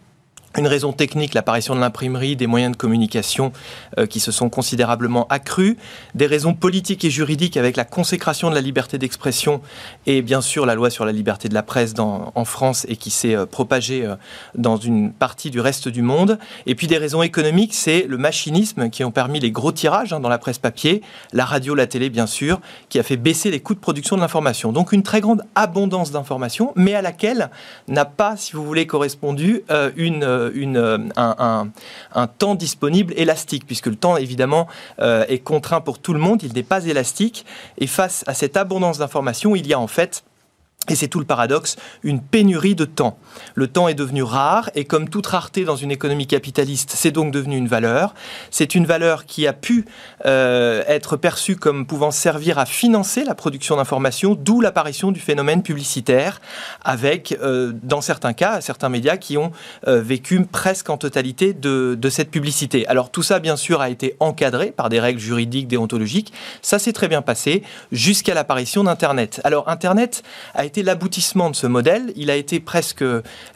une 0.59 0.67
raison 0.67 0.93
technique, 0.93 1.35
l'apparition 1.35 1.75
de 1.75 1.81
l'imprimerie, 1.81 2.37
des 2.37 2.47
moyens 2.47 2.73
de 2.73 2.77
communication 2.77 3.53
euh, 3.99 4.07
qui 4.07 4.21
se 4.21 4.33
sont 4.33 4.51
considérablement 4.51 5.27
accrus, 5.29 5.77
des 6.15 6.27
raisons 6.27 6.55
politiques 6.55 7.05
et 7.05 7.11
juridiques 7.11 7.57
avec 7.57 7.77
la 7.77 7.85
consécration 7.85 8.51
de 8.51 8.55
la 8.55 8.61
liberté 8.61 8.99
d'expression 8.99 9.63
et 10.07 10.21
bien 10.21 10.41
sûr 10.41 10.67
la 10.67 10.75
loi 10.75 10.91
sur 10.91 11.05
la 11.05 11.13
liberté 11.13 11.49
de 11.49 11.55
la 11.55 11.63
presse 11.63 11.95
en 11.99 12.45
France 12.45 12.85
et 12.89 12.97
qui 12.97 13.11
s'est 13.11 13.35
euh, 13.35 13.47
propagée 13.47 14.05
euh, 14.05 14.17
dans 14.55 14.77
une 14.77 15.13
partie 15.13 15.51
du 15.51 15.61
reste 15.61 15.89
du 15.89 16.03
monde. 16.03 16.39
Et 16.67 16.75
puis 16.75 16.87
des 16.87 16.99
raisons 16.99 17.23
économiques, 17.23 17.75
c'est 17.75 18.07
le 18.09 18.19
machinisme 18.19 18.91
qui 18.91 19.05
ont 19.05 19.11
permis 19.11 19.41
les 19.41 19.51
gros 19.51 19.73
tirages 19.73 20.13
hein, 20.13 20.21
dans 20.21 20.29
la 20.29 20.39
presse 20.39 20.59
papier, 20.59 21.03
la 21.33 21.45
radio, 21.45 21.75
la 21.75 21.87
télé 21.87 22.11
bien 22.11 22.27
sûr, 22.27 22.61
qui 22.89 22.99
a 22.99 23.03
fait 23.03 23.17
baisser 23.17 23.51
les 23.51 23.61
coûts 23.61 23.75
de 23.75 23.81
production 23.81 24.17
de 24.17 24.21
l'information. 24.21 24.73
Donc 24.73 24.93
une 24.93 25.03
très 25.03 25.21
grande 25.21 25.43
abondance 25.55 26.11
d'informations, 26.13 26.73
mais 26.77 26.95
à 26.95 27.03
laquelle 27.03 27.51
n'a 27.89 28.05
pas, 28.05 28.37
si 28.37 28.53
vous 28.53 28.65
voulez, 28.65 28.87
correspondu 28.87 29.63
une 29.97 30.42
une, 30.55 30.77
euh, 30.77 30.99
un, 31.17 32.27
temps 32.27 32.55
disponible 32.55 33.13
élastique, 33.17 33.67
puisque 33.67 33.87
le 33.87 33.97
temps, 33.97 34.17
évidemment, 34.17 34.69
euh, 35.01 35.25
est 35.29 35.39
contraint 35.39 35.81
pour 35.81 35.99
tout 35.99 36.13
le 36.13 36.19
monde, 36.19 36.43
il 36.43 36.53
n'est 36.53 36.63
pas 36.63 36.85
élastique. 36.85 37.45
Et 37.79 37.87
face 37.87 38.25
à 38.27 38.35
cette 38.35 38.57
abondance 38.57 38.99
d'informations, 38.99 39.55
il 39.55 39.67
y 39.67 39.73
a 39.73 39.79
en 39.79 39.87
fait 39.87 40.25
et 40.89 40.97
c'est 40.97 41.09
tout 41.09 41.21
le 41.21 41.25
paradoxe, 41.25 41.77
une 42.03 42.21
pénurie 42.21 42.75
de 42.75 42.85
temps. 42.85 43.17
Le 43.55 43.69
temps 43.69 43.87
est 43.87 43.95
devenu 43.95 44.25
rare 44.25 44.69
et 44.75 44.85
comme 44.85 45.09
toute 45.09 45.27
rareté 45.27 45.65
dans 45.65 45.77
une 45.77 45.93
économie 45.93 46.27
capitaliste, 46.27 46.93
c'est 46.95 47.13
donc 47.13 47.33
devenu 47.33 47.57
une 47.57 47.69
valeur. 47.69 48.15
C'est 48.51 48.75
une 48.75 48.85
valeur 48.85 49.25
qui 49.25 49.47
a 49.47 49.53
pu 49.53 49.85
euh, 50.27 50.83
être 50.89 51.17
perçue 51.17 51.55
comme 51.55 51.87
pouvant 51.87 52.11
servir 52.11 52.59
à 52.59 52.67
financer 52.67 53.25
la 53.25 53.37
production 53.37 53.77
d'informations, 53.77 54.35
d'où 54.35 54.61
l'apparition 54.61 55.13
du 55.13 55.21
phénomène 55.21 55.63
publicitaire, 55.63 56.41
avec, 56.85 57.39
euh, 57.43 57.73
dans 57.85 58.01
certains 58.01 58.33
cas, 58.33 58.61
certains 58.61 58.89
médias 58.89 59.17
qui 59.17 59.37
ont 59.37 59.53
euh, 59.87 60.03
vécu 60.03 60.45
presque 60.45 60.91
en 60.91 60.97
totalité 60.97 61.53
de, 61.53 61.97
de 61.99 62.11
cette 62.11 62.31
publicité. 62.31 62.89
Alors 62.89 63.11
tout 63.11 63.23
ça, 63.23 63.39
bien 63.39 63.57
sûr, 63.57 63.81
a 63.81 63.89
été 63.89 64.17
encadré 64.19 64.73
par 64.73 64.89
des 64.89 64.99
règles 64.99 65.21
juridiques, 65.21 65.69
déontologiques. 65.69 66.33
Ça 66.61 66.81
s'est 66.81 66.93
très 66.93 67.07
bien 67.07 67.23
passé 67.23 67.63
jusqu'à 67.93 68.35
l'apparition 68.35 68.83
d'Internet. 68.83 69.41
Alors 69.45 69.69
Internet 69.69 70.25
a 70.55 70.65
été 70.65 70.72
l'aboutissement 70.81 71.51
de 71.51 71.57
ce 71.57 71.67
modèle. 71.67 72.15
Il 72.17 72.31
a 72.31 72.37
été 72.37 72.61
presque 72.61 73.05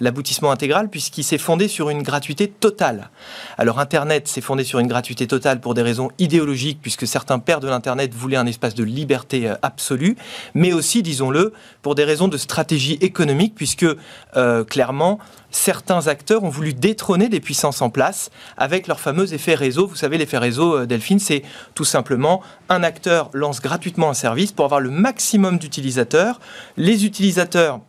l'aboutissement 0.01 0.51
intégral 0.51 0.91
puisqu'il 0.91 1.25
s'est 1.25 1.39
fondé 1.39 1.69
sur 1.69 1.89
une 1.89 2.03
gratuité 2.03 2.49
totale. 2.49 3.09
Alors 3.57 3.79
Internet 3.79 4.29
s'est 4.29 4.43
fondé 4.43 4.65
sur 4.65 4.79
une 4.79 4.89
gratuité 4.89 5.27
totale 5.27 5.61
pour 5.61 5.73
des 5.73 5.81
raisons 5.81 6.11
idéologiques 6.19 6.81
puisque 6.83 7.07
certains 7.07 7.39
pères 7.39 7.61
de 7.61 7.69
l'Internet 7.69 8.13
voulaient 8.13 8.37
un 8.37 8.47
espace 8.47 8.75
de 8.75 8.85
liberté 8.85 9.49
euh, 9.49 9.55
absolue, 9.63 10.17
mais 10.53 10.75
aussi, 10.75 11.03
disons-le, 11.03 11.55
pour 11.81 11.95
des 11.95 12.05
raisons 12.05 12.29
de 12.29 12.37
stratégie 12.37 12.99
économique 13.01 13.55
puisque 13.55 13.87
euh, 14.37 14.65
clairement, 14.65 15.19
certains 15.57 16.07
acteurs 16.07 16.45
ont 16.45 16.49
voulu 16.49 16.75
détrôner 16.75 17.29
des 17.29 17.41
puissances 17.41 17.83
en 17.83 17.91
place 17.91 18.31
avec 18.57 18.87
leur 18.87 19.01
fameux 19.01 19.33
effet 19.33 19.55
réseau. 19.55 19.87
Vous 19.87 19.97
savez, 19.97 20.19
l'effet 20.19 20.39
réseau, 20.39 20.77
euh, 20.77 20.87
Delphine, 20.87 21.19
c'est 21.19 21.43
tout 21.75 21.85
simplement 21.85 22.43
un 22.69 22.83
acteur 22.83 23.31
lance 23.33 23.61
gratuitement 23.61 24.11
un 24.11 24.15
service 24.15 24.53
pour 24.53 24.65
avoir 24.65 24.81
le 24.81 24.91
maximum 24.91 25.59
d'utilisateurs. 25.59 26.41
Les 26.77 27.07
utilisateurs 27.07 27.81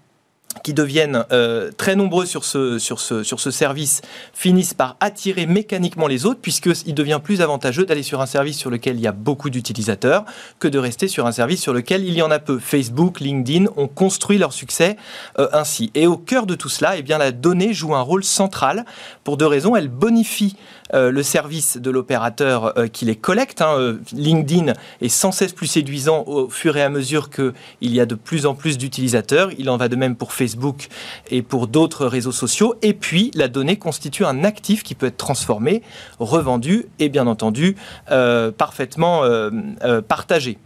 qui 0.64 0.74
deviennent 0.74 1.26
euh, 1.32 1.72
très 1.76 1.96
nombreux 1.96 2.26
sur 2.26 2.44
ce, 2.46 2.78
service 3.52 4.02
finissent 4.34 4.74
par 4.74 4.98
attirer 5.00 5.46
mécaniquement 5.46 6.08
les 6.08 6.26
autres, 6.26 6.40
puisqu'il 6.42 6.94
devient 6.94 7.20
plus 7.24 7.42
avantageux 7.42 7.86
d'aller 7.86 8.04
sur 8.04 8.22
un 8.22 8.26
service 8.26 8.58
sur 8.58 8.70
lequel 8.70 8.96
il 8.96 9.02
y 9.02 9.08
a 9.08 9.12
beaucoup 9.12 9.50
d'utilisateurs 9.50 10.26
que 10.60 10.68
de 10.68 10.80
rester 10.80 11.08
sur 11.08 11.26
un 11.26 11.32
service 11.32 11.62
sur 11.62 11.74
lequel 11.74 12.04
il 12.04 12.14
y 12.14 12.22
en 12.22 12.32
a 12.32 12.40
peu. 12.40 12.60
Facebook, 12.60 13.20
LinkedIn 13.20 13.66
ont 13.76 13.88
construit 13.88 14.38
leur 14.38 14.54
succès 14.54 14.98
euh, 15.40 15.48
ainsi. 15.54 15.92
Et 15.96 16.08
au 16.08 16.18
cœur 16.18 16.46
de 16.46 16.56
tout 16.56 16.70
cela, 16.70 16.98
eh 16.98 17.04
la 17.18 17.32
donnée 17.32 17.74
joue 17.74 17.96
un 17.96 18.02
rôle 18.02 18.24
central 18.24 18.86
pour 19.24 19.38
deux 19.38 19.48
raisons. 19.48 19.76
Elle 19.76 19.88
bonifie 19.88 20.56
euh, 20.94 21.12
le 21.12 21.24
service 21.24 21.78
de 21.78 21.92
l'opérateur 21.92 22.74
qui 22.92 23.06
les 23.06 23.16
collecte. 23.16 23.62
Hein. 23.62 23.98
LinkedIn 24.14 24.74
est 25.02 25.10
sans 25.10 25.32
cesse 25.32 25.54
plus 25.54 25.68
séduisant 25.68 26.24
au 26.28 26.50
fur 26.50 26.78
et 26.78 26.84
à 26.84 26.90
mesure 26.90 27.30
qu'il 27.30 27.54
y 27.82 28.00
a 28.00 28.06
de 28.06 28.16
plus 28.16 28.46
en 28.46 28.56
plus 28.56 28.78
d'utilisateurs. 28.78 29.50
Il 29.58 29.70
en 29.70 29.78
va 29.78 29.88
de 29.88 29.96
même 29.96 30.16
pour 30.16 30.34
Facebook 30.34 30.88
et 31.30 31.42
pour 31.42 31.68
d'autres 31.68 32.06
réseaux 32.06 32.32
sociaux. 32.32 32.76
Et 32.82 32.94
puis, 32.94 33.32
la 33.34 33.48
donnée 33.48 33.78
constitue 33.78 34.26
un 34.26 34.44
actif 34.44 34.84
qui 34.84 34.96
peut 34.96 35.08
être 35.08 35.18
transformé, 35.18 35.82
revendu 36.20 36.86
et 37.00 37.10
bien 37.10 37.28
entendu 37.28 37.76
euh, 38.12 38.52
parfaitement 38.52 39.24
euh, 39.24 39.50
euh, 39.84 40.02
partagé. 40.02 40.58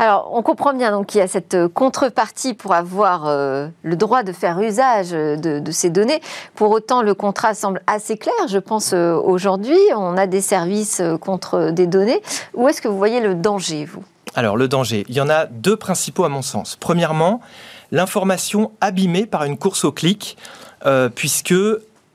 Alors, 0.00 0.30
on 0.32 0.42
comprend 0.42 0.72
bien 0.72 0.92
donc 0.92 1.08
qu'il 1.08 1.20
y 1.20 1.22
a 1.22 1.28
cette 1.28 1.68
contrepartie 1.68 2.54
pour 2.54 2.72
avoir 2.72 3.26
le 3.28 3.96
droit 3.96 4.22
de 4.22 4.32
faire 4.32 4.58
usage 4.58 5.10
de, 5.10 5.70
ces 5.70 5.90
données. 5.90 6.22
Pour 6.54 6.70
autant, 6.70 7.02
le 7.02 7.12
contrat 7.12 7.52
semble 7.52 7.82
assez 7.86 8.16
clair. 8.16 8.34
Je 8.48 8.56
pense 8.56 8.94
aujourd'hui, 8.94 9.76
on 9.94 10.16
a 10.16 10.26
des 10.26 10.40
services 10.40 11.02
contre 11.20 11.70
des 11.70 11.86
données. 11.86 12.22
Où 12.54 12.66
est-ce 12.66 12.80
que 12.80 12.88
vous 12.88 12.96
voyez 12.96 13.20
le 13.20 13.34
danger, 13.34 13.84
vous? 13.84 14.02
Alors, 14.34 14.56
le 14.56 14.68
danger, 14.68 15.04
il 15.10 15.14
y 15.14 15.20
en 15.20 15.28
a 15.28 15.44
deux 15.44 15.76
principaux 15.76 16.24
à 16.24 16.30
mon 16.30 16.40
sens. 16.40 16.76
Premièrement, 16.80 17.42
l'information 17.90 18.72
abîmée 18.80 19.26
par 19.26 19.44
une 19.44 19.58
course 19.58 19.84
au 19.84 19.92
clic, 19.92 20.38
euh, 20.86 21.10
puisque 21.14 21.54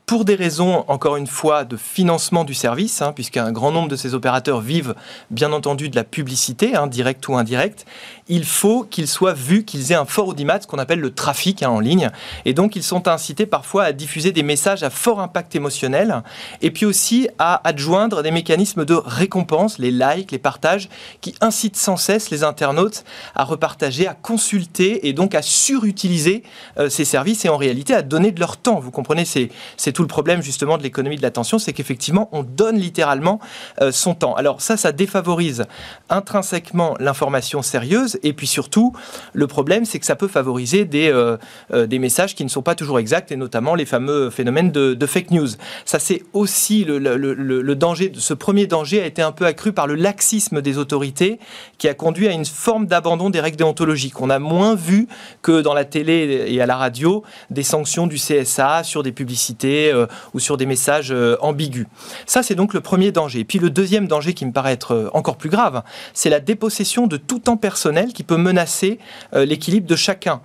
pour 0.06 0.24
des 0.24 0.36
raisons, 0.36 0.84
encore 0.86 1.16
une 1.16 1.26
fois, 1.26 1.64
de 1.64 1.76
financement 1.76 2.44
du 2.44 2.54
service, 2.54 3.02
hein, 3.02 3.12
puisqu'un 3.12 3.50
grand 3.50 3.72
nombre 3.72 3.88
de 3.88 3.96
ces 3.96 4.14
opérateurs 4.14 4.60
vivent 4.60 4.94
bien 5.32 5.52
entendu 5.52 5.88
de 5.88 5.96
la 5.96 6.04
publicité, 6.04 6.76
hein, 6.76 6.86
directe 6.86 7.26
ou 7.26 7.36
indirecte, 7.36 7.86
il 8.28 8.44
faut 8.44 8.84
qu'ils 8.84 9.08
soient 9.08 9.34
vus, 9.34 9.64
qu'ils 9.64 9.90
aient 9.90 9.96
un 9.96 10.04
fort 10.04 10.28
audimat, 10.28 10.60
ce 10.60 10.68
qu'on 10.68 10.78
appelle 10.78 11.00
le 11.00 11.12
trafic 11.12 11.64
hein, 11.64 11.70
en 11.70 11.80
ligne. 11.80 12.10
Et 12.44 12.54
donc, 12.54 12.76
ils 12.76 12.84
sont 12.84 13.08
incités 13.08 13.46
parfois 13.46 13.82
à 13.82 13.92
diffuser 13.92 14.30
des 14.30 14.44
messages 14.44 14.84
à 14.84 14.90
fort 14.90 15.18
impact 15.18 15.56
émotionnel, 15.56 16.22
et 16.62 16.70
puis 16.70 16.86
aussi 16.86 17.28
à 17.40 17.66
adjoindre 17.66 18.22
des 18.22 18.30
mécanismes 18.30 18.84
de 18.84 18.94
récompense, 18.94 19.80
les 19.80 19.90
likes, 19.90 20.30
les 20.30 20.38
partages, 20.38 20.88
qui 21.20 21.34
incitent 21.40 21.76
sans 21.76 21.96
cesse 21.96 22.30
les 22.30 22.44
internautes 22.44 23.02
à 23.34 23.42
repartager, 23.42 24.06
à 24.06 24.14
consulter 24.14 25.08
et 25.08 25.12
donc 25.12 25.34
à 25.34 25.42
surutiliser 25.42 26.44
euh, 26.78 26.88
ces 26.88 27.04
services 27.04 27.44
et 27.44 27.48
en 27.48 27.56
réalité 27.56 27.92
à 27.92 28.02
donner 28.02 28.30
de 28.30 28.38
leur 28.38 28.56
temps. 28.56 28.78
Vous 28.78 28.92
comprenez, 28.92 29.24
c'est 29.24 29.50
tout 29.96 30.02
le 30.02 30.08
problème 30.08 30.42
justement 30.42 30.76
de 30.76 30.82
l'économie 30.82 31.16
de 31.16 31.22
l'attention, 31.22 31.58
c'est 31.58 31.72
qu'effectivement, 31.72 32.28
on 32.30 32.42
donne 32.42 32.76
littéralement 32.76 33.40
euh, 33.80 33.90
son 33.92 34.14
temps. 34.14 34.34
Alors 34.34 34.60
ça, 34.60 34.76
ça 34.76 34.92
défavorise 34.92 35.64
intrinsèquement 36.10 36.96
l'information 37.00 37.62
sérieuse, 37.62 38.18
et 38.22 38.34
puis 38.34 38.46
surtout, 38.46 38.92
le 39.32 39.46
problème, 39.46 39.86
c'est 39.86 39.98
que 39.98 40.04
ça 40.04 40.14
peut 40.14 40.28
favoriser 40.28 40.84
des, 40.84 41.08
euh, 41.08 41.38
euh, 41.72 41.86
des 41.86 41.98
messages 41.98 42.34
qui 42.34 42.44
ne 42.44 42.50
sont 42.50 42.60
pas 42.60 42.74
toujours 42.74 42.98
exacts, 42.98 43.32
et 43.32 43.36
notamment 43.36 43.74
les 43.74 43.86
fameux 43.86 44.28
phénomènes 44.28 44.70
de, 44.70 45.06
fake 45.06 45.30
news. 45.30 45.48
Ça, 45.86 45.98
c'est 45.98 46.24
aussi 46.34 46.84
le, 46.84 46.98
le, 46.98 47.16
le, 47.32 47.74
danger, 47.74 48.12
ce 48.18 48.34
premier 48.34 48.66
danger 48.66 49.00
a 49.00 49.06
été 49.06 49.22
un 49.22 49.32
peu 49.32 49.46
accru 49.46 49.72
par 49.72 49.86
le 49.86 49.94
laxisme 49.94 50.60
des 50.60 50.76
autorités, 50.76 51.38
qui 51.78 51.88
a 51.88 51.94
conduit 51.94 52.28
à 52.28 52.32
une 52.32 52.44
forme 52.44 52.86
d'abandon 52.86 53.30
des 53.30 53.40
règles 53.40 53.56
déontologiques. 53.56 54.20
On 54.20 54.28
a 54.28 54.38
moins 54.38 54.74
vu 54.74 55.08
que 55.40 55.62
dans 55.62 55.72
la 55.72 55.86
télé 55.86 56.44
et 56.48 56.60
à 56.60 56.66
la 56.66 56.76
radio 56.76 57.22
des 57.48 57.62
sanctions 57.62 58.06
du 58.06 58.16
CSA 58.16 58.84
sur 58.84 59.02
des 59.02 59.12
publicités 59.12 59.85
euh, 59.92 60.06
ou 60.34 60.40
sur 60.40 60.56
des 60.56 60.66
messages 60.66 61.12
euh, 61.12 61.36
ambigus. 61.40 61.86
Ça, 62.26 62.42
c'est 62.42 62.54
donc 62.54 62.74
le 62.74 62.80
premier 62.80 63.12
danger. 63.12 63.40
Et 63.40 63.44
puis 63.44 63.58
le 63.58 63.70
deuxième 63.70 64.06
danger 64.06 64.34
qui 64.34 64.46
me 64.46 64.52
paraît 64.52 64.72
être 64.72 64.92
euh, 64.92 65.10
encore 65.12 65.36
plus 65.36 65.50
grave, 65.50 65.82
c'est 66.14 66.30
la 66.30 66.40
dépossession 66.40 67.06
de 67.06 67.16
tout 67.16 67.38
temps 67.38 67.56
personnel 67.56 68.12
qui 68.12 68.22
peut 68.22 68.36
menacer 68.36 68.98
l'équilibre 69.32 69.86
de 69.86 69.96
chacun, 69.96 70.40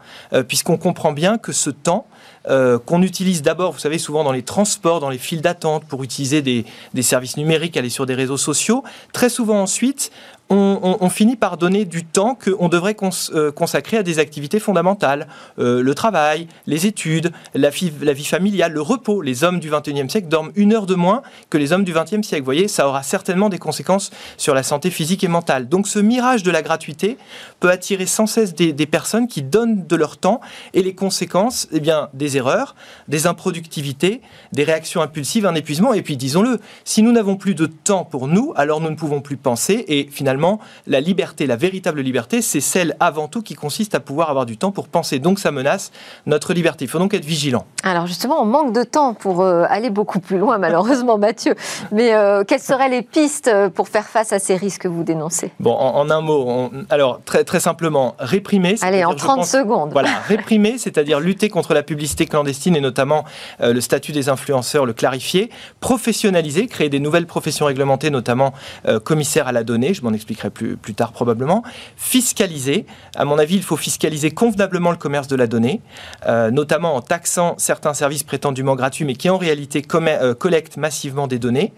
puisqu'on 0.47 0.77
comprend 0.77 1.11
bien 1.11 1.37
que 1.37 1.51
ce 1.51 1.69
temps, 1.69 2.07
qu'on 2.47 3.01
utilise 3.01 3.41
d'abord, 3.41 3.71
vous 3.71 3.79
savez, 3.79 3.97
souvent 3.97 4.23
dans 4.23 4.31
les 4.31 4.43
transports, 4.43 4.99
dans 4.99 5.09
les 5.09 5.17
files 5.17 5.41
d'attente, 5.41 5.85
pour 5.85 6.03
utiliser 6.03 6.41
des, 6.41 6.65
des, 6.93 7.01
services 7.01 7.37
numériques, 7.37 7.77
aller 7.77 7.89
sur 7.89 8.05
des 8.05 8.15
réseaux 8.15 8.37
sociaux. 8.37 8.83
Très 9.13 9.29
souvent 9.29 9.61
ensuite, 9.61 10.11
on, 10.51 11.09
finit 11.09 11.35
par 11.35 11.57
donner 11.57 11.85
du 11.85 12.03
temps 12.03 12.35
qu'on 12.35 12.67
devrait 12.67 12.95
euh, 13.33 13.51
consacrer 13.51 13.97
à 13.97 14.03
des 14.03 14.19
activités 14.19 14.59
fondamentales. 14.59 15.27
Euh, 15.59 15.81
le 15.81 15.95
travail, 15.95 16.47
les 16.67 16.87
études, 16.87 17.31
la 17.53 17.69
vie, 17.69 17.91
la 18.01 18.13
vie, 18.13 18.25
familiale, 18.25 18.73
le 18.73 18.81
repos. 18.81 19.21
Les 19.21 19.43
hommes 19.43 19.59
du 19.59 19.69
21e 19.69 20.09
siècle 20.09 20.27
dorment 20.27 20.51
une 20.55 20.73
heure 20.73 20.85
de 20.85 20.95
moins 20.95 21.21
que 21.49 21.57
les 21.57 21.71
hommes 21.71 21.83
du 21.83 21.93
20e 21.93 22.23
siècle. 22.23 22.41
Vous 22.41 22.45
voyez, 22.45 22.67
ça 22.67 22.87
aura 22.87 23.03
certainement 23.03 23.49
des 23.49 23.59
conséquences 23.59 24.11
sur 24.37 24.53
la 24.53 24.63
santé 24.63 24.89
physique 24.89 25.23
et 25.23 25.27
mentale. 25.27 25.69
Donc 25.69 25.87
ce 25.87 25.99
mirage 25.99 26.43
de 26.43 26.51
la 26.51 26.61
gratuité 26.61 27.17
peut 27.61 27.69
attirer 27.69 28.07
sans 28.07 28.25
cesse 28.25 28.53
des, 28.53 28.73
personnes 28.87 29.27
qui 29.27 29.43
donnent 29.43 29.85
de 29.87 29.95
leur 29.95 30.17
temps 30.17 30.41
et 30.73 30.81
les 30.81 30.95
conséquences, 30.95 31.67
eh 31.71 31.79
bien, 31.79 32.09
des 32.13 32.35
erreurs, 32.35 32.75
des 33.07 33.27
improductivités, 33.27 34.21
des 34.51 34.63
réactions 34.63 35.01
impulsives, 35.01 35.45
un 35.45 35.55
épuisement. 35.55 35.93
Et 35.93 36.01
puis 36.01 36.17
disons-le, 36.17 36.59
si 36.83 37.03
nous 37.03 37.11
n'avons 37.11 37.37
plus 37.37 37.55
de 37.55 37.67
temps 37.67 38.03
pour 38.03 38.27
nous, 38.27 38.51
alors 38.55 38.81
nous 38.81 38.89
ne 38.89 38.95
pouvons 38.95 39.21
plus 39.21 39.37
penser 39.37 39.85
et 39.87 40.09
finalement 40.11 40.59
la 40.87 40.99
liberté, 40.99 41.45
la 41.45 41.55
véritable 41.55 42.01
liberté, 42.01 42.41
c'est 42.41 42.59
celle 42.59 42.97
avant 42.99 43.27
tout 43.27 43.43
qui 43.43 43.53
consiste 43.53 43.93
à 43.93 43.99
pouvoir 43.99 44.29
avoir 44.31 44.45
du 44.45 44.57
temps 44.57 44.71
pour 44.71 44.87
penser. 44.87 45.19
Donc 45.19 45.39
ça 45.39 45.51
menace 45.51 45.91
notre 46.25 46.53
liberté. 46.53 46.85
Il 46.85 46.87
faut 46.87 46.99
donc 46.99 47.13
être 47.13 47.25
vigilant. 47.25 47.65
Alors 47.83 48.07
justement, 48.07 48.41
on 48.41 48.45
manque 48.45 48.73
de 48.73 48.83
temps 48.83 49.13
pour 49.13 49.41
euh, 49.41 49.65
aller 49.69 49.91
beaucoup 49.91 50.19
plus 50.19 50.39
loin, 50.39 50.57
malheureusement, 50.57 51.17
Mathieu. 51.19 51.55
Mais 51.91 52.15
euh, 52.15 52.43
quelles 52.43 52.59
seraient 52.59 52.89
les 52.89 53.03
pistes 53.03 53.47
euh, 53.47 53.69
pour 53.69 53.87
faire 53.87 54.07
face 54.07 54.33
à 54.33 54.39
ces 54.39 54.55
risques 54.55 54.81
que 54.81 54.87
vous 54.87 55.03
dénoncez? 55.03 55.51
Bon, 55.59 55.73
en, 55.73 56.09
un 56.09 56.21
mot, 56.21 56.71
alors 56.89 57.21
très, 57.23 57.43
très 57.43 57.50
simplement, 57.59 58.15
réprimer. 58.19 58.75
Allez, 58.81 59.03
en 59.03 59.13
30 59.13 59.45
secondes. 59.45 59.91
Voilà, 59.91 60.09
réprimer, 60.27 60.77
c'est-à-dire 60.77 61.19
lutter 61.19 61.49
contre 61.49 61.73
la 61.73 61.83
publicité 61.83 62.25
clandestine 62.25 62.75
et 62.75 62.81
notamment 62.81 63.25
le 63.59 63.79
statut 63.81 64.11
des 64.11 64.29
influenceurs, 64.29 64.85
le 64.85 64.93
clarifier, 64.93 65.49
professionnaliser, 65.79 66.67
créer 66.67 66.89
des 66.89 66.99
nouvelles 66.99 67.25
professions 67.25 67.65
réglementées, 67.65 68.09
notamment 68.09 68.53
commissaire 69.03 69.47
à 69.47 69.51
la 69.51 69.63
donnée, 69.63 69.93
je 69.93 70.03
m'en 70.03 70.13
expliquerai 70.13 70.49
plus, 70.49 70.77
plus 70.77 70.93
tard 70.93 71.11
probablement, 71.11 71.63
fiscaliser. 71.97 72.85
À 73.15 73.25
mon 73.25 73.37
avis, 73.37 73.55
il 73.55 73.63
faut 73.63 73.77
fiscaliser 73.77 74.31
convenablement 74.31 74.91
le 74.91 74.97
commerce 74.97 75.27
de 75.27 75.35
la 75.35 75.47
donnée, 75.47 75.81
notamment 76.27 76.95
en 76.95 77.01
taxant 77.01 77.55
certains 77.57 77.93
services 77.93 78.23
prétendument 78.23 78.75
gratuits, 78.75 79.05
mais 79.05 79.15
qui 79.15 79.29
en 79.29 79.37
réalité 79.37 79.81
euh, 79.93 80.33
collectent 80.33 80.77
massivement 80.77 81.27
des 81.27 81.39
données. 81.39 81.73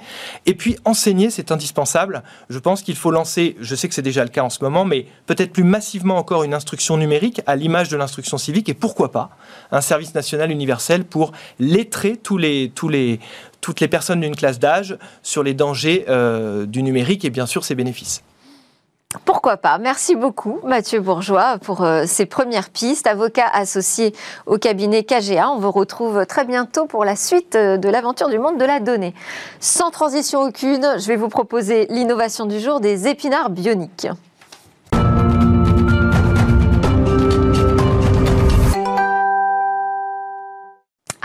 Et 0.45 0.53
puis 0.53 0.77
enseigner, 0.85 1.29
c'est 1.29 1.51
indispensable. 1.51 2.23
Je 2.49 2.59
pense 2.59 2.81
qu'il 2.81 2.95
faut 2.95 3.11
lancer, 3.11 3.55
je 3.59 3.75
sais 3.75 3.87
que 3.87 3.93
c'est 3.95 4.01
déjà 4.01 4.23
le 4.23 4.29
cas 4.29 4.43
en 4.43 4.49
ce 4.49 4.63
moment, 4.63 4.85
mais 4.85 5.05
peut-être 5.25 5.51
plus 5.51 5.62
massivement 5.63 6.17
encore 6.17 6.43
une 6.43 6.53
instruction 6.53 6.97
numérique 6.97 7.41
à 7.45 7.55
l'image 7.55 7.89
de 7.89 7.97
l'instruction 7.97 8.37
civique, 8.37 8.69
et 8.69 8.73
pourquoi 8.73 9.11
pas 9.11 9.29
un 9.71 9.81
service 9.81 10.13
national 10.13 10.51
universel 10.51 11.05
pour 11.05 11.31
lettrer 11.59 12.17
tous 12.17 12.37
les, 12.37 12.71
tous 12.73 12.89
les, 12.89 13.19
toutes 13.61 13.79
les 13.79 13.87
personnes 13.87 14.21
d'une 14.21 14.35
classe 14.35 14.59
d'âge 14.59 14.97
sur 15.21 15.43
les 15.43 15.53
dangers 15.53 16.05
euh, 16.09 16.65
du 16.65 16.83
numérique 16.83 17.25
et 17.25 17.29
bien 17.29 17.45
sûr 17.45 17.63
ses 17.63 17.75
bénéfices. 17.75 18.23
Pourquoi 19.25 19.57
pas 19.57 19.77
Merci 19.77 20.15
beaucoup 20.15 20.59
Mathieu 20.63 20.99
Bourgeois 20.99 21.57
pour 21.59 21.83
euh, 21.83 22.03
ces 22.07 22.25
premières 22.25 22.69
pistes. 22.69 23.07
Avocat 23.07 23.47
associé 23.47 24.13
au 24.45 24.57
cabinet 24.57 25.03
KGA. 25.03 25.49
On 25.49 25.59
vous 25.59 25.71
retrouve 25.71 26.25
très 26.25 26.45
bientôt 26.45 26.85
pour 26.85 27.05
la 27.05 27.15
suite 27.15 27.55
euh, 27.55 27.77
de 27.77 27.89
l'aventure 27.89 28.29
du 28.29 28.39
monde 28.39 28.57
de 28.57 28.65
la 28.65 28.79
donnée. 28.79 29.13
Sans 29.59 29.91
transition 29.91 30.41
aucune, 30.41 30.85
je 30.97 31.07
vais 31.07 31.15
vous 31.15 31.29
proposer 31.29 31.87
l'innovation 31.89 32.45
du 32.45 32.59
jour 32.59 32.79
des 32.79 33.07
épinards 33.07 33.49
bioniques. 33.49 34.07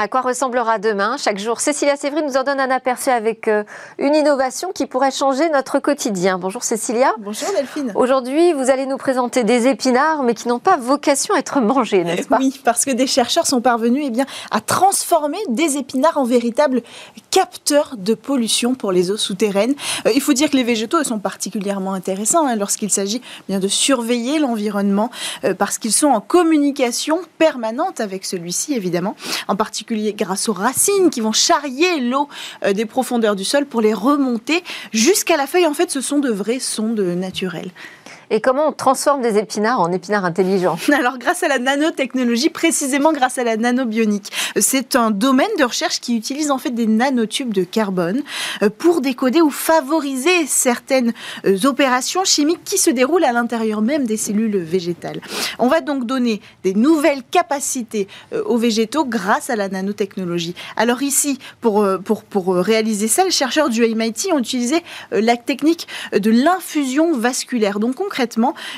À 0.01 0.07
quoi 0.07 0.21
ressemblera 0.21 0.79
demain 0.79 1.17
Chaque 1.19 1.41
jour, 1.41 1.59
Cécilia 1.59 1.97
Sévry 1.97 2.23
nous 2.23 2.37
en 2.37 2.45
donne 2.45 2.61
un 2.61 2.71
aperçu 2.71 3.11
avec 3.11 3.49
euh, 3.49 3.65
une 3.99 4.15
innovation 4.15 4.71
qui 4.73 4.87
pourrait 4.87 5.11
changer 5.11 5.51
notre 5.51 5.81
quotidien. 5.81 6.39
Bonjour 6.39 6.63
Cécilia. 6.63 7.13
Bonjour 7.19 7.49
Delphine. 7.57 7.91
Aujourd'hui, 7.97 8.53
vous 8.53 8.71
allez 8.71 8.87
nous 8.87 8.97
présenter 8.97 9.43
des 9.43 9.67
épinards, 9.67 10.23
mais 10.23 10.35
qui 10.35 10.47
n'ont 10.47 10.61
pas 10.61 10.77
vocation 10.77 11.35
à 11.35 11.41
être 11.41 11.61
mangés, 11.61 12.05
n'est-ce 12.05 12.29
pas 12.29 12.39
Oui, 12.39 12.61
parce 12.63 12.85
que 12.85 12.93
des 12.93 13.09
chercheurs 13.09 13.49
sont 13.49 13.61
parvenus 13.61 14.05
eh 14.07 14.11
bien, 14.11 14.25
à 14.53 14.61
transformer 14.61 15.39
des 15.49 15.79
épinards 15.79 16.17
en 16.17 16.25
véritables 16.25 16.83
capteurs 17.33 17.97
de 17.99 18.15
pollution 18.15 18.77
pour 18.77 18.93
les 18.93 19.11
eaux 19.11 19.17
souterraines. 19.17 19.75
Euh, 20.07 20.13
il 20.15 20.21
faut 20.21 20.33
dire 20.33 20.49
que 20.49 20.57
les 20.57 20.63
végétaux 20.63 21.03
sont 21.03 21.19
particulièrement 21.19 21.93
intéressants 21.93 22.47
hein, 22.47 22.55
lorsqu'il 22.55 22.91
s'agit 22.91 23.21
bien 23.49 23.59
de 23.59 23.67
surveiller 23.67 24.39
l'environnement, 24.39 25.11
euh, 25.43 25.55
parce 25.55 25.77
qu'ils 25.77 25.93
sont 25.93 26.07
en 26.07 26.21
communication 26.21 27.19
permanente 27.39 27.99
avec 27.99 28.25
celui-ci, 28.25 28.75
évidemment, 28.75 29.17
en 29.49 29.57
particulier 29.57 29.88
grâce 29.95 30.49
aux 30.49 30.53
racines 30.53 31.11
qui 31.11 31.21
vont 31.21 31.33
charrier 31.33 32.01
l'eau 32.01 32.29
euh, 32.65 32.73
des 32.73 32.87
profondeurs 32.87 33.37
du 33.37 33.45
sol 33.45 33.67
pour 33.67 33.81
les 33.81 33.95
remonter 33.95 34.63
jusqu'à 34.93 35.37
la 35.37 35.47
feuille. 35.47 35.67
En 35.67 35.75
fait, 35.75 35.91
ce 35.91 36.01
sont 36.01 36.19
de 36.19 36.31
vraies 36.31 36.61
sondes 36.61 37.01
naturelles. 37.01 37.71
Et 38.31 38.43
comment 38.43 38.69
on 38.69 38.73
transforme 38.73 39.23
des 39.23 39.39
épinards 39.39 39.81
en 39.81 39.91
épinards 39.91 40.27
intelligents? 40.27 40.79
Alors, 40.93 41.17
grâce 41.19 41.43
à 41.43 41.49
la 41.49 41.59
nanotechnologie, 41.59 42.51
précisément 42.51 43.13
grâce 43.13 43.39
à 43.39 43.45
la 43.45 43.57
nanobionique. 43.57 44.31
C'est 44.57 44.97
un 44.97 45.11
domaine 45.11 45.49
de 45.59 45.65
recherche 45.65 46.01
qui 46.01 46.15
utilise 46.15 46.51
en 46.51 46.59
fait 46.59 46.71
des 46.71 46.87
nanotubes 46.87 47.55
de 47.55 47.65
carbone 47.65 48.23
euh, 48.63 48.69
pour 48.69 49.01
décoder 49.01 49.41
ou 49.41 49.51
favoriser 49.51 50.47
certaines 50.47 51.13
euh, 51.47 51.57
opérations 51.65 52.25
chimiques 52.25 52.65
qui 52.65 52.77
se 52.77 52.91
déroulent 52.91 53.25
à 53.25 53.33
l'intérieur 53.33 53.81
même 53.81 54.05
des 54.05 54.19
cellules 54.19 54.59
végétales. 54.59 55.21
On 55.59 55.69
va 55.69 55.81
donc 55.81 56.05
donner 56.05 56.43
des 56.65 56.75
nouvelles 56.75 57.23
capacités 57.31 58.09
euh, 58.35 58.43
aux 58.45 58.59
végétaux 58.59 59.07
grâce 59.07 59.49
à 59.49 59.57
la 59.57 59.69
nanotechnologie. 59.69 60.55
Alors 60.77 61.03
ici, 61.03 61.39
pour, 61.63 61.87
pour, 62.05 62.25
pour 62.25 62.57
réaliser 62.57 63.09
ça, 63.09 63.25
les 63.25 63.31
chercheurs 63.31 63.71
du 63.71 63.83
MIT 63.83 64.33
ont 64.33 64.39
utilisé 64.39 64.83
la 65.11 65.37
technique 65.37 65.89
de 66.13 66.31
l'infusion 66.31 67.17
vasculaire. 67.17 67.79
Donc 67.79 67.95
concrètement, 67.95 68.18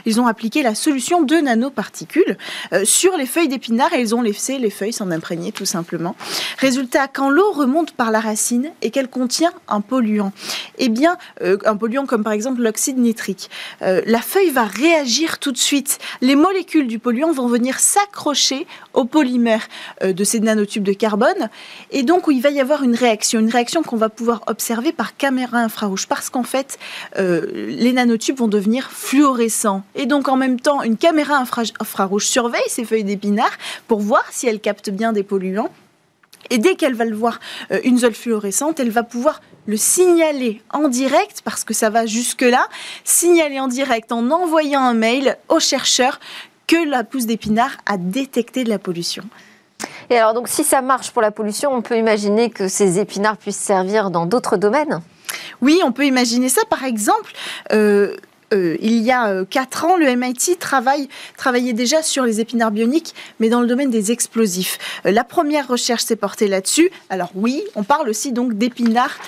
ils 0.06 0.20
ont 0.20 0.26
appliqué 0.26 0.62
la 0.62 0.74
solution 0.74 1.22
de 1.22 1.36
nanoparticules 1.36 2.36
euh, 2.72 2.84
sur 2.84 3.16
les 3.16 3.26
feuilles 3.26 3.48
d'épinards 3.48 3.92
et 3.92 4.00
ils 4.00 4.14
ont 4.14 4.22
laissé 4.22 4.58
les 4.58 4.70
feuilles 4.70 4.92
s'en 4.92 5.10
imprégner 5.10 5.52
tout 5.52 5.64
simplement. 5.64 6.16
Résultat, 6.58 7.08
quand 7.08 7.30
l'eau 7.30 7.52
remonte 7.52 7.92
par 7.92 8.10
la 8.10 8.20
racine 8.20 8.70
et 8.82 8.90
qu'elle 8.90 9.08
contient 9.08 9.52
un 9.68 9.80
polluant, 9.80 10.32
eh 10.78 10.88
bien, 10.88 11.16
euh, 11.42 11.56
un 11.64 11.76
polluant 11.76 12.06
comme 12.06 12.24
par 12.24 12.32
exemple 12.32 12.62
l'oxyde 12.62 12.98
nitrique, 12.98 13.50
euh, 13.82 14.02
la 14.06 14.20
feuille 14.20 14.50
va 14.50 14.64
réagir 14.64 15.38
tout 15.38 15.52
de 15.52 15.58
suite. 15.58 15.98
Les 16.20 16.36
molécules 16.36 16.86
du 16.86 16.98
polluant 16.98 17.32
vont 17.32 17.46
venir 17.46 17.78
s'accrocher 17.78 18.66
au 18.94 19.04
polymère 19.04 19.68
de 20.02 20.24
ces 20.24 20.40
nanotubes 20.40 20.82
de 20.82 20.92
carbone 20.92 21.48
et 21.90 22.02
donc 22.02 22.24
il 22.28 22.40
va 22.40 22.50
y 22.50 22.60
avoir 22.60 22.82
une 22.82 22.94
réaction, 22.94 23.40
une 23.40 23.50
réaction 23.50 23.82
qu'on 23.82 23.96
va 23.96 24.08
pouvoir 24.08 24.42
observer 24.46 24.92
par 24.92 25.16
caméra 25.16 25.58
infrarouge 25.58 26.06
parce 26.06 26.30
qu'en 26.30 26.42
fait, 26.42 26.78
les 27.16 27.92
nanotubes 27.92 28.36
vont 28.36 28.48
devenir 28.48 28.90
et 29.94 30.06
donc 30.06 30.28
en 30.28 30.36
même 30.36 30.60
temps, 30.60 30.82
une 30.82 30.96
caméra 30.96 31.42
infrarouge 31.80 32.26
surveille 32.26 32.60
ces 32.68 32.84
feuilles 32.84 33.04
d'épinards 33.04 33.56
pour 33.86 34.00
voir 34.00 34.24
si 34.30 34.46
elles 34.46 34.60
captent 34.60 34.90
bien 34.90 35.12
des 35.12 35.22
polluants. 35.22 35.70
Et 36.48 36.58
dès 36.58 36.74
qu'elle 36.74 36.94
va 36.94 37.04
le 37.04 37.14
voir, 37.14 37.38
euh, 37.70 37.80
une 37.84 37.98
zone 37.98 38.14
fluorescente, 38.14 38.80
elle 38.80 38.90
va 38.90 39.02
pouvoir 39.02 39.40
le 39.66 39.76
signaler 39.76 40.62
en 40.72 40.88
direct, 40.88 41.42
parce 41.44 41.64
que 41.64 41.74
ça 41.74 41.90
va 41.90 42.06
jusque-là, 42.06 42.66
signaler 43.04 43.60
en 43.60 43.68
direct 43.68 44.10
en 44.10 44.30
envoyant 44.30 44.80
un 44.80 44.94
mail 44.94 45.36
aux 45.48 45.60
chercheurs 45.60 46.18
que 46.66 46.88
la 46.88 47.04
pousse 47.04 47.26
d'épinard 47.26 47.76
a 47.86 47.98
détecté 47.98 48.64
de 48.64 48.68
la 48.68 48.78
pollution. 48.78 49.22
Et 50.08 50.16
alors, 50.16 50.34
donc, 50.34 50.48
si 50.48 50.64
ça 50.64 50.82
marche 50.82 51.12
pour 51.12 51.22
la 51.22 51.30
pollution, 51.30 51.72
on 51.72 51.82
peut 51.82 51.96
imaginer 51.96 52.50
que 52.50 52.68
ces 52.68 52.98
épinards 52.98 53.36
puissent 53.36 53.56
servir 53.56 54.10
dans 54.10 54.26
d'autres 54.26 54.56
domaines? 54.56 55.00
Oui, 55.60 55.80
on 55.84 55.92
peut 55.92 56.06
imaginer 56.06 56.48
ça. 56.48 56.62
Par 56.68 56.84
exemple, 56.84 57.32
euh, 57.72 58.16
euh, 58.52 58.76
il 58.80 58.98
y 59.02 59.12
a 59.12 59.28
euh, 59.28 59.44
quatre 59.48 59.84
ans, 59.84 59.96
le 59.96 60.06
MIT 60.16 60.58
travaillait 60.58 61.72
déjà 61.72 62.02
sur 62.02 62.24
les 62.24 62.40
épinards 62.40 62.72
bioniques, 62.72 63.14
mais 63.38 63.48
dans 63.48 63.60
le 63.60 63.66
domaine 63.66 63.90
des 63.90 64.10
explosifs. 64.10 64.78
Euh, 65.06 65.12
la 65.12 65.22
première 65.22 65.68
recherche 65.68 66.02
s'est 66.02 66.16
portée 66.16 66.48
là-dessus. 66.48 66.90
Alors 67.10 67.30
oui, 67.34 67.62
on 67.76 67.84
parle 67.84 68.08
aussi 68.08 68.32
donc 68.32 68.54
d'épinards 68.54 69.18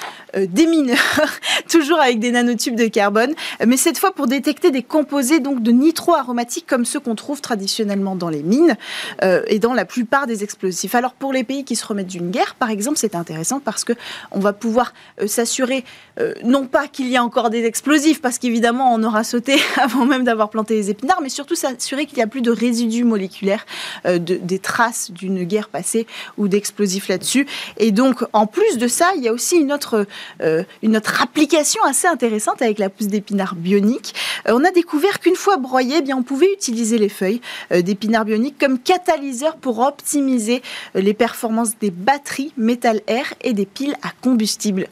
démineurs, 0.48 0.96
toujours 1.68 2.00
avec 2.00 2.18
des 2.18 2.30
nanotubes 2.30 2.74
de 2.74 2.86
carbone, 2.86 3.34
mais 3.66 3.76
cette 3.76 3.98
fois 3.98 4.12
pour 4.12 4.26
détecter 4.26 4.70
des 4.70 4.82
composés 4.82 5.40
donc 5.40 5.62
de 5.62 5.72
nitro-aromatiques 5.72 6.64
comme 6.66 6.86
ceux 6.86 7.00
qu'on 7.00 7.14
trouve 7.14 7.42
traditionnellement 7.42 8.16
dans 8.16 8.30
les 8.30 8.42
mines 8.42 8.78
et 9.20 9.58
dans 9.58 9.74
la 9.74 9.84
plupart 9.84 10.26
des 10.26 10.42
explosifs. 10.42 10.94
Alors 10.94 11.12
pour 11.12 11.34
les 11.34 11.44
pays 11.44 11.64
qui 11.64 11.76
se 11.76 11.84
remettent 11.84 12.06
d'une 12.06 12.30
guerre, 12.30 12.54
par 12.54 12.70
exemple, 12.70 12.96
c'est 12.96 13.14
intéressant 13.14 13.60
parce 13.60 13.84
que 13.84 13.92
on 14.30 14.40
va 14.40 14.54
pouvoir 14.54 14.94
s'assurer 15.26 15.84
non 16.42 16.66
pas 16.66 16.88
qu'il 16.88 17.08
y 17.08 17.18
a 17.18 17.22
encore 17.22 17.50
des 17.50 17.66
explosifs, 17.66 18.22
parce 18.22 18.38
qu'évidemment 18.38 18.94
on 18.94 19.02
aura 19.02 19.11
à 19.16 19.24
sauter 19.24 19.56
avant 19.76 20.04
même 20.04 20.24
d'avoir 20.24 20.50
planté 20.50 20.74
les 20.74 20.90
épinards, 20.90 21.20
mais 21.22 21.28
surtout 21.28 21.54
s'assurer 21.54 22.06
qu'il 22.06 22.16
n'y 22.16 22.22
a 22.22 22.26
plus 22.26 22.42
de 22.42 22.50
résidus 22.50 23.04
moléculaires, 23.04 23.66
euh, 24.06 24.18
des 24.18 24.58
traces 24.58 25.10
d'une 25.10 25.44
guerre 25.44 25.68
passée 25.68 26.06
ou 26.38 26.48
d'explosifs 26.48 27.08
là-dessus. 27.08 27.46
Et 27.78 27.92
donc, 27.92 28.24
en 28.32 28.46
plus 28.46 28.78
de 28.78 28.88
ça, 28.88 29.10
il 29.16 29.22
y 29.22 29.28
a 29.28 29.32
aussi 29.32 29.56
une 29.56 29.72
autre, 29.72 30.06
euh, 30.42 30.62
une 30.82 30.96
autre 30.96 31.22
application 31.22 31.82
assez 31.84 32.06
intéressante 32.06 32.62
avec 32.62 32.78
la 32.78 32.88
pousse 32.88 33.08
d'épinards 33.08 33.54
bionique. 33.54 34.14
Euh, 34.48 34.52
on 34.54 34.64
a 34.64 34.70
découvert 34.70 35.20
qu'une 35.20 35.36
fois 35.36 35.56
broyé, 35.56 35.96
eh 35.98 36.02
bien, 36.02 36.16
on 36.16 36.22
pouvait 36.22 36.52
utiliser 36.52 36.98
les 36.98 37.08
feuilles 37.08 37.40
d'épinards 37.70 38.24
bioniques 38.24 38.58
comme 38.58 38.78
catalyseur 38.78 39.56
pour 39.56 39.80
optimiser 39.80 40.62
les 40.94 41.14
performances 41.14 41.78
des 41.78 41.90
batteries 41.90 42.52
métal-air 42.56 43.34
et 43.42 43.52
des 43.52 43.66
piles 43.66 43.96
à 44.02 44.10
combustible 44.22 44.88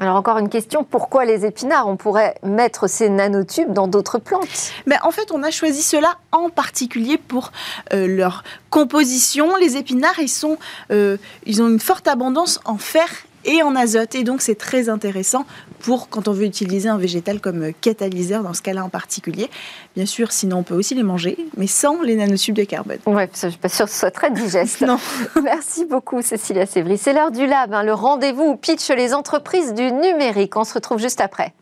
alors 0.00 0.16
encore 0.16 0.38
une 0.38 0.48
question, 0.48 0.82
pourquoi 0.82 1.24
les 1.24 1.46
épinards? 1.46 1.86
On 1.86 1.96
pourrait 1.96 2.34
mettre 2.42 2.88
ces 2.88 3.08
nanotubes 3.08 3.72
dans 3.72 3.86
d'autres 3.86 4.18
plantes? 4.18 4.72
Mais 4.86 4.96
en 5.02 5.10
fait, 5.12 5.30
on 5.30 5.42
a 5.42 5.50
choisi 5.50 5.82
cela 5.82 6.18
en 6.32 6.50
particulier 6.50 7.16
pour 7.16 7.52
euh, 7.92 8.06
leur 8.06 8.42
composition. 8.70 9.54
Les 9.56 9.76
épinards, 9.76 10.18
ils, 10.18 10.28
sont, 10.28 10.58
euh, 10.90 11.16
ils 11.46 11.62
ont 11.62 11.68
une 11.68 11.80
forte 11.80 12.08
abondance 12.08 12.60
en 12.64 12.76
fer 12.76 13.08
et 13.44 13.62
en 13.62 13.74
azote. 13.76 14.14
Et 14.14 14.24
donc, 14.24 14.42
c'est 14.42 14.54
très 14.54 14.88
intéressant 14.88 15.46
pour 15.80 16.08
quand 16.08 16.28
on 16.28 16.32
veut 16.32 16.44
utiliser 16.44 16.88
un 16.88 16.98
végétal 16.98 17.40
comme 17.40 17.72
catalyseur, 17.80 18.42
dans 18.42 18.54
ce 18.54 18.62
cas-là 18.62 18.84
en 18.84 18.88
particulier. 18.88 19.50
Bien 19.96 20.06
sûr, 20.06 20.32
sinon, 20.32 20.58
on 20.58 20.62
peut 20.62 20.74
aussi 20.74 20.94
les 20.94 21.02
manger, 21.02 21.36
mais 21.56 21.66
sans 21.66 22.02
les 22.02 22.16
nanotubes 22.16 22.54
de 22.54 22.64
carbone. 22.64 22.98
Oui, 23.06 23.22
je 23.34 23.46
ne 23.46 23.50
suis 23.50 23.60
pas 23.60 23.68
sûre 23.68 23.86
que 23.86 23.92
ce 23.92 23.98
soit 23.98 24.10
très 24.10 24.30
digeste. 24.30 24.80
non. 24.86 24.98
Merci 25.42 25.84
beaucoup, 25.84 26.22
Cécilia 26.22 26.66
Sévry. 26.66 26.98
C'est 26.98 27.12
l'heure 27.12 27.30
du 27.30 27.46
Lab, 27.46 27.74
hein, 27.74 27.82
le 27.82 27.94
rendez-vous 27.94 28.44
où 28.44 28.56
pitch 28.56 28.88
les 28.90 29.14
entreprises 29.14 29.74
du 29.74 29.92
numérique. 29.92 30.56
On 30.56 30.64
se 30.64 30.74
retrouve 30.74 30.98
juste 30.98 31.20
après. 31.20 31.52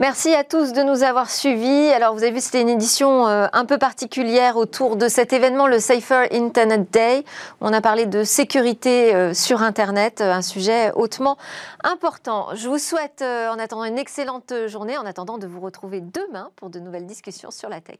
Merci 0.00 0.32
à 0.34 0.44
tous 0.44 0.72
de 0.72 0.82
nous 0.82 1.02
avoir 1.02 1.30
suivis. 1.30 1.92
Alors, 1.92 2.14
vous 2.14 2.22
avez 2.22 2.32
vu, 2.32 2.40
c'était 2.40 2.62
une 2.62 2.70
édition 2.70 3.28
euh, 3.28 3.48
un 3.52 3.66
peu 3.66 3.76
particulière 3.76 4.56
autour 4.56 4.96
de 4.96 5.08
cet 5.08 5.34
événement, 5.34 5.66
le 5.66 5.78
Safer 5.78 6.26
Internet 6.32 6.90
Day. 6.90 7.22
On 7.60 7.70
a 7.74 7.82
parlé 7.82 8.06
de 8.06 8.24
sécurité 8.24 9.14
euh, 9.14 9.34
sur 9.34 9.60
Internet, 9.60 10.22
un 10.22 10.40
sujet 10.40 10.90
hautement 10.94 11.36
important. 11.84 12.48
Je 12.54 12.66
vous 12.70 12.78
souhaite, 12.78 13.20
en 13.20 13.58
attendant, 13.58 13.84
une 13.84 13.98
excellente 13.98 14.54
journée, 14.68 14.96
en 14.96 15.04
attendant 15.04 15.36
de 15.36 15.46
vous 15.46 15.60
retrouver 15.60 16.00
demain 16.00 16.50
pour 16.56 16.70
de 16.70 16.80
nouvelles 16.80 17.06
discussions 17.06 17.50
sur 17.50 17.68
la 17.68 17.82
tech. 17.82 17.98